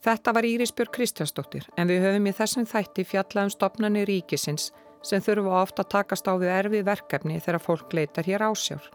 Þetta 0.00 0.32
var 0.32 0.46
Írisbjörg 0.48 0.94
Kristjánsdóttir 0.96 1.66
en 1.76 1.90
við 1.90 2.06
höfum 2.06 2.30
í 2.30 2.32
þessum 2.32 2.68
þætti 2.68 3.04
fjallaðum 3.04 3.52
stopnarnir 3.52 4.08
ríkisins 4.08 4.70
sem 5.04 5.20
þurfa 5.24 5.60
ofta 5.60 5.84
að 5.84 5.92
takast 5.92 6.28
á 6.28 6.32
við 6.40 6.52
erfi 6.54 6.80
verkefni 6.84 7.36
þegar 7.40 7.64
fólk 7.64 7.92
leitar 7.96 8.24
hér 8.24 8.46
ásjár. 8.48 8.88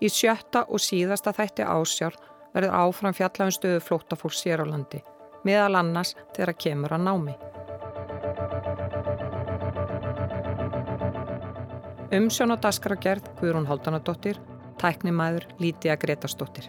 Í 0.00 0.10
sjötta 0.12 0.64
og 0.68 0.82
síðasta 0.82 1.32
þætti 1.36 1.66
ásjár 1.66 2.18
verður 2.52 2.76
áfram 2.76 3.16
fjallaðum 3.16 3.54
stöðu 3.56 3.80
flótafólks 3.86 4.42
hér 4.46 4.64
á 4.64 4.66
landi, 4.68 5.00
meðal 5.46 5.80
annars 5.80 6.14
þegar 6.36 6.58
kemur 6.66 6.96
að 6.96 7.06
námi. 7.08 7.38
Umsjón 12.12 12.52
og 12.52 12.60
daskaragerð 12.60 13.32
Guðrún 13.40 13.70
Haldanadóttir, 13.70 14.36
tæknimaður 14.82 15.48
Lítiða 15.62 15.96
Gretarsdóttir. 16.02 16.68